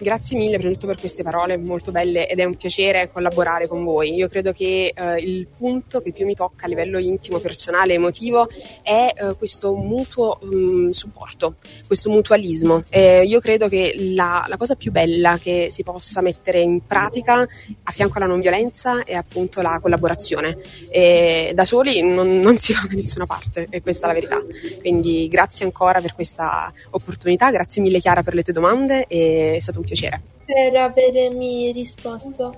Grazie 0.00 0.38
mille 0.38 0.58
prima 0.58 0.68
di 0.68 0.74
tutto 0.74 0.86
per 0.86 1.00
queste 1.00 1.24
parole 1.24 1.56
molto 1.56 1.90
belle 1.90 2.28
ed 2.28 2.38
è 2.38 2.44
un 2.44 2.54
piacere 2.54 3.10
collaborare 3.12 3.66
con 3.66 3.82
voi. 3.82 4.14
Io 4.14 4.28
credo 4.28 4.52
che 4.52 4.92
eh, 4.94 5.16
il 5.16 5.48
punto 5.48 6.00
che 6.00 6.12
più 6.12 6.24
mi 6.24 6.34
tocca 6.34 6.66
a 6.66 6.68
livello 6.68 7.00
intimo, 7.00 7.40
personale, 7.40 7.94
emotivo 7.94 8.48
è 8.84 9.12
eh, 9.12 9.34
questo 9.36 9.74
mutuo 9.74 10.38
mh, 10.40 10.90
supporto, 10.90 11.56
questo 11.84 12.10
mutualismo. 12.10 12.84
Eh, 12.90 13.24
io 13.24 13.40
credo 13.40 13.66
che 13.66 13.92
la, 14.14 14.44
la, 14.46 14.56
cosa 14.56 14.76
più 14.76 14.92
bella 14.92 15.36
che 15.36 15.66
si 15.68 15.82
possa 15.82 16.20
mettere 16.20 16.60
in 16.60 16.86
pratica 16.86 17.40
a 17.82 17.90
fianco 17.90 18.18
alla 18.18 18.26
non 18.26 18.38
violenza 18.38 19.02
è 19.02 19.14
appunto 19.14 19.62
la 19.62 19.80
collaborazione. 19.82 20.58
E 20.90 21.50
da 21.56 21.64
soli 21.64 22.02
non, 22.02 22.38
non 22.38 22.56
si 22.56 22.72
va 22.72 22.84
da 22.86 22.94
nessuna 22.94 23.26
parte 23.26 23.66
e 23.68 23.82
questa 23.82 24.04
è 24.04 24.08
la 24.08 24.14
verità. 24.14 24.40
Quindi 24.78 25.26
grazie 25.26 25.64
ancora 25.64 26.00
per 26.00 26.14
questa 26.14 26.72
opportunità, 26.90 27.50
grazie 27.50 27.82
mille 27.82 27.98
Chiara 27.98 28.22
per 28.22 28.34
le 28.34 28.44
tue 28.44 28.52
domande, 28.52 29.04
è 29.08 29.56
stato 29.58 29.80
un 29.80 29.86
piacere. 29.88 30.20
Per 30.44 30.76
avermi 30.76 31.72
risposto. 31.72 32.54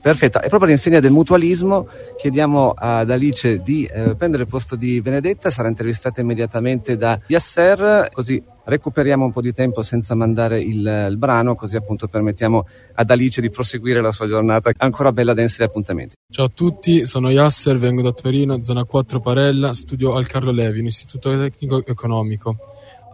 Perfetto, 0.00 0.38
e 0.38 0.48
proprio 0.48 0.64
all'insegna 0.64 0.98
del 0.98 1.12
mutualismo 1.12 1.88
chiediamo 2.16 2.74
ad 2.76 3.10
Alice 3.10 3.62
di 3.62 3.84
eh, 3.84 4.14
prendere 4.14 4.44
il 4.44 4.48
posto 4.48 4.76
di 4.76 5.00
Benedetta, 5.00 5.50
sarà 5.50 5.68
intervistata 5.68 6.20
immediatamente 6.20 6.96
da 6.96 7.20
Yasser, 7.26 8.08
così 8.12 8.42
recuperiamo 8.64 9.24
un 9.24 9.32
po' 9.32 9.40
di 9.40 9.52
tempo 9.52 9.82
senza 9.82 10.14
mandare 10.14 10.60
il, 10.60 11.06
il, 11.10 11.16
brano, 11.16 11.54
così 11.54 11.76
appunto 11.76 12.08
permettiamo 12.08 12.66
ad 12.94 13.10
Alice 13.10 13.40
di 13.40 13.50
proseguire 13.50 14.00
la 14.00 14.10
sua 14.10 14.26
giornata 14.26 14.72
ancora 14.78 15.12
bella 15.12 15.34
densa 15.34 15.58
di 15.58 15.68
appuntamenti. 15.68 16.14
Ciao 16.30 16.46
a 16.46 16.50
tutti, 16.52 17.04
sono 17.04 17.30
Yasser, 17.30 17.78
vengo 17.78 18.02
da 18.02 18.12
Torino, 18.12 18.62
zona 18.62 18.84
4 18.84 19.20
Parella, 19.20 19.74
studio 19.74 20.14
al 20.14 20.26
Carlo 20.26 20.50
Levi, 20.50 20.80
un 20.80 20.86
istituto 20.86 21.30
tecnico 21.30 21.84
economico. 21.86 22.56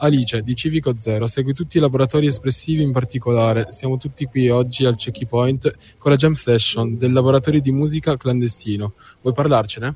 Alice 0.03 0.43
di 0.43 0.57
Civico 0.57 0.95
Zero 0.99 1.27
segue 1.27 1.53
tutti 1.53 1.77
i 1.77 1.81
laboratori 1.81 2.27
espressivi 2.27 2.83
in 2.83 2.91
particolare. 2.91 3.67
Siamo 3.71 3.99
tutti 3.99 4.25
qui 4.25 4.49
oggi 4.49 4.85
al 4.85 4.97
Checkpoint 4.97 5.97
con 5.97 6.11
la 6.11 6.17
jam 6.17 6.33
session 6.33 6.99
del 6.99 7.13
laboratorio 7.13 7.61
di 7.61 7.71
musica 7.71 8.17
clandestino. 8.17 8.95
Vuoi 9.21 9.33
parlarcene? 9.33 9.95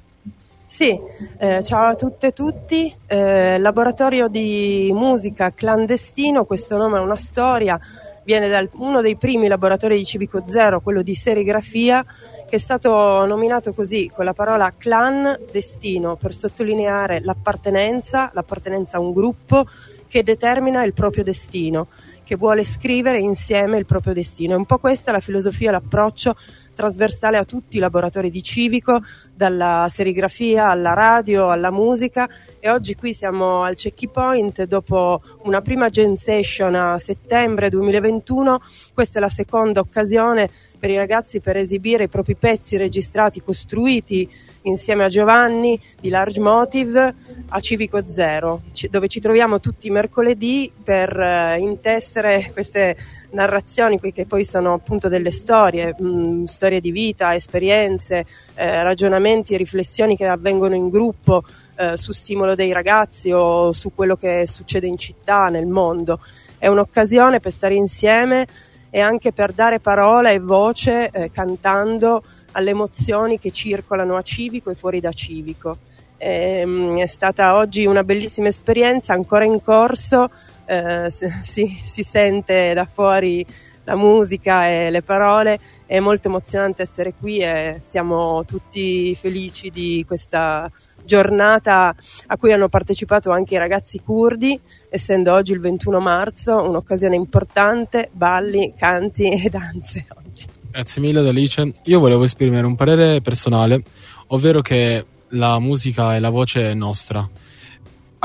Sì, 0.69 0.97
eh, 1.39 1.63
ciao 1.65 1.91
a 1.91 1.95
tutte 1.97 2.29
e 2.29 2.33
tutti. 2.33 2.95
Eh, 3.07 3.59
laboratorio 3.59 4.29
di 4.29 4.91
musica 4.93 5.53
clandestino, 5.53 6.45
questo 6.45 6.77
nome 6.77 6.99
è 6.99 7.01
una 7.01 7.17
storia, 7.17 7.79
viene 8.27 8.49
da 8.49 8.67
uno 8.73 9.03
dei 9.03 9.15
primi 9.15 9.47
laboratori 9.47 9.97
di 9.97 10.05
Civico 10.05 10.43
Zero, 10.49 10.81
quello 10.81 11.03
di 11.03 11.15
serigrafia, 11.15 12.05
che 12.49 12.57
è 12.57 12.59
stato 12.59 13.25
nominato 13.25 13.73
così 13.73 14.11
con 14.13 14.25
la 14.25 14.33
parola 14.33 14.75
clandestino 14.77 16.17
per 16.17 16.35
sottolineare 16.35 17.21
l'appartenenza, 17.23 18.33
l'appartenenza 18.35 18.97
a 18.97 19.01
un 19.01 19.13
gruppo 19.13 19.65
che 20.09 20.25
determina 20.25 20.83
il 20.83 20.93
proprio 20.93 21.23
destino, 21.23 21.87
che 22.25 22.35
vuole 22.35 22.65
scrivere 22.65 23.21
insieme 23.21 23.79
il 23.79 23.87
proprio 23.87 24.13
destino. 24.13 24.55
È 24.55 24.57
un 24.57 24.67
po' 24.67 24.79
questa 24.79 25.13
la 25.13 25.21
filosofia, 25.21 25.71
l'approccio 25.71 26.35
trasversale 26.77 27.39
a 27.39 27.45
tutti 27.45 27.79
i 27.79 27.81
laboratori 27.81 28.31
di 28.31 28.43
civico, 28.43 29.03
dalla 29.35 29.89
serigrafia 29.91 30.69
alla 30.69 30.93
radio, 30.93 31.49
alla 31.49 31.71
musica. 31.71 32.29
E 32.61 32.71
oggi 32.71 32.95
qui 32.95 33.15
siamo 33.15 33.63
al 33.63 33.75
Checky 33.75 34.09
Point 34.09 34.65
dopo 34.65 35.23
una 35.45 35.63
prima 35.63 35.89
gen 35.89 36.15
session 36.15 36.75
a 36.75 36.99
settembre 36.99 37.71
2021, 37.71 38.61
questa 38.93 39.19
è 39.19 39.23
la 39.23 39.31
seconda 39.31 39.81
occasione 39.81 40.51
per 40.79 40.91
i 40.91 40.97
ragazzi 40.97 41.41
per 41.41 41.57
esibire 41.57 42.05
i 42.05 42.09
propri 42.09 42.35
pezzi 42.37 42.77
registrati, 42.77 43.43
costruiti 43.43 44.29
insieme 44.63 45.05
a 45.05 45.09
Giovanni 45.09 45.81
di 46.01 46.09
Large 46.09 46.41
Motive 46.41 47.15
a 47.49 47.61
Civico 47.61 48.03
Zero, 48.09 48.63
dove 48.91 49.09
ci 49.09 49.21
troviamo 49.21 49.61
tutti 49.61 49.91
mercoledì 49.91 50.71
per 50.83 51.19
eh, 51.19 51.59
intessere 51.59 52.51
queste 52.53 52.97
narrazioni 53.31 53.99
che 54.01 54.27
poi 54.27 54.45
sono 54.45 54.73
appunto 54.73 55.09
delle 55.09 55.31
storie, 55.31 55.95
mh, 55.99 56.45
storie 56.45 56.81
di 56.81 56.91
vita, 56.91 57.35
esperienze, 57.35 58.27
eh, 58.55 58.83
ragionamenti 58.83 59.55
e 59.55 59.57
riflessioni 59.57 60.17
che 60.17 60.27
avvengono 60.27 60.75
in 60.75 60.89
gruppo 60.89 61.43
eh, 61.77 61.97
su 61.97 62.13
stimolo 62.13 62.55
dei 62.55 62.73
ragazzi 62.73 63.31
o 63.33 63.73
su 63.73 63.93
quello 63.95 64.17
che 64.17 64.47
succede 64.47 64.87
in 64.87 64.97
città, 64.97 65.49
nel 65.49 65.67
mondo. 65.67 66.21
È 66.59 66.67
un'occasione 66.67 67.41
per 67.41 67.53
stare 67.53 67.75
insieme 67.75 68.47
e 68.91 69.01
anche 69.01 69.33
per 69.33 69.53
dare 69.53 69.81
parola 69.81 70.31
e 70.31 70.39
voce 70.39 71.11
eh, 71.11 71.31
cantando 71.31 72.23
alle 72.53 72.71
emozioni 72.71 73.39
che 73.39 73.51
circolano 73.51 74.17
a 74.17 74.23
Civico 74.23 74.71
e 74.71 74.75
fuori 74.75 75.01
da 75.01 75.13
Civico. 75.13 75.79
Ehm, 76.19 76.99
è 76.99 77.07
stata 77.07 77.57
oggi 77.57 77.85
una 77.85 78.05
bellissima 78.05 78.49
esperienza, 78.49 79.13
ancora 79.13 79.45
in 79.45 79.63
corso, 79.63 80.31
eh, 80.67 81.11
si, 81.11 81.67
si 81.67 82.03
sente 82.03 82.75
da 82.75 82.85
fuori 82.85 83.47
la 83.87 83.97
musica 83.97 84.69
e 84.69 84.91
le 84.91 85.03
parole, 85.03 85.59
è 85.87 86.01
molto 86.01 86.29
emozionante 86.29 86.83
essere 86.83 87.15
qui 87.15 87.39
e 87.39 87.83
siamo 87.89 88.45
tutti 88.45 89.15
felici 89.15 89.71
di 89.71 90.05
questa 90.07 90.71
giornata 91.05 91.95
a 92.27 92.37
cui 92.37 92.53
hanno 92.53 92.69
partecipato 92.69 93.31
anche 93.31 93.55
i 93.55 93.59
ragazzi 93.59 94.01
curdi, 94.01 94.59
essendo 94.91 95.33
oggi 95.33 95.53
il 95.53 95.61
21 95.61 96.01
marzo, 96.01 96.61
un'occasione 96.63 97.15
importante, 97.15 98.11
balli, 98.13 98.75
canti 98.77 99.45
e 99.45 99.49
danze 99.49 100.07
oggi. 100.19 100.47
Grazie 100.69 101.01
mille 101.01 101.27
Alice. 101.27 101.73
Io 101.85 102.01
volevo 102.01 102.25
esprimere 102.25 102.67
un 102.67 102.75
parere 102.75 103.21
personale, 103.23 103.83
ovvero 104.29 104.61
che 104.61 105.07
la 105.31 105.59
musica 105.61 106.17
e 106.17 106.21
la 106.21 106.31
voce 106.31 106.73
è 106.73 106.75
nostra. 106.75 107.27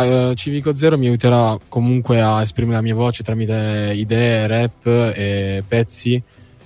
Uh, 0.01 0.33
Civico 0.33 0.75
Zero 0.75 0.97
mi 0.97 1.07
aiuterà 1.07 1.57
comunque 1.67 2.21
a 2.21 2.41
esprimere 2.41 2.77
la 2.77 2.81
mia 2.81 2.95
voce 2.95 3.23
tramite 3.23 3.93
idee, 3.95 4.47
rap 4.47 4.85
e 4.85 5.63
pezzi 5.67 6.21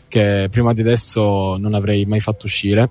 che 0.07 0.47
prima 0.49 0.73
di 0.73 0.81
adesso 0.81 1.57
non 1.57 1.73
avrei 1.73 2.05
mai 2.05 2.19
fatto 2.19 2.45
uscire. 2.45 2.89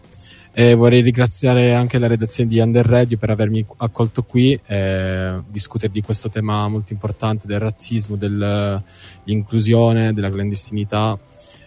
E 0.53 0.75
vorrei 0.75 1.01
ringraziare 1.01 1.75
anche 1.75 1.99
la 1.99 2.07
redazione 2.07 2.49
di 2.49 2.59
Under 2.61 2.87
Radio 2.87 3.17
per 3.17 3.31
avermi 3.31 3.67
accolto 3.79 4.23
qui 4.23 4.59
e 4.67 5.41
discutere 5.49 5.93
di 5.93 6.01
questo 6.01 6.29
tema 6.29 6.69
molto 6.69 6.93
importante 6.93 7.47
del 7.47 7.59
razzismo, 7.59 8.17
dell'inclusione, 8.17 10.13
della 10.13 10.31
clandestinità. 10.31 11.19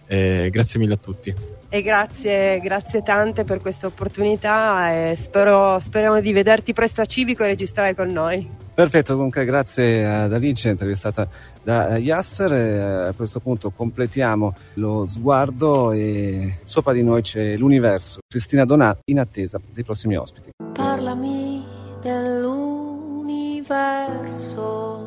E 0.05 0.49
grazie 0.51 0.79
mille 0.79 0.93
a 0.93 0.97
tutti. 0.97 1.56
E 1.69 1.81
grazie, 1.81 2.59
grazie 2.59 3.03
tante 3.03 3.43
per 3.43 3.59
questa 3.59 3.87
opportunità 3.87 4.91
e 4.91 5.15
spero, 5.17 5.79
speriamo 5.79 6.21
di 6.21 6.31
vederti 6.31 6.73
presto 6.73 7.01
a 7.01 7.05
Civico 7.05 7.43
e 7.43 7.47
registrare 7.47 7.93
con 7.93 8.09
noi. 8.09 8.49
Perfetto, 8.73 9.15
comunque 9.15 9.43
grazie 9.43 10.05
ad 10.05 10.33
Alice, 10.33 10.69
intervistata 10.69 11.27
da 11.63 11.97
Yasser. 11.97 12.53
E 12.53 12.79
a 12.79 13.13
questo 13.13 13.39
punto 13.39 13.71
completiamo 13.71 14.55
lo 14.75 15.05
sguardo 15.07 15.91
e 15.91 16.59
sopra 16.63 16.93
di 16.93 17.03
noi 17.03 17.21
c'è 17.21 17.57
l'universo. 17.57 18.19
Cristina 18.27 18.65
Donà 18.65 18.95
in 19.05 19.19
attesa 19.19 19.59
dei 19.73 19.83
prossimi 19.83 20.15
ospiti. 20.15 20.51
Parlami 20.73 21.65
dell'universo 22.01 22.67
verso 23.67 25.05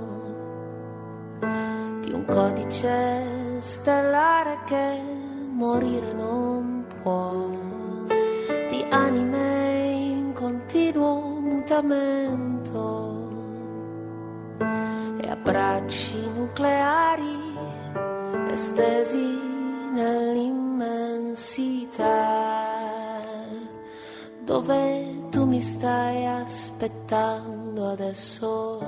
di 2.02 2.12
un 2.12 2.24
codice 2.26 3.60
stellare 3.60 4.58
che 4.66 5.19
morire 5.60 6.12
non 6.14 6.86
può, 7.02 7.46
di 8.70 8.82
anime 8.88 9.90
in 9.92 10.32
continuo 10.32 11.38
mutamento. 11.38 13.28
E 15.20 15.28
abbracci 15.28 16.16
nucleari 16.34 17.36
estesi 18.50 19.38
nell'immensità. 19.92 22.68
Dove 24.42 25.28
tu 25.28 25.44
mi 25.44 25.60
stai 25.60 26.26
aspettando 26.26 27.90
adesso? 27.90 28.78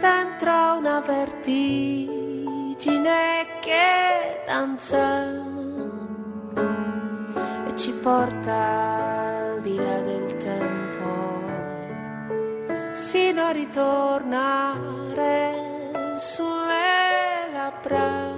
Dentro 0.00 0.76
una 0.78 1.00
vertigine 1.00 2.18
che 2.78 4.44
danza 4.46 5.26
e 7.66 7.76
ci 7.76 7.92
porta 7.92 8.54
al 8.54 9.60
di 9.62 9.74
là 9.74 10.00
del 10.00 10.36
tempo. 10.36 11.06
Sino 12.94 13.42
a 13.42 13.50
ritornare 13.50 14.76
sulle 16.18 17.50
labbra 17.52 18.36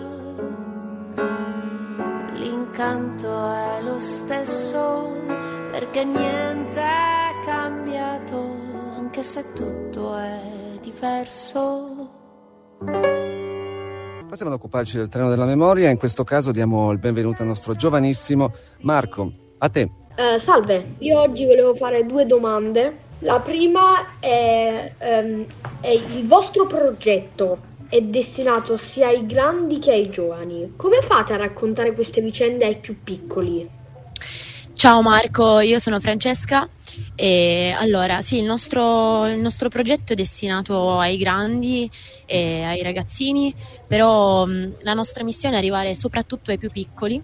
l'incanto 2.32 3.52
è 3.52 3.82
lo 3.82 4.00
stesso 4.00 5.18
perché 5.70 6.02
niente 6.04 6.80
è 6.80 7.44
cambiato 7.44 8.56
anche 8.96 9.22
se 9.22 9.52
tutto 9.52 10.16
è 10.16 10.78
diverso 10.80 12.18
Passiamo 14.30 14.52
ad 14.52 14.60
occuparci 14.60 14.96
del 14.96 15.08
treno 15.08 15.28
della 15.28 15.44
memoria. 15.44 15.90
In 15.90 15.98
questo 15.98 16.22
caso 16.22 16.52
diamo 16.52 16.92
il 16.92 16.98
benvenuto 16.98 17.42
al 17.42 17.48
nostro 17.48 17.74
giovanissimo 17.74 18.54
Marco. 18.82 19.32
A 19.58 19.68
te. 19.68 19.90
Eh, 20.14 20.38
salve, 20.38 20.94
io 20.98 21.18
oggi 21.18 21.44
volevo 21.44 21.74
fare 21.74 22.06
due 22.06 22.26
domande. 22.26 23.08
La 23.20 23.40
prima 23.40 24.20
è, 24.20 24.92
ehm, 24.98 25.46
è 25.80 25.88
il 25.88 26.28
vostro 26.28 26.66
progetto 26.66 27.58
è 27.88 28.00
destinato 28.02 28.76
sia 28.76 29.08
ai 29.08 29.26
grandi 29.26 29.80
che 29.80 29.90
ai 29.90 30.08
giovani. 30.10 30.74
Come 30.76 31.00
fate 31.02 31.32
a 31.32 31.36
raccontare 31.36 31.92
queste 31.92 32.20
vicende 32.20 32.66
ai 32.66 32.76
più 32.76 33.02
piccoli? 33.02 33.68
Ciao 34.80 35.02
Marco, 35.02 35.60
io 35.60 35.78
sono 35.78 36.00
Francesca 36.00 36.66
e 37.14 37.70
allora 37.76 38.22
sì, 38.22 38.38
il 38.38 38.44
nostro, 38.44 39.26
il 39.26 39.38
nostro 39.38 39.68
progetto 39.68 40.14
è 40.14 40.16
destinato 40.16 40.98
ai 40.98 41.18
grandi 41.18 41.90
e 42.24 42.62
ai 42.62 42.82
ragazzini, 42.82 43.54
però 43.86 44.46
mh, 44.46 44.76
la 44.80 44.94
nostra 44.94 45.22
missione 45.22 45.56
è 45.56 45.58
arrivare 45.58 45.94
soprattutto 45.94 46.50
ai 46.50 46.56
più 46.56 46.70
piccoli, 46.70 47.22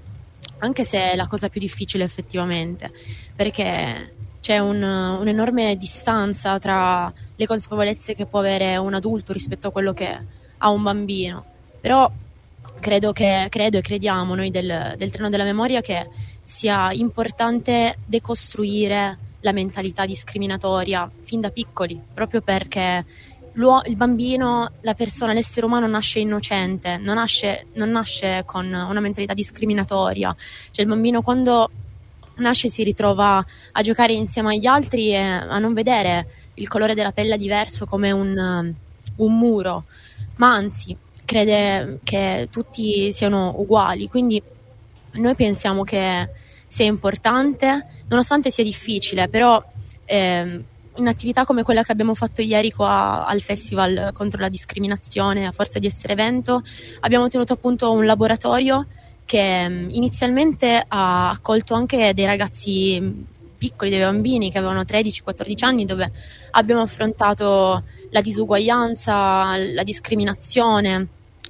anche 0.58 0.84
se 0.84 1.12
è 1.12 1.16
la 1.16 1.26
cosa 1.28 1.48
più 1.48 1.58
difficile 1.58 2.04
effettivamente, 2.04 2.92
perché 3.34 4.12
c'è 4.42 4.58
un- 4.58 4.82
un'enorme 4.82 5.78
distanza 5.78 6.58
tra 6.58 7.10
le 7.34 7.46
consapevolezze 7.46 8.14
che 8.14 8.26
può 8.26 8.40
avere 8.40 8.76
un 8.76 8.92
adulto 8.92 9.32
rispetto 9.32 9.68
a 9.68 9.72
quello 9.72 9.94
che 9.94 10.18
ha 10.58 10.68
un 10.68 10.82
bambino. 10.82 11.42
Però 11.80 12.12
credo, 12.80 13.12
che, 13.12 13.46
credo 13.48 13.78
e 13.78 13.80
crediamo 13.80 14.34
noi 14.34 14.50
del, 14.50 14.94
del 14.98 15.10
treno 15.10 15.30
della 15.30 15.44
memoria 15.44 15.80
che 15.80 16.06
sia 16.46 16.92
importante 16.92 17.98
decostruire 18.06 19.18
la 19.40 19.50
mentalità 19.50 20.06
discriminatoria 20.06 21.10
fin 21.22 21.40
da 21.40 21.50
piccoli, 21.50 22.00
proprio 22.14 22.40
perché 22.40 23.04
il 23.54 23.96
bambino, 23.96 24.70
la 24.82 24.94
persona, 24.94 25.32
l'essere 25.32 25.66
umano 25.66 25.88
nasce 25.88 26.20
innocente, 26.20 26.98
non 26.98 27.16
nasce, 27.16 27.66
non 27.72 27.90
nasce 27.90 28.44
con 28.46 28.66
una 28.66 29.00
mentalità 29.00 29.34
discriminatoria. 29.34 30.36
Cioè 30.70 30.84
il 30.84 30.90
bambino 30.90 31.20
quando 31.20 31.68
nasce 32.36 32.68
si 32.68 32.84
ritrova 32.84 33.44
a 33.72 33.82
giocare 33.82 34.12
insieme 34.12 34.54
agli 34.54 34.66
altri 34.66 35.14
e 35.14 35.16
a 35.16 35.58
non 35.58 35.74
vedere 35.74 36.28
il 36.54 36.68
colore 36.68 36.94
della 36.94 37.10
pelle 37.10 37.36
diverso 37.36 37.86
come 37.86 38.12
un, 38.12 38.72
un 39.16 39.36
muro, 39.36 39.84
ma 40.36 40.52
anzi 40.52 40.96
crede 41.24 41.98
che 42.04 42.46
tutti 42.52 43.10
siano 43.10 43.52
uguali. 43.56 44.08
Quindi 44.08 44.40
noi 45.16 45.34
pensiamo 45.34 45.82
che 45.82 46.28
sia 46.66 46.86
importante, 46.86 47.86
nonostante 48.08 48.50
sia 48.50 48.64
difficile, 48.64 49.28
però 49.28 49.62
ehm, 50.04 50.64
in 50.96 51.08
attività 51.08 51.44
come 51.44 51.62
quella 51.62 51.82
che 51.82 51.92
abbiamo 51.92 52.14
fatto 52.14 52.42
ieri 52.42 52.72
qua 52.72 53.26
al 53.26 53.40
Festival 53.40 54.10
contro 54.12 54.40
la 54.40 54.48
discriminazione 54.48 55.46
a 55.46 55.52
forza 55.52 55.78
di 55.78 55.86
essere 55.86 56.14
evento, 56.14 56.62
abbiamo 57.00 57.28
tenuto 57.28 57.52
appunto 57.52 57.92
un 57.92 58.04
laboratorio 58.06 58.86
che 59.24 59.68
mh, 59.68 59.88
inizialmente 59.90 60.84
ha 60.86 61.30
accolto 61.30 61.74
anche 61.74 62.14
dei 62.14 62.24
ragazzi 62.24 63.34
piccoli, 63.56 63.90
dei 63.90 64.00
bambini 64.00 64.50
che 64.50 64.58
avevano 64.58 64.82
13-14 64.82 65.64
anni, 65.64 65.84
dove 65.84 66.10
abbiamo 66.52 66.82
affrontato 66.82 67.82
la 68.10 68.20
disuguaglianza, 68.20 69.56
la 69.56 69.82
discriminazione, 69.82 71.08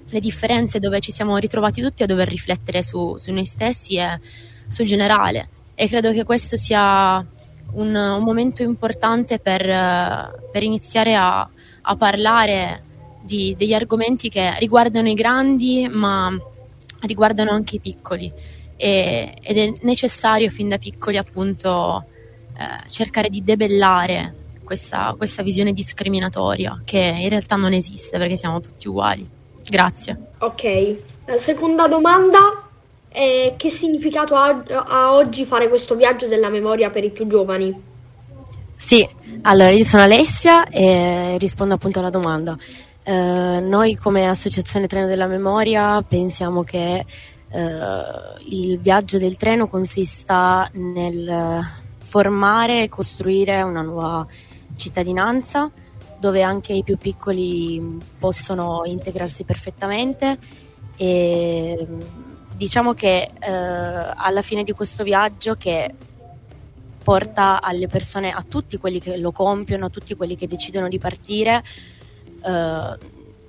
le 0.09 0.21
differenze, 0.21 0.79
dove 0.79 1.01
ci 1.01 1.13
siamo 1.13 1.37
ritrovati 1.37 1.83
tutti 1.83 2.03
a 2.03 2.07
dover 2.07 2.29
riflettere 2.29 2.83
su, 2.83 3.17
su 3.17 3.33
noi 3.33 3.45
stessi 3.45 3.97
e 3.97 4.19
sul 4.69 4.87
generale. 4.87 5.49
E 5.75 5.89
credo 5.89 6.13
che 6.13 6.25
questo 6.25 6.57
sia 6.57 7.19
un, 7.73 7.95
un 7.95 8.23
momento 8.23 8.63
importante 8.63 9.39
per, 9.39 9.63
per 10.51 10.63
iniziare 10.63 11.15
a, 11.15 11.49
a 11.83 11.97
parlare 11.97 12.83
di- 13.23 13.55
degli 13.59 13.75
argomenti 13.75 14.29
che 14.29 14.57
riguardano 14.59 15.09
i 15.09 15.15
grandi, 15.15 15.89
ma 15.91 16.35
riguardano 17.01 17.51
anche 17.51 17.77
i 17.77 17.81
piccoli. 17.81 18.33
E- 18.77 19.35
ed 19.41 19.59
è 19.59 19.73
necessario 19.83 20.51
fin 20.51 20.69
da 20.69 20.79
piccoli 20.79 21.17
appunto 21.17 22.05
eh, 22.57 22.89
cercare 22.89 23.29
di 23.29 23.43
debellare 23.43 24.45
questa, 24.65 25.15
questa 25.17 25.43
visione 25.43 25.73
discriminatoria 25.73 26.83
che 26.85 26.99
in 26.99 27.29
realtà 27.29 27.57
non 27.57 27.73
esiste 27.73 28.19
perché 28.19 28.37
siamo 28.37 28.61
tutti 28.61 28.89
uguali. 28.89 29.29
Grazie. 29.69 30.17
Ok, 30.39 30.97
la 31.27 31.39
seconda 31.39 31.89
domanda 31.89 32.63
è 33.09 33.55
che 33.57 33.71
significato 33.71 34.35
ha, 34.35 34.63
ha 34.69 35.15
oggi 35.15 35.45
fare 35.45 35.69
questo 35.69 35.95
viaggio 35.95 36.27
della 36.27 36.51
memoria 36.51 36.91
per 36.91 37.05
i 37.05 37.11
più 37.11 37.27
giovani? 37.27 37.83
Sì, 38.77 39.09
allora 39.43 39.73
io 39.73 39.85
sono 39.85 40.03
Alessia 40.03 40.69
e 40.69 41.37
rispondo 41.39 41.75
appunto 41.75 41.99
alla 41.99 42.11
domanda. 42.11 42.57
Eh, 43.03 43.61
noi 43.61 43.97
come 43.97 44.29
Associazione 44.29 44.87
Treno 44.87 45.07
della 45.07 45.27
Memoria 45.27 46.03
pensiamo 46.03 46.63
che 46.63 47.05
eh, 47.49 48.01
il 48.49 48.79
viaggio 48.79 49.19
del 49.19 49.37
treno 49.37 49.67
consista 49.67 50.69
nel 50.75 51.65
formare 51.99 52.83
e 52.83 52.89
costruire 52.89 53.63
una 53.63 53.83
nuova 53.83 54.27
cittadinanza 54.77 55.71
dove 56.19 56.43
anche 56.43 56.73
i 56.73 56.83
più 56.83 56.97
piccoli 56.97 58.01
possono 58.19 58.83
integrarsi 58.85 59.45
perfettamente. 59.45 60.39
E 60.97 61.87
diciamo 62.55 62.95
che 62.95 63.31
eh, 63.39 63.51
alla 63.51 64.43
fine 64.43 64.65
di 64.65 64.73
questo 64.73 65.03
viaggio 65.03 65.55
che 65.57 65.95
porta 67.03 67.61
alle 67.61 67.87
persone, 67.87 68.31
a 68.31 68.45
tutti 68.47 68.79
quelli 68.79 68.99
che 68.99 69.17
lo 69.17 69.31
compiono, 69.31 69.87
a 69.87 69.91
tutti 69.91 70.15
quelli 70.17 70.37
che 70.37 70.49
decidono 70.49 70.89
di 70.89 70.99
partire, 70.99 71.63
eh, 72.43 72.99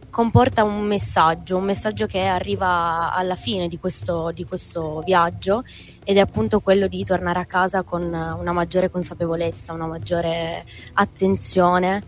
comporta 0.10 0.64
un 0.64 0.82
messaggio, 0.82 1.58
un 1.58 1.64
messaggio 1.64 2.06
che 2.06 2.26
arriva 2.26 3.14
alla 3.14 3.36
fine 3.36 3.68
di 3.68 3.78
questo, 3.78 4.32
di 4.34 4.46
questo 4.46 5.02
viaggio 5.06 5.64
ed 6.04 6.18
è 6.18 6.20
appunto 6.20 6.60
quello 6.60 6.88
di 6.88 7.04
tornare 7.04 7.40
a 7.40 7.46
casa 7.46 7.84
con 7.84 8.04
una 8.04 8.52
maggiore 8.52 8.90
consapevolezza, 8.90 9.74
una 9.74 9.86
maggiore 9.86 10.66
attenzione, 10.94 12.04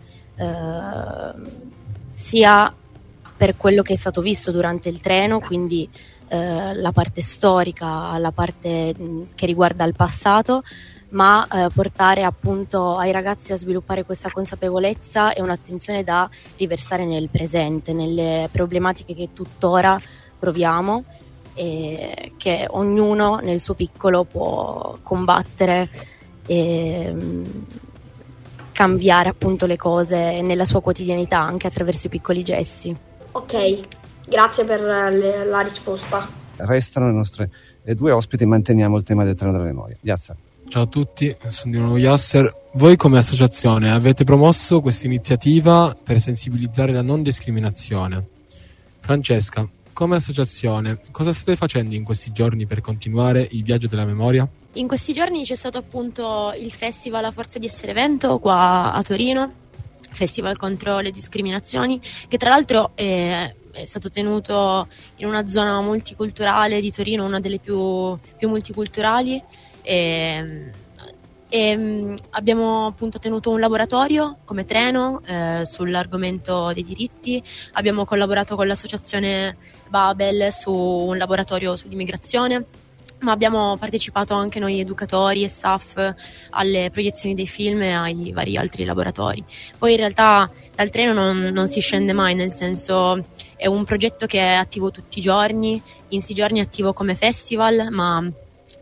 sia 2.12 2.74
per 3.36 3.56
quello 3.56 3.82
che 3.82 3.94
è 3.94 3.96
stato 3.96 4.20
visto 4.20 4.50
durante 4.50 4.88
il 4.88 5.00
treno, 5.00 5.40
quindi 5.40 5.88
eh, 6.28 6.74
la 6.74 6.92
parte 6.92 7.22
storica, 7.22 8.16
la 8.18 8.32
parte 8.32 8.94
che 9.34 9.46
riguarda 9.46 9.84
il 9.84 9.94
passato, 9.94 10.62
ma 11.10 11.46
eh, 11.48 11.68
portare 11.74 12.22
appunto 12.22 12.96
ai 12.96 13.10
ragazzi 13.12 13.52
a 13.52 13.56
sviluppare 13.56 14.04
questa 14.04 14.30
consapevolezza 14.30 15.32
e 15.32 15.40
un'attenzione 15.40 16.04
da 16.04 16.28
riversare 16.56 17.04
nel 17.04 17.28
presente, 17.30 17.92
nelle 17.92 18.48
problematiche 18.52 19.14
che 19.14 19.30
tuttora 19.32 20.00
proviamo 20.38 21.04
e 21.54 22.32
che 22.36 22.66
ognuno 22.68 23.36
nel 23.36 23.58
suo 23.58 23.74
piccolo 23.74 24.24
può 24.24 24.98
combattere 25.02 25.88
e 26.46 27.14
cambiare 28.72 29.28
appunto 29.28 29.66
le 29.66 29.76
cose 29.76 30.40
nella 30.42 30.64
sua 30.64 30.80
quotidianità 30.80 31.40
anche 31.40 31.66
attraverso 31.66 32.06
i 32.06 32.10
piccoli 32.10 32.42
gesti. 32.42 32.94
Ok, 33.32 33.80
grazie 34.26 34.64
per 34.64 34.80
le- 34.80 35.44
la 35.44 35.60
risposta. 35.60 36.28
Restano 36.56 37.06
le 37.06 37.12
nostre 37.12 37.50
le 37.82 37.94
due 37.94 38.12
ospiti, 38.12 38.44
manteniamo 38.44 38.96
il 38.96 39.02
tema 39.02 39.24
del 39.24 39.34
treno 39.34 39.52
della 39.52 39.64
memoria. 39.64 39.96
Yasser. 40.02 40.36
Ciao 40.68 40.82
a 40.82 40.86
tutti, 40.86 41.34
sono 41.48 41.72
di 41.72 41.78
nuovo 41.78 41.98
Yasser. 41.98 42.54
voi 42.74 42.94
come 42.96 43.18
associazione 43.18 43.90
avete 43.90 44.22
promosso 44.22 44.80
questa 44.80 45.06
iniziativa 45.06 45.96
per 46.00 46.20
sensibilizzare 46.20 46.92
la 46.92 47.02
non 47.02 47.22
discriminazione. 47.22 48.24
Francesca, 49.00 49.66
come 49.92 50.16
associazione, 50.16 51.00
cosa 51.10 51.32
state 51.32 51.56
facendo 51.56 51.94
in 51.96 52.04
questi 52.04 52.30
giorni 52.30 52.66
per 52.66 52.80
continuare 52.80 53.48
il 53.50 53.64
viaggio 53.64 53.88
della 53.88 54.04
memoria? 54.04 54.48
In 54.74 54.86
questi 54.86 55.12
giorni 55.12 55.42
c'è 55.42 55.56
stato 55.56 55.78
appunto 55.78 56.54
il 56.56 56.70
festival 56.70 57.22
La 57.22 57.32
Forza 57.32 57.58
di 57.58 57.66
Essere 57.66 57.90
Evento 57.90 58.38
qua 58.38 58.92
a 58.92 59.02
Torino, 59.02 59.52
festival 60.12 60.56
contro 60.56 61.00
le 61.00 61.10
discriminazioni, 61.10 62.00
che 62.28 62.36
tra 62.36 62.50
l'altro 62.50 62.92
è, 62.94 63.52
è 63.72 63.84
stato 63.84 64.10
tenuto 64.10 64.86
in 65.16 65.26
una 65.26 65.44
zona 65.48 65.80
multiculturale 65.80 66.80
di 66.80 66.92
Torino, 66.92 67.24
una 67.24 67.40
delle 67.40 67.58
più, 67.58 68.16
più 68.36 68.48
multiculturali. 68.48 69.42
E, 69.82 70.70
e, 71.48 71.76
mh, 71.76 72.16
abbiamo 72.30 72.86
appunto 72.86 73.18
tenuto 73.18 73.50
un 73.50 73.58
laboratorio 73.58 74.36
come 74.44 74.64
treno 74.66 75.20
eh, 75.26 75.62
sull'argomento 75.64 76.72
dei 76.72 76.84
diritti, 76.84 77.42
abbiamo 77.72 78.04
collaborato 78.04 78.54
con 78.54 78.68
l'associazione 78.68 79.56
Babel 79.88 80.52
su 80.52 80.72
un 80.72 81.16
laboratorio 81.16 81.74
sull'immigrazione 81.74 82.78
ma 83.20 83.32
abbiamo 83.32 83.76
partecipato 83.76 84.34
anche 84.34 84.58
noi 84.58 84.80
educatori 84.80 85.42
e 85.42 85.48
staff 85.48 85.96
alle 86.50 86.90
proiezioni 86.90 87.34
dei 87.34 87.46
film 87.46 87.82
e 87.82 87.92
ai 87.92 88.32
vari 88.32 88.56
altri 88.56 88.84
laboratori. 88.84 89.44
Poi 89.78 89.92
in 89.92 89.98
realtà 89.98 90.50
dal 90.74 90.90
treno 90.90 91.12
non, 91.12 91.38
non 91.52 91.68
si 91.68 91.80
scende 91.80 92.12
mai, 92.12 92.34
nel 92.34 92.50
senso 92.50 93.24
è 93.56 93.66
un 93.66 93.84
progetto 93.84 94.26
che 94.26 94.38
è 94.38 94.54
attivo 94.54 94.90
tutti 94.90 95.18
i 95.18 95.22
giorni, 95.22 95.72
in 95.72 95.82
questi 96.08 96.34
giorni 96.34 96.60
è 96.60 96.62
attivo 96.62 96.92
come 96.92 97.14
festival, 97.14 97.88
ma 97.90 98.26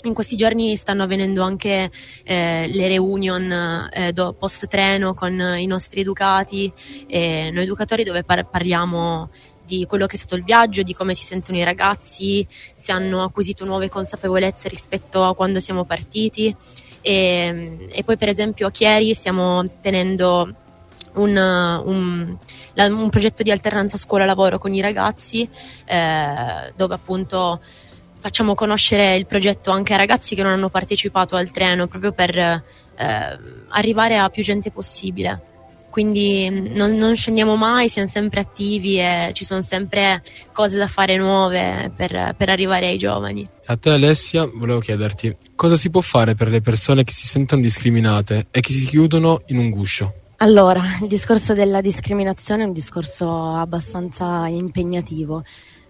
in 0.05 0.14
questi 0.14 0.36
giorni 0.36 0.76
stanno 0.76 1.03
avvenendo 1.03 1.43
anche 1.43 1.91
eh, 2.22 2.68
le 2.68 2.89
reunion 2.89 3.89
eh, 3.93 4.12
post 4.39 4.68
treno 4.68 5.14
con 5.14 5.57
i 5.59 5.66
nostri 5.66 6.01
educati 6.01 6.72
e 7.09 7.51
noi 7.53 7.64
educatori 7.64 8.05
dove 8.05 8.22
par- 8.22 8.49
parliamo 8.49 9.28
di 9.68 9.84
quello 9.86 10.06
che 10.06 10.16
è 10.16 10.18
stato 10.18 10.34
il 10.34 10.44
viaggio, 10.44 10.82
di 10.82 10.94
come 10.94 11.12
si 11.12 11.22
sentono 11.22 11.58
i 11.58 11.62
ragazzi, 11.62 12.46
se 12.72 12.90
hanno 12.90 13.22
acquisito 13.22 13.66
nuove 13.66 13.90
consapevolezze 13.90 14.68
rispetto 14.68 15.22
a 15.22 15.34
quando 15.34 15.60
siamo 15.60 15.84
partiti. 15.84 16.54
E, 17.02 17.88
e 17.90 18.02
poi, 18.02 18.16
per 18.16 18.28
esempio, 18.28 18.68
a 18.68 18.70
Chieri 18.70 19.12
stiamo 19.12 19.68
tenendo 19.82 20.54
un, 21.14 21.36
un, 21.36 22.36
un 22.74 23.10
progetto 23.10 23.42
di 23.42 23.50
alternanza 23.50 23.98
scuola-lavoro 23.98 24.58
con 24.58 24.72
i 24.72 24.80
ragazzi, 24.80 25.48
eh, 25.84 26.72
dove 26.74 26.94
appunto 26.94 27.60
facciamo 28.20 28.54
conoscere 28.54 29.14
il 29.16 29.26
progetto 29.26 29.70
anche 29.70 29.92
ai 29.92 29.98
ragazzi 29.98 30.34
che 30.34 30.42
non 30.42 30.52
hanno 30.52 30.70
partecipato 30.70 31.36
al 31.36 31.50
treno, 31.50 31.86
proprio 31.86 32.12
per 32.12 32.36
eh, 32.36 33.38
arrivare 33.68 34.16
a 34.16 34.30
più 34.30 34.42
gente 34.42 34.70
possibile 34.70 35.47
quindi 35.99 36.49
non, 36.49 36.94
non 36.94 37.16
scendiamo 37.16 37.57
mai, 37.57 37.88
siamo 37.88 38.07
sempre 38.07 38.38
attivi 38.38 39.01
e 39.01 39.32
ci 39.32 39.44
sono 39.44 39.61
sempre 39.62 40.22
cose 40.53 40.78
da 40.78 40.86
fare 40.86 41.16
nuove 41.16 41.90
per, 41.96 42.36
per 42.36 42.51
arrivare 42.51 42.86
ai 42.86 42.96
giovani. 42.96 43.44
A 43.64 43.76
te 43.76 43.90
Alessia 43.90 44.49
volevo 44.49 44.78
chiederti 44.78 45.36
cosa 45.57 45.74
si 45.74 45.90
può 45.90 46.01
fare 46.01 46.36
per 46.36 46.51
le 46.51 46.61
persone 46.61 47.03
che 47.03 47.11
si 47.11 47.26
sentono 47.26 47.61
discriminate 47.61 48.46
e 48.53 48.61
che 48.61 48.72
si 48.72 48.86
chiudono 48.86 49.42
in 49.46 49.59
un 49.59 49.70
guscio? 49.70 50.14
Allora, 50.36 50.84
il 51.03 51.09
discorso 51.09 51.53
della 51.53 51.80
discriminazione 51.80 52.62
è 52.62 52.66
un 52.66 52.72
discorso 52.72 53.55
abbastanza 53.57 54.46
impegnativo. 54.46 55.42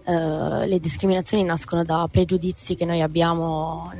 Eh, 0.03 0.65
le 0.65 0.79
discriminazioni 0.79 1.43
nascono 1.43 1.83
da 1.83 2.07
pregiudizi 2.11 2.73
che 2.73 2.85
noi 2.85 3.01
abbiamo, 3.01 3.93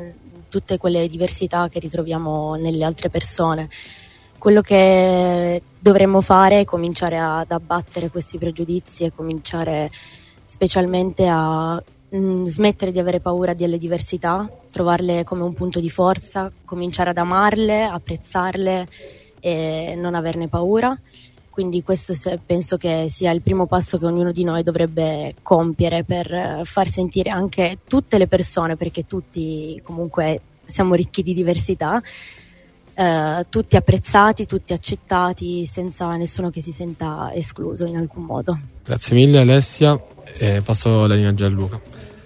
tutte 0.50 0.80
quelle 0.80 1.08
diversità 1.08 1.70
che 1.70 1.78
ritroviamo 1.78 2.56
nelle 2.56 2.84
altre 2.84 3.12
persone. 3.12 3.70
Quello 4.40 4.62
che 4.62 5.62
dovremmo 5.78 6.22
fare 6.22 6.62
è 6.62 6.64
cominciare 6.64 7.20
ad 7.20 7.52
abbattere 7.52 8.10
questi 8.10 8.38
pregiudizi 8.38 9.04
e 9.04 9.12
cominciare 9.14 9.92
specialmente 10.46 11.28
a 11.30 11.84
mm, 12.16 12.46
smettere 12.46 12.94
di 12.94 13.00
avere 13.00 13.20
paura 13.20 13.54
delle 13.54 13.78
diversità, 13.78 14.50
trovarle 14.72 15.26
come 15.26 15.44
un 15.44 15.52
punto 15.52 15.82
di 15.82 15.90
forza, 15.90 16.50
cominciare 16.64 17.10
ad 17.10 17.18
amarle, 17.18 17.84
apprezzarle 17.84 18.88
e 19.42 19.96
non 19.98 20.16
averne 20.16 20.48
paura. 20.48 20.98
Quindi 21.50 21.84
questo 21.84 22.14
penso 22.46 22.78
che 22.78 23.08
sia 23.10 23.32
il 23.32 23.42
primo 23.42 23.66
passo 23.66 23.98
che 23.98 24.06
ognuno 24.06 24.32
di 24.32 24.46
noi 24.46 24.64
dovrebbe 24.64 25.36
compiere 25.42 26.06
per 26.06 26.62
far 26.64 26.88
sentire 26.88 27.30
anche 27.30 27.80
tutte 27.86 28.18
le 28.18 28.28
persone, 28.28 28.78
perché 28.78 29.06
tutti 29.06 29.82
comunque 29.84 30.40
siamo 30.66 30.94
ricchi 30.94 31.24
di 31.24 31.34
diversità, 31.34 32.02
eh, 33.00 33.46
tutti 33.48 33.78
apprezzati, 33.78 34.46
tutti 34.46 34.74
accettati, 34.74 35.66
senza 35.66 36.14
nessuno 36.18 36.50
che 36.50 36.62
si 36.62 36.74
senta 36.74 37.32
escluso 37.34 37.86
in 37.86 37.96
alcun 37.96 38.24
modo. 38.24 38.60
Grazie 38.84 39.16
mille 39.16 39.40
Alessia 39.40 39.98
e 40.38 40.62
passo 40.62 41.08
la 41.08 41.16
linea 41.16 41.30
a 41.30 41.34
Gianluca. 41.34 41.80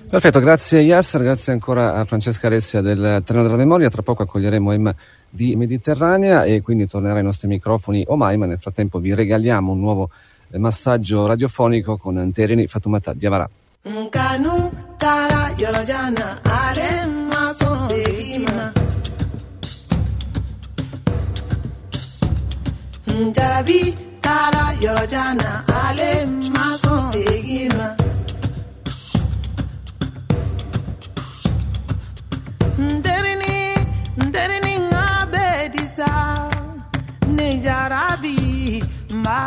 Perfetto, 0.09 0.39
grazie 0.39 0.80
Yasser, 0.80 1.21
grazie 1.21 1.53
ancora 1.53 1.93
a 1.95 2.05
Francesca 2.05 2.47
Alessia 2.47 2.82
del 2.82 3.21
Treno 3.24 3.43
della 3.43 3.55
Memoria. 3.55 3.91
Tra 3.91 4.01
poco 4.01 4.24
accoglieremo 4.24 4.71
Emma 4.71 4.95
di 5.30 5.55
Mediterranea 5.55 6.43
e 6.43 6.61
quindi 6.61 6.88
tornerà 6.88 7.17
ai 7.17 7.24
nostri 7.24 7.47
microfoni 7.47 8.03
Omai, 8.07 8.38
ma 8.38 8.47
nel 8.47 8.59
frattempo 8.59 8.97
vi 8.97 9.13
regaliamo 9.13 9.71
un 9.71 9.80
nuovo 9.80 10.09
eh, 10.49 10.57
massaggio 10.57 11.28
radiofonico 11.28 11.97
con 11.97 12.32
Terini 12.32 12.65
Fatumata 12.65 13.13
Diavara. 13.13 13.47
Nkanu 13.84 14.71
njarabi 23.22 23.80
taara 24.24 24.66
yɔrɔ 24.84 25.03
jan 25.14 25.32
na 25.41 25.49
ale 25.84 26.09
ma 26.53 26.66
sɔn 26.82 27.01
segin 27.11 27.72
ma. 27.78 27.88
n 32.78 33.01
terini 33.05 33.55
n 34.24 34.26
terini 34.34 34.74
n 34.84 34.86
ka 34.91 35.05
bɛɛ 35.32 35.61
di 35.74 35.86
sa 35.97 36.11
ne 37.36 37.47
jarabi 37.66 38.36
n 39.16 39.18
b'a 39.26 39.39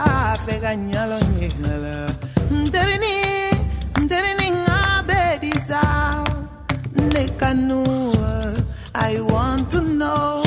fɛ 0.45 0.55
ka 0.63 0.73
ɲalɔ 0.91 1.19
ɲɛgɛn 1.35 1.65
la 1.85 1.97
n 2.59 2.63
terini 2.75 3.17
ne 7.17 7.27
kanu 7.41 7.83
I 8.95 9.21
want 9.21 9.71
to 9.73 9.81
know. 9.81 10.46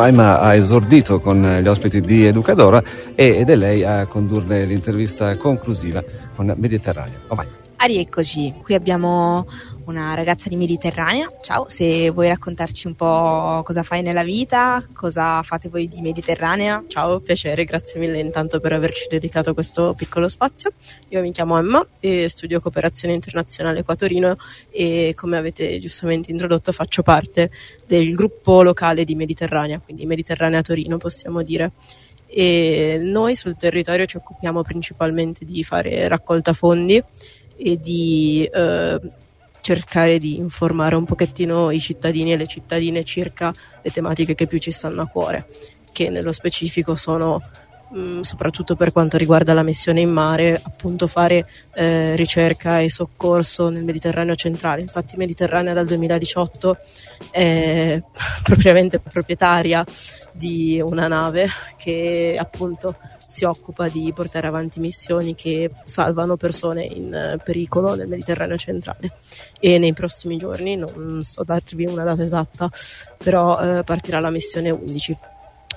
Maima 0.00 0.40
ha 0.40 0.54
esordito 0.54 1.20
con 1.20 1.42
gli 1.62 1.68
ospiti 1.68 2.00
di 2.00 2.24
Educadora 2.24 2.82
ed 3.14 3.50
è 3.50 3.54
lei 3.54 3.84
a 3.84 4.06
condurre 4.06 4.64
l'intervista 4.64 5.36
conclusiva 5.36 6.02
con 6.34 6.54
Mediterraneo. 6.56 7.18
Oh, 7.28 7.34
vai. 7.34 7.46
Ah, 7.76 7.84
rieccoci, 7.84 8.54
qui 8.62 8.72
abbiamo 8.72 9.46
una 9.84 10.14
ragazza 10.14 10.48
di 10.48 10.56
Mediterranea. 10.56 11.30
Ciao, 11.42 11.68
se 11.68 12.08
vuoi 12.08 12.28
raccontarci 12.28 12.86
un 12.86 12.94
po' 12.94 13.60
cosa 13.62 13.82
fai 13.82 14.00
nella 14.00 14.22
vita, 14.22 14.82
cosa 14.94 15.42
fate 15.42 15.68
voi 15.68 15.86
di 15.86 16.00
Mediterranea. 16.00 16.82
Ciao, 16.88 17.20
piacere, 17.20 17.64
grazie 17.64 18.00
mille 18.00 18.20
intanto 18.20 18.58
per 18.58 18.72
averci 18.72 19.06
dedicato 19.06 19.52
questo 19.52 19.92
piccolo 19.92 20.30
spazio. 20.30 20.69
Io 21.12 21.22
mi 21.22 21.32
chiamo 21.32 21.58
Emma 21.58 21.84
e 21.98 22.28
studio 22.28 22.60
cooperazione 22.60 23.14
internazionale 23.14 23.82
qua 23.82 23.94
a 23.94 23.96
Torino 23.96 24.36
e 24.70 25.12
come 25.16 25.38
avete 25.38 25.80
giustamente 25.80 26.30
introdotto 26.30 26.70
faccio 26.70 27.02
parte 27.02 27.50
del 27.84 28.14
gruppo 28.14 28.62
locale 28.62 29.02
di 29.02 29.16
Mediterranea, 29.16 29.80
quindi 29.80 30.06
Mediterranea 30.06 30.62
Torino 30.62 30.98
possiamo 30.98 31.42
dire. 31.42 31.72
E 32.26 32.96
noi 33.02 33.34
sul 33.34 33.56
territorio 33.56 34.06
ci 34.06 34.18
occupiamo 34.18 34.62
principalmente 34.62 35.44
di 35.44 35.64
fare 35.64 36.06
raccolta 36.06 36.52
fondi 36.52 37.02
e 37.56 37.76
di 37.80 38.48
eh, 38.52 39.00
cercare 39.60 40.20
di 40.20 40.36
informare 40.36 40.94
un 40.94 41.06
pochettino 41.06 41.72
i 41.72 41.80
cittadini 41.80 42.34
e 42.34 42.36
le 42.36 42.46
cittadine 42.46 43.02
circa 43.02 43.52
le 43.82 43.90
tematiche 43.90 44.36
che 44.36 44.46
più 44.46 44.58
ci 44.58 44.70
stanno 44.70 45.02
a 45.02 45.06
cuore, 45.06 45.48
che 45.90 46.08
nello 46.08 46.30
specifico 46.30 46.94
sono 46.94 47.42
mh, 47.90 48.20
soprattutto 48.20 48.76
per 48.76 48.92
quanto 48.92 49.16
riguarda 49.16 49.54
la 49.54 49.62
missione 49.62 50.00
in 50.00 50.10
mare, 50.10 50.60
appunto 50.62 51.06
fare 51.06 51.46
eh, 51.74 52.14
ricerca 52.16 52.80
e 52.80 52.90
soccorso 52.90 53.68
nel 53.68 53.84
Mediterraneo 53.84 54.34
centrale. 54.34 54.80
Infatti 54.80 55.16
Mediterranea 55.16 55.74
dal 55.74 55.86
2018 55.86 56.78
è 57.30 58.02
propriamente 58.42 58.98
proprietaria 58.98 59.84
di 60.32 60.80
una 60.84 61.08
nave 61.08 61.48
che 61.76 62.36
appunto 62.38 62.96
si 63.26 63.44
occupa 63.44 63.88
di 63.88 64.12
portare 64.12 64.48
avanti 64.48 64.80
missioni 64.80 65.36
che 65.36 65.70
salvano 65.84 66.36
persone 66.36 66.84
in 66.84 67.14
eh, 67.14 67.38
pericolo 67.42 67.94
nel 67.94 68.08
Mediterraneo 68.08 68.56
centrale 68.56 69.12
e 69.60 69.78
nei 69.78 69.92
prossimi 69.92 70.36
giorni, 70.36 70.74
non 70.74 71.22
so 71.22 71.44
darvi 71.44 71.86
una 71.86 72.02
data 72.02 72.24
esatta, 72.24 72.68
però 73.16 73.78
eh, 73.78 73.84
partirà 73.84 74.18
la 74.18 74.30
missione 74.30 74.70
11 74.70 75.16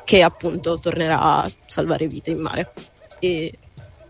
che 0.04 0.22
appunto 0.22 0.80
tornerà 0.80 1.20
a 1.20 1.52
salvare 1.66 2.08
vite 2.08 2.32
in 2.32 2.40
mare 2.40 2.72
e 3.20 3.58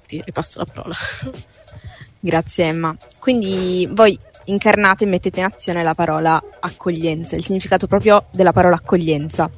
ti 0.07 0.21
ripasso 0.23 0.59
la 0.59 0.65
parola. 0.65 0.95
Grazie 2.19 2.65
Emma. 2.65 2.95
Quindi 3.19 3.87
voi 3.91 4.17
incarnate 4.45 5.03
e 5.03 5.07
mettete 5.07 5.39
in 5.39 5.45
azione 5.45 5.83
la 5.83 5.93
parola 5.93 6.41
accoglienza, 6.59 7.35
il 7.35 7.43
significato 7.43 7.87
proprio 7.87 8.25
della 8.31 8.53
parola 8.53 8.75
accoglienza. 8.75 9.49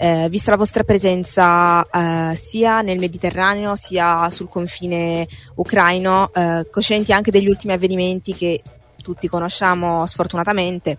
Eh, 0.00 0.28
vista 0.28 0.52
la 0.52 0.56
vostra 0.56 0.84
presenza 0.84 1.84
eh, 1.84 2.36
sia 2.36 2.82
nel 2.82 3.00
Mediterraneo 3.00 3.74
sia 3.74 4.30
sul 4.30 4.48
confine 4.48 5.26
ucraino, 5.56 6.30
eh, 6.32 6.68
coscienti 6.70 7.12
anche 7.12 7.32
degli 7.32 7.48
ultimi 7.48 7.72
avvenimenti 7.72 8.32
che 8.32 8.62
tutti 9.02 9.26
conosciamo 9.26 10.06
sfortunatamente, 10.06 10.98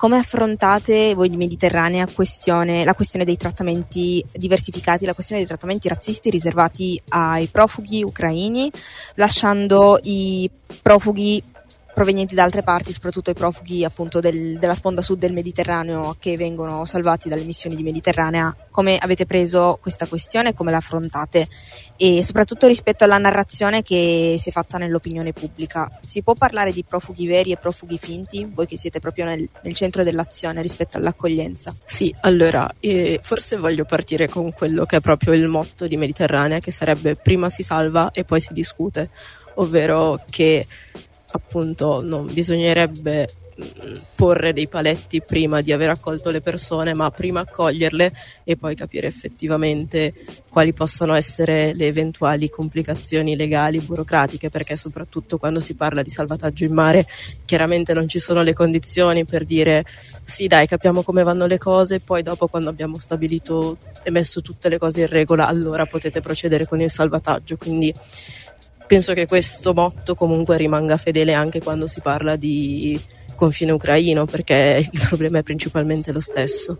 come 0.00 0.16
affrontate 0.16 1.14
voi 1.14 1.28
di 1.28 1.36
Mediterranea 1.36 2.08
questione, 2.10 2.84
la 2.84 2.94
questione 2.94 3.26
dei 3.26 3.36
trattamenti 3.36 4.24
diversificati, 4.32 5.04
la 5.04 5.12
questione 5.12 5.42
dei 5.42 5.50
trattamenti 5.50 5.88
razzisti 5.88 6.30
riservati 6.30 6.98
ai 7.10 7.48
profughi 7.48 8.02
ucraini, 8.02 8.72
lasciando 9.16 9.98
i 10.04 10.50
profughi 10.80 11.42
provenienti 11.92 12.34
da 12.34 12.44
altre 12.44 12.62
parti, 12.62 12.92
soprattutto 12.92 13.30
i 13.30 13.34
profughi 13.34 13.84
appunto 13.84 14.20
del- 14.20 14.58
della 14.58 14.74
sponda 14.74 15.02
sud 15.02 15.18
del 15.18 15.32
Mediterraneo 15.32 16.16
che 16.18 16.36
vengono 16.36 16.84
salvati 16.84 17.28
dalle 17.28 17.44
missioni 17.44 17.76
di 17.76 17.82
Mediterranea. 17.82 18.54
Come 18.70 18.98
avete 18.98 19.26
preso 19.26 19.78
questa 19.80 20.06
questione 20.06 20.50
e 20.50 20.54
come 20.54 20.70
la 20.70 20.78
affrontate? 20.78 21.48
E 21.96 22.22
soprattutto 22.24 22.66
rispetto 22.66 23.04
alla 23.04 23.18
narrazione 23.18 23.82
che 23.82 24.36
si 24.38 24.48
è 24.48 24.52
fatta 24.52 24.78
nell'opinione 24.78 25.32
pubblica. 25.32 25.90
Si 26.06 26.22
può 26.22 26.34
parlare 26.34 26.72
di 26.72 26.84
profughi 26.84 27.26
veri 27.26 27.52
e 27.52 27.56
profughi 27.56 27.98
finti? 27.98 28.48
Voi 28.50 28.66
che 28.66 28.78
siete 28.78 29.00
proprio 29.00 29.26
nel, 29.26 29.48
nel 29.62 29.74
centro 29.74 30.02
dell'azione 30.02 30.62
rispetto 30.62 30.96
all'accoglienza. 30.96 31.74
Sì, 31.84 32.14
allora, 32.20 32.70
eh, 32.80 33.18
forse 33.22 33.56
voglio 33.56 33.84
partire 33.84 34.28
con 34.28 34.52
quello 34.52 34.86
che 34.86 34.96
è 34.96 35.00
proprio 35.00 35.34
il 35.34 35.46
motto 35.46 35.86
di 35.86 35.96
Mediterranea, 35.96 36.58
che 36.60 36.70
sarebbe 36.70 37.16
prima 37.16 37.50
si 37.50 37.62
salva 37.62 38.10
e 38.12 38.24
poi 38.24 38.40
si 38.40 38.52
discute, 38.52 39.10
ovvero 39.54 40.22
che 40.30 40.66
appunto 41.32 42.00
non 42.02 42.32
bisognerebbe 42.32 43.28
mh, 43.56 43.64
porre 44.14 44.52
dei 44.52 44.68
paletti 44.68 45.22
prima 45.22 45.60
di 45.60 45.72
aver 45.72 45.90
accolto 45.90 46.30
le 46.30 46.40
persone, 46.40 46.94
ma 46.94 47.10
prima 47.10 47.40
accoglierle 47.40 48.12
e 48.44 48.56
poi 48.56 48.74
capire 48.74 49.06
effettivamente 49.06 50.12
quali 50.48 50.72
possano 50.72 51.14
essere 51.14 51.72
le 51.74 51.86
eventuali 51.86 52.50
complicazioni 52.50 53.36
legali, 53.36 53.78
burocratiche, 53.78 54.50
perché 54.50 54.76
soprattutto 54.76 55.38
quando 55.38 55.60
si 55.60 55.74
parla 55.74 56.02
di 56.02 56.10
salvataggio 56.10 56.64
in 56.64 56.72
mare 56.72 57.06
chiaramente 57.44 57.94
non 57.94 58.08
ci 58.08 58.18
sono 58.18 58.42
le 58.42 58.52
condizioni 58.52 59.24
per 59.24 59.44
dire 59.44 59.84
sì 60.24 60.48
dai 60.48 60.66
capiamo 60.66 61.02
come 61.02 61.22
vanno 61.22 61.46
le 61.46 61.58
cose, 61.58 62.00
poi 62.00 62.22
dopo 62.22 62.48
quando 62.48 62.68
abbiamo 62.68 62.98
stabilito 62.98 63.78
e 64.02 64.10
messo 64.10 64.42
tutte 64.42 64.68
le 64.68 64.78
cose 64.78 65.02
in 65.02 65.06
regola 65.06 65.46
allora 65.46 65.86
potete 65.86 66.20
procedere 66.20 66.66
con 66.66 66.80
il 66.80 66.90
salvataggio, 66.90 67.56
quindi 67.56 67.94
penso 68.90 69.12
che 69.12 69.26
questo 69.26 69.72
motto 69.72 70.16
comunque 70.16 70.56
rimanga 70.56 70.96
fedele 70.96 71.32
anche 71.32 71.62
quando 71.62 71.86
si 71.86 72.00
parla 72.00 72.34
di 72.34 73.00
confine 73.36 73.70
ucraino 73.70 74.24
perché 74.24 74.88
il 74.90 75.00
problema 75.06 75.38
è 75.38 75.42
principalmente 75.44 76.10
lo 76.10 76.18
stesso. 76.18 76.76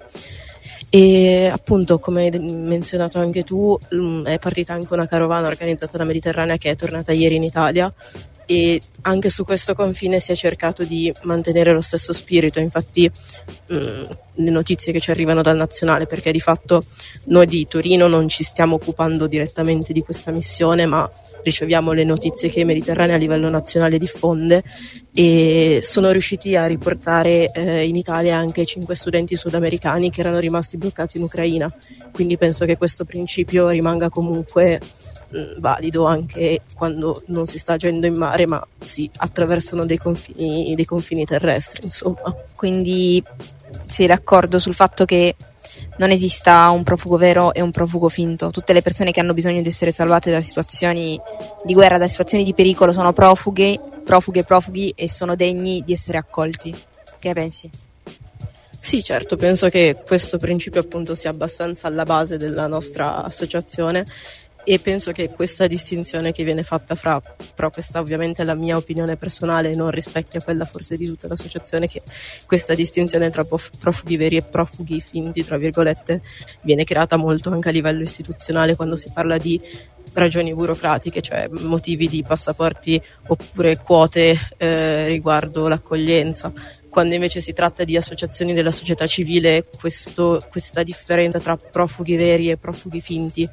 E 0.89 1.47
appunto, 1.47 2.01
come 2.01 2.25
hai 2.25 2.37
menzionato 2.41 3.21
anche 3.21 3.45
tu, 3.45 3.79
mm, 3.95 4.27
è 4.27 4.41
partita 4.41 4.73
anche 4.73 4.93
una 4.93 5.07
carovana 5.07 5.47
organizzata 5.47 5.99
da 5.99 6.03
Mediterranea 6.03 6.57
che 6.57 6.71
è 6.71 6.75
tornata 6.75 7.13
ieri 7.13 7.37
in 7.37 7.45
Italia 7.45 7.95
e 8.45 8.81
anche 9.03 9.31
su 9.31 9.45
questo 9.45 9.75
confine 9.75 10.19
si 10.19 10.33
è 10.33 10.35
cercato 10.35 10.83
di 10.83 11.15
mantenere 11.23 11.73
lo 11.73 11.81
stesso 11.81 12.13
spirito. 12.13 12.59
Infatti, 12.59 13.09
mh, 13.67 13.77
le 14.35 14.51
notizie 14.51 14.93
che 14.93 14.99
ci 14.99 15.13
arrivano 15.13 15.43
dal 15.43 15.57
nazionale, 15.57 16.07
perché 16.07 16.33
di 16.33 16.41
fatto 16.41 16.87
noi 17.27 17.47
di 17.47 17.69
Torino 17.69 18.09
non 18.09 18.27
ci 18.27 18.43
stiamo 18.43 18.75
occupando 18.75 19.29
direttamente 19.29 19.93
di 19.93 20.03
questa 20.03 20.33
missione, 20.33 20.87
ma 20.87 21.09
riceviamo 21.43 21.93
le 21.93 22.05
notizie 22.05 22.49
che 22.49 22.65
Mediterranea 22.65 23.17
a 23.17 23.19
livello 23.19 23.49
nazionale 23.49 23.99
diffonde 23.99 24.63
e 25.13 25.81
sono 25.83 26.11
riusciti 26.11 26.57
a 26.57 26.67
riportare 26.67 27.51
eh, 27.53 27.87
in 27.87 27.97
Italia 27.97 28.37
anche 28.37 28.65
cinque 28.65 28.95
studenti 28.95 29.37
sudamericani 29.37 30.11
che 30.11 30.21
erano 30.21 30.39
rimasti 30.39 30.77
bloccati 30.77 31.17
in 31.17 31.25
Ucraina. 31.25 31.73
Quindi 32.13 32.37
penso 32.37 32.65
che 32.65 32.77
questo 32.77 33.05
principio 33.05 33.69
rimanga 33.69 34.09
comunque 34.09 34.81
mh, 35.29 35.59
valido 35.59 36.05
anche 36.05 36.63
quando 36.77 37.23
non 37.27 37.47
si 37.47 37.59
sta 37.59 37.75
agendo 37.75 38.07
in 38.07 38.15
mare, 38.15 38.47
ma 38.47 38.65
si 38.79 39.11
attraversano 39.17 39.87
dei 39.87 39.99
confini, 39.99 40.75
dei 40.75 40.85
confini 40.85 41.25
terrestri, 41.25 41.81
insomma. 41.85 42.35
Quindi 42.55 43.23
sei 43.87 44.07
d'accordo 44.07 44.59
sul 44.59 44.75
fatto 44.75 45.05
che 45.05 45.35
non 46.01 46.11
esista 46.11 46.71
un 46.71 46.83
profugo 46.83 47.19
vero 47.19 47.53
e 47.53 47.61
un 47.61 47.71
profugo 47.71 48.09
finto. 48.09 48.51
Tutte 48.51 48.73
le 48.73 48.81
persone 48.81 49.13
che 49.13 49.21
hanno 49.21 49.35
bisogno 49.35 49.61
di 49.61 49.69
essere 49.69 49.93
salvate 49.93 50.31
da 50.31 50.41
situazioni 50.41 51.21
di 51.63 51.75
guerra, 51.75 51.99
da 51.99 52.09
situazioni 52.09 52.43
di 52.43 52.55
pericolo, 52.55 52.91
sono 52.91 53.13
profughe, 53.13 53.79
profughe, 54.03 54.43
profughi 54.43 54.95
e 54.97 55.11
sono 55.11 55.37
degni 55.37 55.83
di 55.85 55.93
essere 55.93 56.17
accolti. 56.17 56.71
Che 56.71 57.29
ne 57.29 57.35
pensi? 57.35 57.71
Sì, 58.83 59.05
certo, 59.05 59.37
penso 59.37 59.69
che 59.69 59.95
questo 60.07 60.39
principio 60.39 60.81
appunto 60.81 61.15
sia 61.15 61.29
abbastanza 61.29 61.87
alla 61.87 62.05
base 62.05 62.39
della 62.39 62.67
nostra 62.67 63.23
associazione 63.23 64.07
e 64.65 64.79
penso 64.79 65.13
che 65.13 65.31
questa 65.31 65.67
distinzione 65.67 66.33
che 66.33 66.45
viene 66.45 66.63
fatta 66.63 66.95
fra, 66.95 67.21
però 67.55 67.71
questa 67.71 68.01
ovviamente 68.01 68.43
è 68.43 68.45
la 68.45 68.55
mia 68.55 68.77
opinione 68.77 69.17
personale, 69.17 69.75
non 69.75 69.91
rispecchia 69.91 70.41
quella 70.41 70.65
forse 70.65 70.97
di 70.97 71.07
tutta 71.07 71.29
l'associazione, 71.29 71.89
che 71.89 72.03
questa 72.47 72.75
distinzione 72.75 73.31
tra 73.31 73.45
prof- 73.45 73.71
profughi 73.79 74.17
veri 74.17 74.37
e 74.37 74.43
profughi 74.43 75.01
finti, 75.01 75.45
tra 75.45 75.57
virgolette, 75.57 76.23
viene 76.63 76.85
creata 76.85 77.17
molto 77.17 77.51
anche 77.51 77.69
a 77.69 77.73
livello 77.73 78.03
istituzionale 78.03 78.77
quando 78.77 78.97
si 78.97 79.11
parla 79.13 79.39
di 79.39 79.61
ragioni 80.13 80.55
burocratiche, 80.55 81.21
cioè 81.23 81.49
motivi 81.49 82.09
di 82.09 82.25
passaporti 82.27 83.01
oppure 83.29 83.79
quote 83.79 84.37
eh, 84.57 85.07
riguardo 85.07 85.69
l'accoglienza. 85.69 86.53
Quando 86.89 87.15
invece 87.15 87.41
si 87.41 87.53
tratta 87.53 87.85
di 87.85 87.97
associazioni 87.97 88.53
della 88.53 88.73
società 88.73 89.07
civile, 89.07 89.65
questo- 89.79 90.45
questa 90.51 90.83
differenza 90.83 91.39
tra 91.39 91.57
profughi 91.57 92.17
veri 92.17 92.51
e 92.51 92.57
profughi 92.57 93.01
finti 93.01 93.49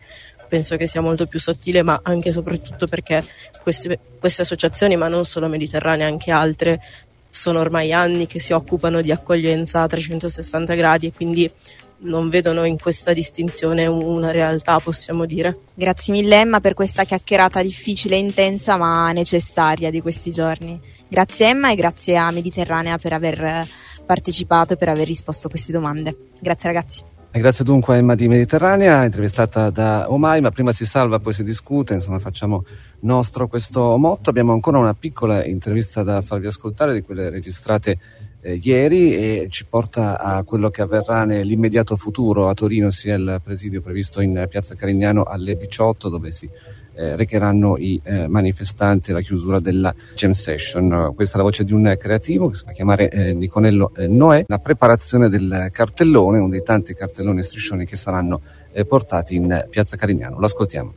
penso 0.48 0.76
che 0.76 0.88
sia 0.88 1.02
molto 1.02 1.26
più 1.28 1.40
sottile, 1.40 1.82
ma 1.84 2.00
anche 2.04 2.30
e 2.30 2.32
soprattutto 2.32 2.88
perché 2.88 3.24
queste, 3.62 4.00
queste 4.20 4.42
associazioni, 4.42 4.96
ma 4.96 5.08
non 5.08 5.26
solo 5.26 5.48
Mediterranea, 5.48 6.08
anche 6.08 6.32
altre, 6.32 6.82
sono 7.30 7.60
ormai 7.60 7.94
anni 7.94 8.28
che 8.28 8.40
si 8.40 8.54
occupano 8.54 9.02
di 9.02 9.12
accoglienza 9.12 9.82
a 9.82 9.88
360 9.88 10.74
gradi 10.74 11.08
e 11.08 11.14
quindi 11.14 11.52
non 12.00 12.30
vedono 12.30 12.64
in 12.64 12.78
questa 12.78 13.14
distinzione 13.14 13.86
una 13.86 14.32
realtà, 14.32 14.80
possiamo 14.80 15.26
dire. 15.26 15.58
Grazie 15.74 16.14
mille 16.14 16.36
Emma 16.36 16.60
per 16.60 16.74
questa 16.74 17.04
chiacchierata 17.04 17.62
difficile 17.62 18.16
e 18.16 18.20
intensa 18.20 18.78
ma 18.78 19.12
necessaria 19.12 19.90
di 19.90 20.02
questi 20.02 20.32
giorni. 20.32 20.80
Grazie 21.08 21.50
Emma 21.50 21.72
e 21.72 21.76
grazie 21.76 22.18
a 22.18 22.30
Mediterranea 22.32 22.98
per 22.98 23.14
aver 23.14 23.68
partecipato 24.06 24.74
e 24.74 24.78
per 24.78 24.90
aver 24.90 25.08
risposto 25.08 25.48
a 25.48 25.50
queste 25.50 25.72
domande. 25.72 26.16
Grazie 26.40 26.72
ragazzi. 26.72 27.17
E 27.30 27.40
grazie 27.40 27.66
dunque 27.66 27.94
a 27.94 27.98
Emma 27.98 28.16
di 28.16 28.28
Mediterranea, 28.28 29.04
intervistata 29.04 29.70
da 29.70 30.12
Omai, 30.12 30.42
ma 30.42 30.50
prima 30.50 30.72
si 30.72 30.86
salva, 30.86 31.20
poi 31.20 31.34
si 31.34 31.44
discute, 31.44 31.94
insomma 31.94 32.20
facciamo 32.20 32.66
nostro 33.02 33.48
questo 33.48 33.98
motto. 33.98 34.30
Abbiamo 34.30 34.54
ancora 34.54 34.80
una 34.80 34.94
piccola 34.94 35.46
intervista 35.46 36.04
da 36.04 36.22
farvi 36.22 36.48
ascoltare 36.48 36.94
di 36.94 37.02
quelle 37.02 37.30
registrate 37.30 38.00
eh, 38.42 38.60
ieri 38.64 39.14
e 39.14 39.48
ci 39.50 39.66
porta 39.66 40.20
a 40.20 40.42
quello 40.44 40.70
che 40.70 40.82
avverrà 40.82 41.26
nell'immediato 41.26 41.96
futuro 41.96 42.48
a 42.48 42.54
Torino, 42.54 42.90
sia 42.90 43.16
il 43.16 43.42
presidio 43.44 43.82
previsto 43.82 44.22
in 44.22 44.48
Piazza 44.50 44.74
Carignano 44.74 45.24
alle 45.24 45.56
18 45.56 46.10
dove 46.10 46.32
si 46.32 46.50
eh, 46.98 47.16
recheranno 47.16 47.78
i 47.78 48.02
eh, 48.04 48.28
manifestanti 48.28 49.12
alla 49.12 49.22
chiusura 49.22 49.60
della 49.60 49.94
jam 50.16 50.32
session. 50.32 51.14
Questa 51.16 51.36
è 51.36 51.38
la 51.38 51.44
voce 51.44 51.64
di 51.64 51.74
un 51.74 51.96
creativo 51.98 52.50
che 52.50 52.56
si 52.56 52.64
fa 52.66 52.72
chiamare 52.72 53.10
eh, 53.10 53.34
Niconello 53.34 53.92
eh, 53.96 54.08
Noè. 54.08 54.46
La 54.48 54.58
preparazione 54.58 55.30
del 55.30 55.70
cartellone, 55.72 56.40
uno 56.40 56.50
dei 56.50 56.64
tanti 56.64 56.94
cartelloni 56.96 57.40
e 57.40 57.44
striscioni 57.44 57.86
che 57.86 57.96
saranno 57.96 58.42
eh, 58.72 58.84
portati 58.86 59.36
in 59.36 59.68
Piazza 59.70 59.96
Carignano. 59.96 60.40
Lo 60.40 60.46
ascoltiamo. 60.46 60.94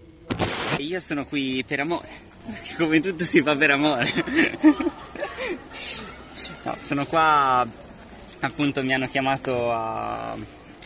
Io 0.78 1.01
sono 1.01 1.26
qui 1.26 1.62
per 1.66 1.80
amore, 1.80 2.09
perché 2.46 2.74
come 2.76 3.01
tutto 3.01 3.24
si 3.24 3.42
fa 3.42 3.55
per 3.57 3.70
amore. 3.70 4.11
no, 6.64 6.74
sono 6.78 7.05
qua, 7.05 7.66
appunto 8.40 8.82
mi 8.82 8.94
hanno 8.94 9.07
chiamato 9.07 9.70
a, 9.70 10.34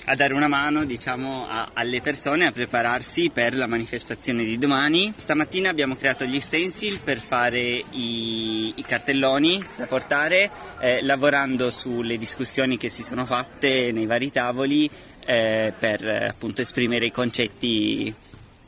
a 0.06 0.14
dare 0.14 0.34
una 0.34 0.48
mano 0.48 0.84
diciamo, 0.84 1.46
a- 1.48 1.70
alle 1.72 2.00
persone 2.00 2.46
a 2.46 2.52
prepararsi 2.52 3.30
per 3.30 3.54
la 3.54 3.66
manifestazione 3.66 4.44
di 4.44 4.58
domani. 4.58 5.12
Stamattina 5.16 5.70
abbiamo 5.70 5.96
creato 5.96 6.24
gli 6.24 6.40
stencil 6.40 7.00
per 7.00 7.18
fare 7.18 7.58
i, 7.60 8.72
i 8.74 8.82
cartelloni 8.82 9.64
da 9.76 9.86
portare, 9.86 10.50
eh, 10.80 11.02
lavorando 11.02 11.70
sulle 11.70 12.18
discussioni 12.18 12.76
che 12.76 12.88
si 12.88 13.02
sono 13.02 13.24
fatte 13.24 13.92
nei 13.92 14.06
vari 14.06 14.30
tavoli 14.30 14.90
eh, 15.24 15.72
per 15.78 16.04
appunto 16.04 16.60
esprimere 16.60 17.06
i 17.06 17.10
concetti 17.10 18.14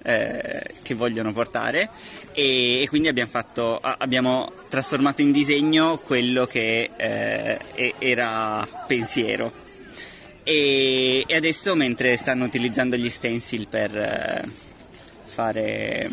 eh, 0.03 0.63
che 0.83 0.95
vogliono 0.95 1.33
portare 1.33 1.91
e, 2.33 2.83
e 2.83 2.89
quindi 2.89 3.09
abbiamo, 3.09 3.31
fatto, 3.31 3.79
abbiamo 3.81 4.51
trasformato 4.69 5.21
in 5.21 5.33
disegno 5.33 5.99
quello 5.99 6.47
che 6.47 6.91
eh, 6.97 7.95
era 7.99 8.67
pensiero 8.87 9.65
e, 10.49 11.25
e 11.27 11.35
adesso 11.35 11.75
mentre 11.75 12.17
stanno 12.17 12.45
utilizzando 12.45 12.95
gli 12.95 13.11
stencil 13.11 13.67
per 13.67 13.97
eh, 13.97 14.45
fare 15.25 16.09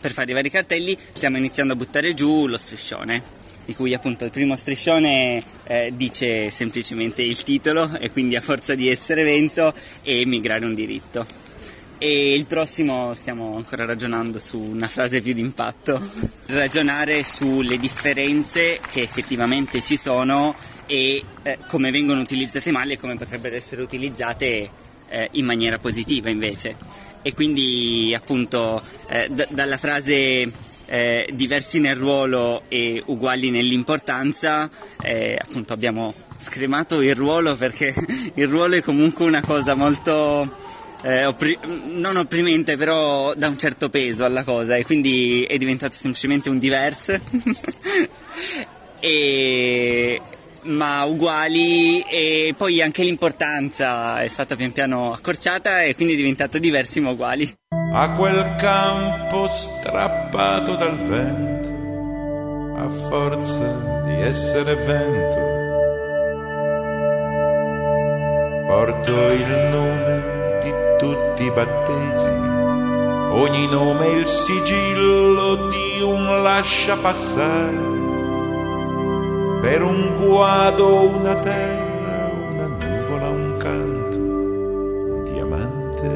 per 0.00 0.12
fare 0.12 0.30
i 0.30 0.34
vari 0.34 0.48
cartelli 0.48 0.96
stiamo 1.12 1.36
iniziando 1.36 1.74
a 1.74 1.76
buttare 1.76 2.14
giù 2.14 2.46
lo 2.46 2.56
striscione 2.56 3.34
di 3.66 3.74
cui 3.74 3.92
appunto 3.92 4.24
il 4.24 4.30
primo 4.30 4.56
striscione 4.56 5.42
eh, 5.64 5.92
dice 5.94 6.48
semplicemente 6.48 7.20
il 7.20 7.42
titolo 7.42 7.98
e 7.98 8.10
quindi 8.10 8.36
a 8.36 8.40
forza 8.40 8.74
di 8.74 8.88
essere 8.88 9.24
vento 9.24 9.74
e 10.02 10.24
migrare 10.24 10.64
un 10.64 10.72
diritto. 10.72 11.26
E 11.98 12.32
il 12.32 12.46
prossimo 12.46 13.12
stiamo 13.14 13.56
ancora 13.56 13.84
ragionando 13.84 14.38
su 14.38 14.60
una 14.60 14.86
frase 14.86 15.20
più 15.20 15.32
d'impatto, 15.32 16.00
ragionare 16.46 17.24
sulle 17.24 17.78
differenze 17.78 18.78
che 18.88 19.02
effettivamente 19.02 19.82
ci 19.82 19.96
sono 19.96 20.54
e 20.86 21.22
eh, 21.42 21.58
come 21.68 21.90
vengono 21.90 22.20
utilizzate 22.20 22.70
male 22.70 22.94
e 22.94 22.98
come 22.98 23.16
potrebbero 23.16 23.54
essere 23.56 23.82
utilizzate 23.82 24.70
eh, 25.08 25.28
in 25.32 25.44
maniera 25.44 25.78
positiva 25.78 26.30
invece. 26.30 26.76
E 27.22 27.34
quindi 27.34 28.14
appunto 28.14 28.82
eh, 29.08 29.28
d- 29.28 29.48
dalla 29.50 29.78
frase 29.78 30.50
eh, 30.86 31.28
diversi 31.32 31.80
nel 31.80 31.96
ruolo 31.96 32.62
e 32.68 33.02
uguali 33.06 33.50
nell'importanza, 33.50 34.70
eh, 35.02 35.36
appunto 35.40 35.72
abbiamo 35.72 36.14
scremato 36.36 37.00
il 37.00 37.14
ruolo 37.14 37.56
perché 37.56 37.94
il 38.34 38.46
ruolo 38.46 38.76
è 38.76 38.82
comunque 38.82 39.24
una 39.24 39.40
cosa 39.40 39.74
molto 39.74 40.64
eh, 41.02 41.24
oppri- 41.24 41.58
non 41.92 42.16
opprimente, 42.16 42.76
però 42.76 43.34
dà 43.34 43.48
un 43.48 43.58
certo 43.58 43.90
peso 43.90 44.24
alla 44.24 44.44
cosa 44.44 44.76
e 44.76 44.84
quindi 44.84 45.44
è 45.44 45.56
diventato 45.58 45.94
semplicemente 45.94 46.48
un 46.48 46.58
diverse. 46.58 47.20
e 49.00 50.20
ma 50.66 51.04
uguali 51.04 52.00
e 52.02 52.54
poi 52.56 52.82
anche 52.82 53.02
l'importanza 53.02 54.22
è 54.22 54.28
stata 54.28 54.56
pian 54.56 54.72
piano 54.72 55.12
accorciata 55.12 55.82
e 55.82 55.94
quindi 55.94 56.14
è 56.14 56.16
diventato 56.16 56.58
diversi 56.58 57.00
ma 57.00 57.10
uguali. 57.10 57.52
a 57.92 58.12
quel 58.12 58.56
campo 58.56 59.46
strappato 59.48 60.76
dal 60.76 60.98
vento, 60.98 61.68
a 62.76 62.88
forza 63.08 64.02
di 64.04 64.12
essere 64.20 64.74
vento. 64.74 65.44
Porto 68.66 69.30
il 69.30 69.48
nome 69.70 70.60
di 70.62 70.72
tutti 70.98 71.44
i 71.44 71.50
battesimi, 71.50 72.48
ogni 73.30 73.66
nome 73.68 74.06
è 74.06 74.10
il 74.10 74.26
sigillo 74.26 75.68
di 75.68 76.02
un 76.02 76.42
lascia 76.42 76.96
passare, 76.96 77.96
per 79.60 79.82
un 79.82 80.16
guado 80.16 81.08
una 81.08 81.34
terra, 81.34 82.30
una 82.50 82.66
nuvola, 82.66 83.28
un 83.28 83.56
canto, 83.58 84.16
un 84.16 85.24
diamante 85.32 86.08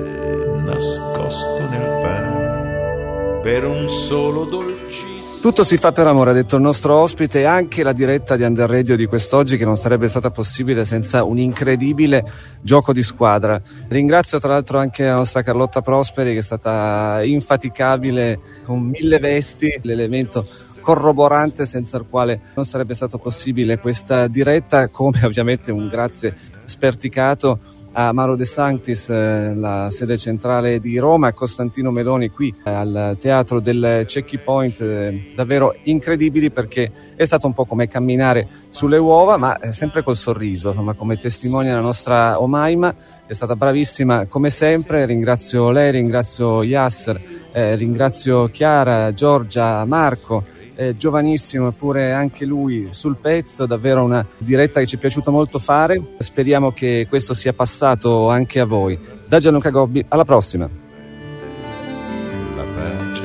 nascosto 0.64 1.68
nel 1.68 2.00
pane, 2.02 3.40
per 3.42 3.64
un 3.64 3.88
solo 3.88 4.44
dolcissimo. 4.44 5.10
Tutto 5.40 5.64
si 5.64 5.78
fa 5.78 5.90
per 5.90 6.06
amore, 6.06 6.32
ha 6.32 6.34
detto 6.34 6.56
il 6.56 6.62
nostro 6.62 6.94
ospite, 6.96 7.46
anche 7.46 7.82
la 7.82 7.94
diretta 7.94 8.36
di 8.36 8.42
Under 8.42 8.68
Radio 8.68 8.94
di 8.94 9.06
quest'oggi 9.06 9.56
che 9.56 9.64
non 9.64 9.76
sarebbe 9.76 10.06
stata 10.06 10.30
possibile 10.30 10.84
senza 10.84 11.24
un 11.24 11.38
incredibile 11.38 12.22
gioco 12.60 12.92
di 12.92 13.02
squadra. 13.02 13.58
Ringrazio 13.88 14.38
tra 14.38 14.50
l'altro 14.50 14.76
anche 14.76 15.04
la 15.04 15.14
nostra 15.14 15.42
Carlotta 15.42 15.80
Prosperi 15.80 16.34
che 16.34 16.40
è 16.40 16.42
stata 16.42 17.22
infaticabile 17.22 18.38
con 18.66 18.82
mille 18.82 19.18
vesti, 19.18 19.80
l'elemento 19.80 20.46
corroborante 20.80 21.66
senza 21.66 21.96
il 21.98 22.06
quale 22.08 22.40
non 22.54 22.64
sarebbe 22.64 22.94
stato 22.94 23.18
possibile 23.18 23.78
questa 23.78 24.26
diretta, 24.26 24.88
come 24.88 25.20
ovviamente 25.24 25.70
un 25.70 25.88
grazie 25.88 26.34
sperticato 26.64 27.58
a 27.92 28.12
Maro 28.12 28.36
De 28.36 28.44
Sanctis, 28.44 29.08
eh, 29.08 29.52
la 29.54 29.88
sede 29.90 30.16
centrale 30.16 30.78
di 30.78 30.98
Roma, 30.98 31.28
a 31.28 31.32
Costantino 31.32 31.90
Meloni 31.90 32.28
qui 32.28 32.54
eh, 32.64 32.70
al 32.70 33.16
teatro 33.18 33.58
del 33.58 34.04
Checky 34.06 34.38
Point, 34.38 34.80
eh, 34.80 35.32
davvero 35.34 35.74
incredibili 35.84 36.50
perché 36.50 36.92
è 37.16 37.24
stato 37.24 37.46
un 37.46 37.52
po' 37.52 37.64
come 37.64 37.88
camminare 37.88 38.46
sulle 38.68 38.98
uova, 38.98 39.36
ma 39.36 39.58
sempre 39.70 40.02
col 40.02 40.16
sorriso, 40.16 40.68
insomma, 40.68 40.94
come 40.94 41.18
testimonia 41.18 41.74
la 41.74 41.80
nostra 41.80 42.40
Omaima, 42.40 42.94
è 43.26 43.32
stata 43.32 43.56
bravissima 43.56 44.26
come 44.26 44.50
sempre, 44.50 45.04
ringrazio 45.04 45.70
lei, 45.70 45.90
ringrazio 45.90 46.62
Yasser, 46.62 47.20
eh, 47.52 47.74
ringrazio 47.74 48.48
Chiara, 48.48 49.12
Giorgia, 49.12 49.84
Marco 49.84 50.58
eh, 50.80 50.96
giovanissimo 50.96 51.68
eppure 51.68 52.12
anche 52.12 52.46
lui 52.46 52.88
sul 52.88 53.16
pezzo, 53.16 53.66
davvero 53.66 54.02
una 54.02 54.26
diretta 54.38 54.80
che 54.80 54.86
ci 54.86 54.96
è 54.96 54.98
piaciuto 54.98 55.30
molto 55.30 55.58
fare. 55.58 56.14
Speriamo 56.16 56.72
che 56.72 57.04
questo 57.06 57.34
sia 57.34 57.52
passato 57.52 58.30
anche 58.30 58.60
a 58.60 58.64
voi. 58.64 58.98
Da 59.28 59.38
Gianluca 59.38 59.68
Gobbi, 59.68 60.02
alla 60.08 60.24
prossima. 60.24 60.66
la 62.56 62.64
pace. 62.74 63.22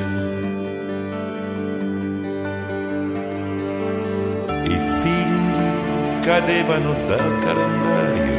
I 4.65 4.77
figli 5.01 6.19
cadevano 6.19 6.93
dal 7.07 7.39
calendario, 7.39 8.33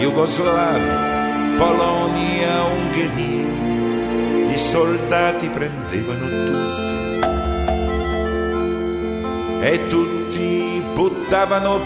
Jugoslavia, 0.00 1.56
Polonia, 1.56 2.64
Ungheria, 2.64 4.52
i 4.52 4.58
soldati 4.58 5.48
prendevano 5.48 6.26
tutti 6.26 6.89
e 9.60 9.88
tutti 9.88 10.82
buttavano 10.94 11.78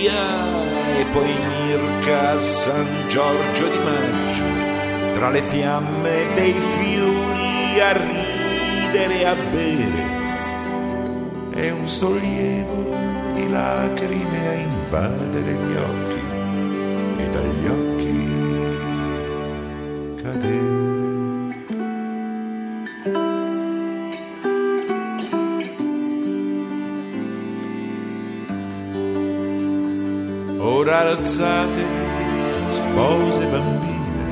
via. 0.00 0.50
E 0.98 1.04
poi 1.12 1.32
Mirka 1.34 2.40
San 2.40 3.08
Giorgio 3.08 3.68
di 3.68 3.78
Maggio 3.78 5.14
tra 5.14 5.30
le 5.30 5.42
fiamme 5.42 6.26
dei 6.34 6.54
fiori 6.54 7.80
a 7.80 7.92
ridere 7.92 9.20
e 9.20 9.24
a 9.24 9.34
bere. 9.50 10.20
E 11.54 11.70
un 11.70 11.86
sollievo 11.86 12.96
di 13.34 13.48
lacrime 13.50 14.48
a 14.48 14.52
invadere 14.54 15.52
gli 15.52 15.76
occhi. 15.76 16.20
E 17.18 17.28
dagli 17.28 17.66
occhi 17.66 18.30
cadere. 20.22 20.81
Ora 31.22 31.30
alzate, 31.30 31.84
spose 32.66 33.46
bambine, 33.46 34.30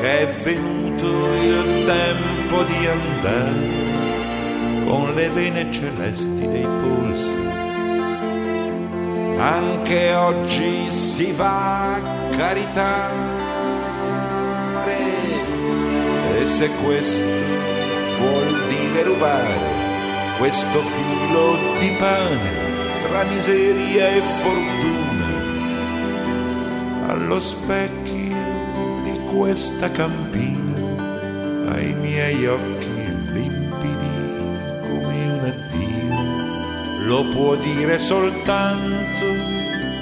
che 0.00 0.20
è 0.20 0.26
venuto 0.44 1.06
il 1.34 1.84
tempo 1.86 2.62
di 2.62 2.86
andare 2.86 3.86
con 4.86 5.14
le 5.14 5.28
vene 5.30 5.72
celesti 5.72 6.46
dei 6.46 6.66
polsi 6.80 7.46
anche 9.38 10.14
oggi 10.14 10.88
si 10.88 11.32
va 11.32 11.94
a 11.94 12.00
caritare. 12.36 13.36
E 16.38 16.46
se 16.46 16.68
questo 16.84 17.26
vuol 18.18 18.68
dire 18.68 19.02
rubare 19.02 19.76
questo 20.38 20.80
filo 20.80 21.56
di 21.78 21.90
pane 21.98 22.68
tra 23.06 23.24
miseria 23.24 24.08
e 24.08 24.20
fortuna, 24.20 25.07
allo 27.28 27.40
specchio 27.40 29.02
di 29.02 29.12
questa 29.26 29.90
campina, 29.90 31.74
ai 31.74 31.92
miei 31.92 32.46
occhi 32.46 32.88
limpidi 33.32 34.80
come 34.80 35.30
un 35.32 35.44
addio, 35.44 37.04
lo 37.04 37.24
può 37.34 37.54
dire 37.56 37.98
soltanto 37.98 39.26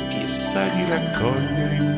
chi 0.09 0.25
sa 0.25 0.69
di 0.69 0.85
raccogliere 0.89 1.79
bocca 1.79 1.96